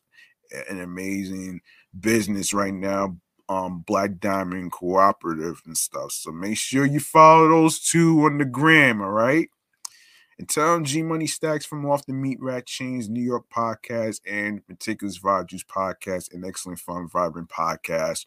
[0.70, 1.62] an amazing
[2.00, 3.18] business right now.
[3.52, 6.14] Um, Black Diamond Cooperative and stuff.
[6.14, 9.50] So make sure you follow those two on the gram, all right?
[10.40, 14.22] And tell them G Money Stackz from Off the Meat Rack Chainz New York podcast
[14.26, 18.26] and Meticulous Vibe Juice podcast and Excellent Fun Vibrant podcast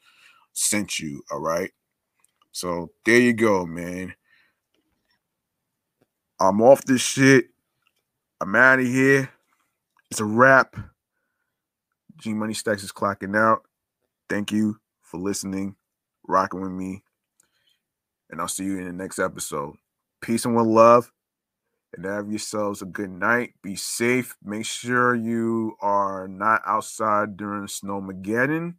[0.52, 1.22] sent you.
[1.32, 1.70] All right.
[2.52, 4.14] So there you go, man.
[6.38, 7.46] I'm off this shit.
[8.42, 9.30] I'm out of here.
[10.10, 10.76] It's a wrap.
[12.18, 13.62] G Money Stackz is clocking out.
[14.28, 14.78] Thank you
[15.14, 15.76] for listening,
[16.26, 17.04] rocking with me.
[18.30, 19.76] And I'll see you in the next episode.
[20.20, 21.12] Peace and love.
[21.94, 23.54] And have yourselves a good night.
[23.62, 24.36] Be safe.
[24.42, 28.74] Make sure you are not outside during Snowmageddon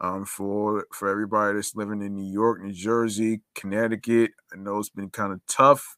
[0.00, 4.32] um, for for everybody that's living in New York, New Jersey, Connecticut.
[4.52, 5.96] I know it's been kind of tough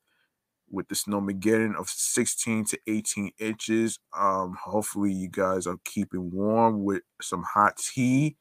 [0.70, 3.98] with the snowmageddon of 16 to 18 inches.
[4.14, 8.36] Um, hopefully, you guys are keeping warm with some hot tea,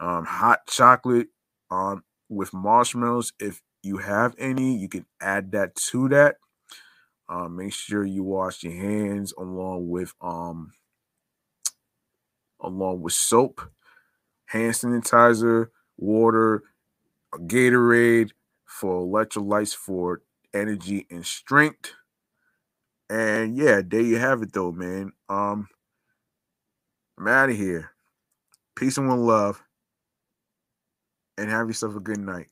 [0.00, 1.28] um, hot chocolate,
[1.70, 3.32] um, with marshmallows.
[3.38, 6.36] If you have any, you can add that to that.
[7.28, 10.72] Um, make sure you wash your hands along with um
[12.60, 13.60] along with soap
[14.46, 16.62] hand sanitizer, water,
[17.34, 18.32] Gatorade
[18.66, 20.20] for electrolytes for
[20.52, 21.92] energy and strength.
[23.08, 25.12] And yeah, there you have it though, man.
[25.28, 25.68] Um,
[27.18, 27.92] I'm out of here.
[28.76, 29.62] Peace and one love.
[31.36, 32.51] And have yourself a good night.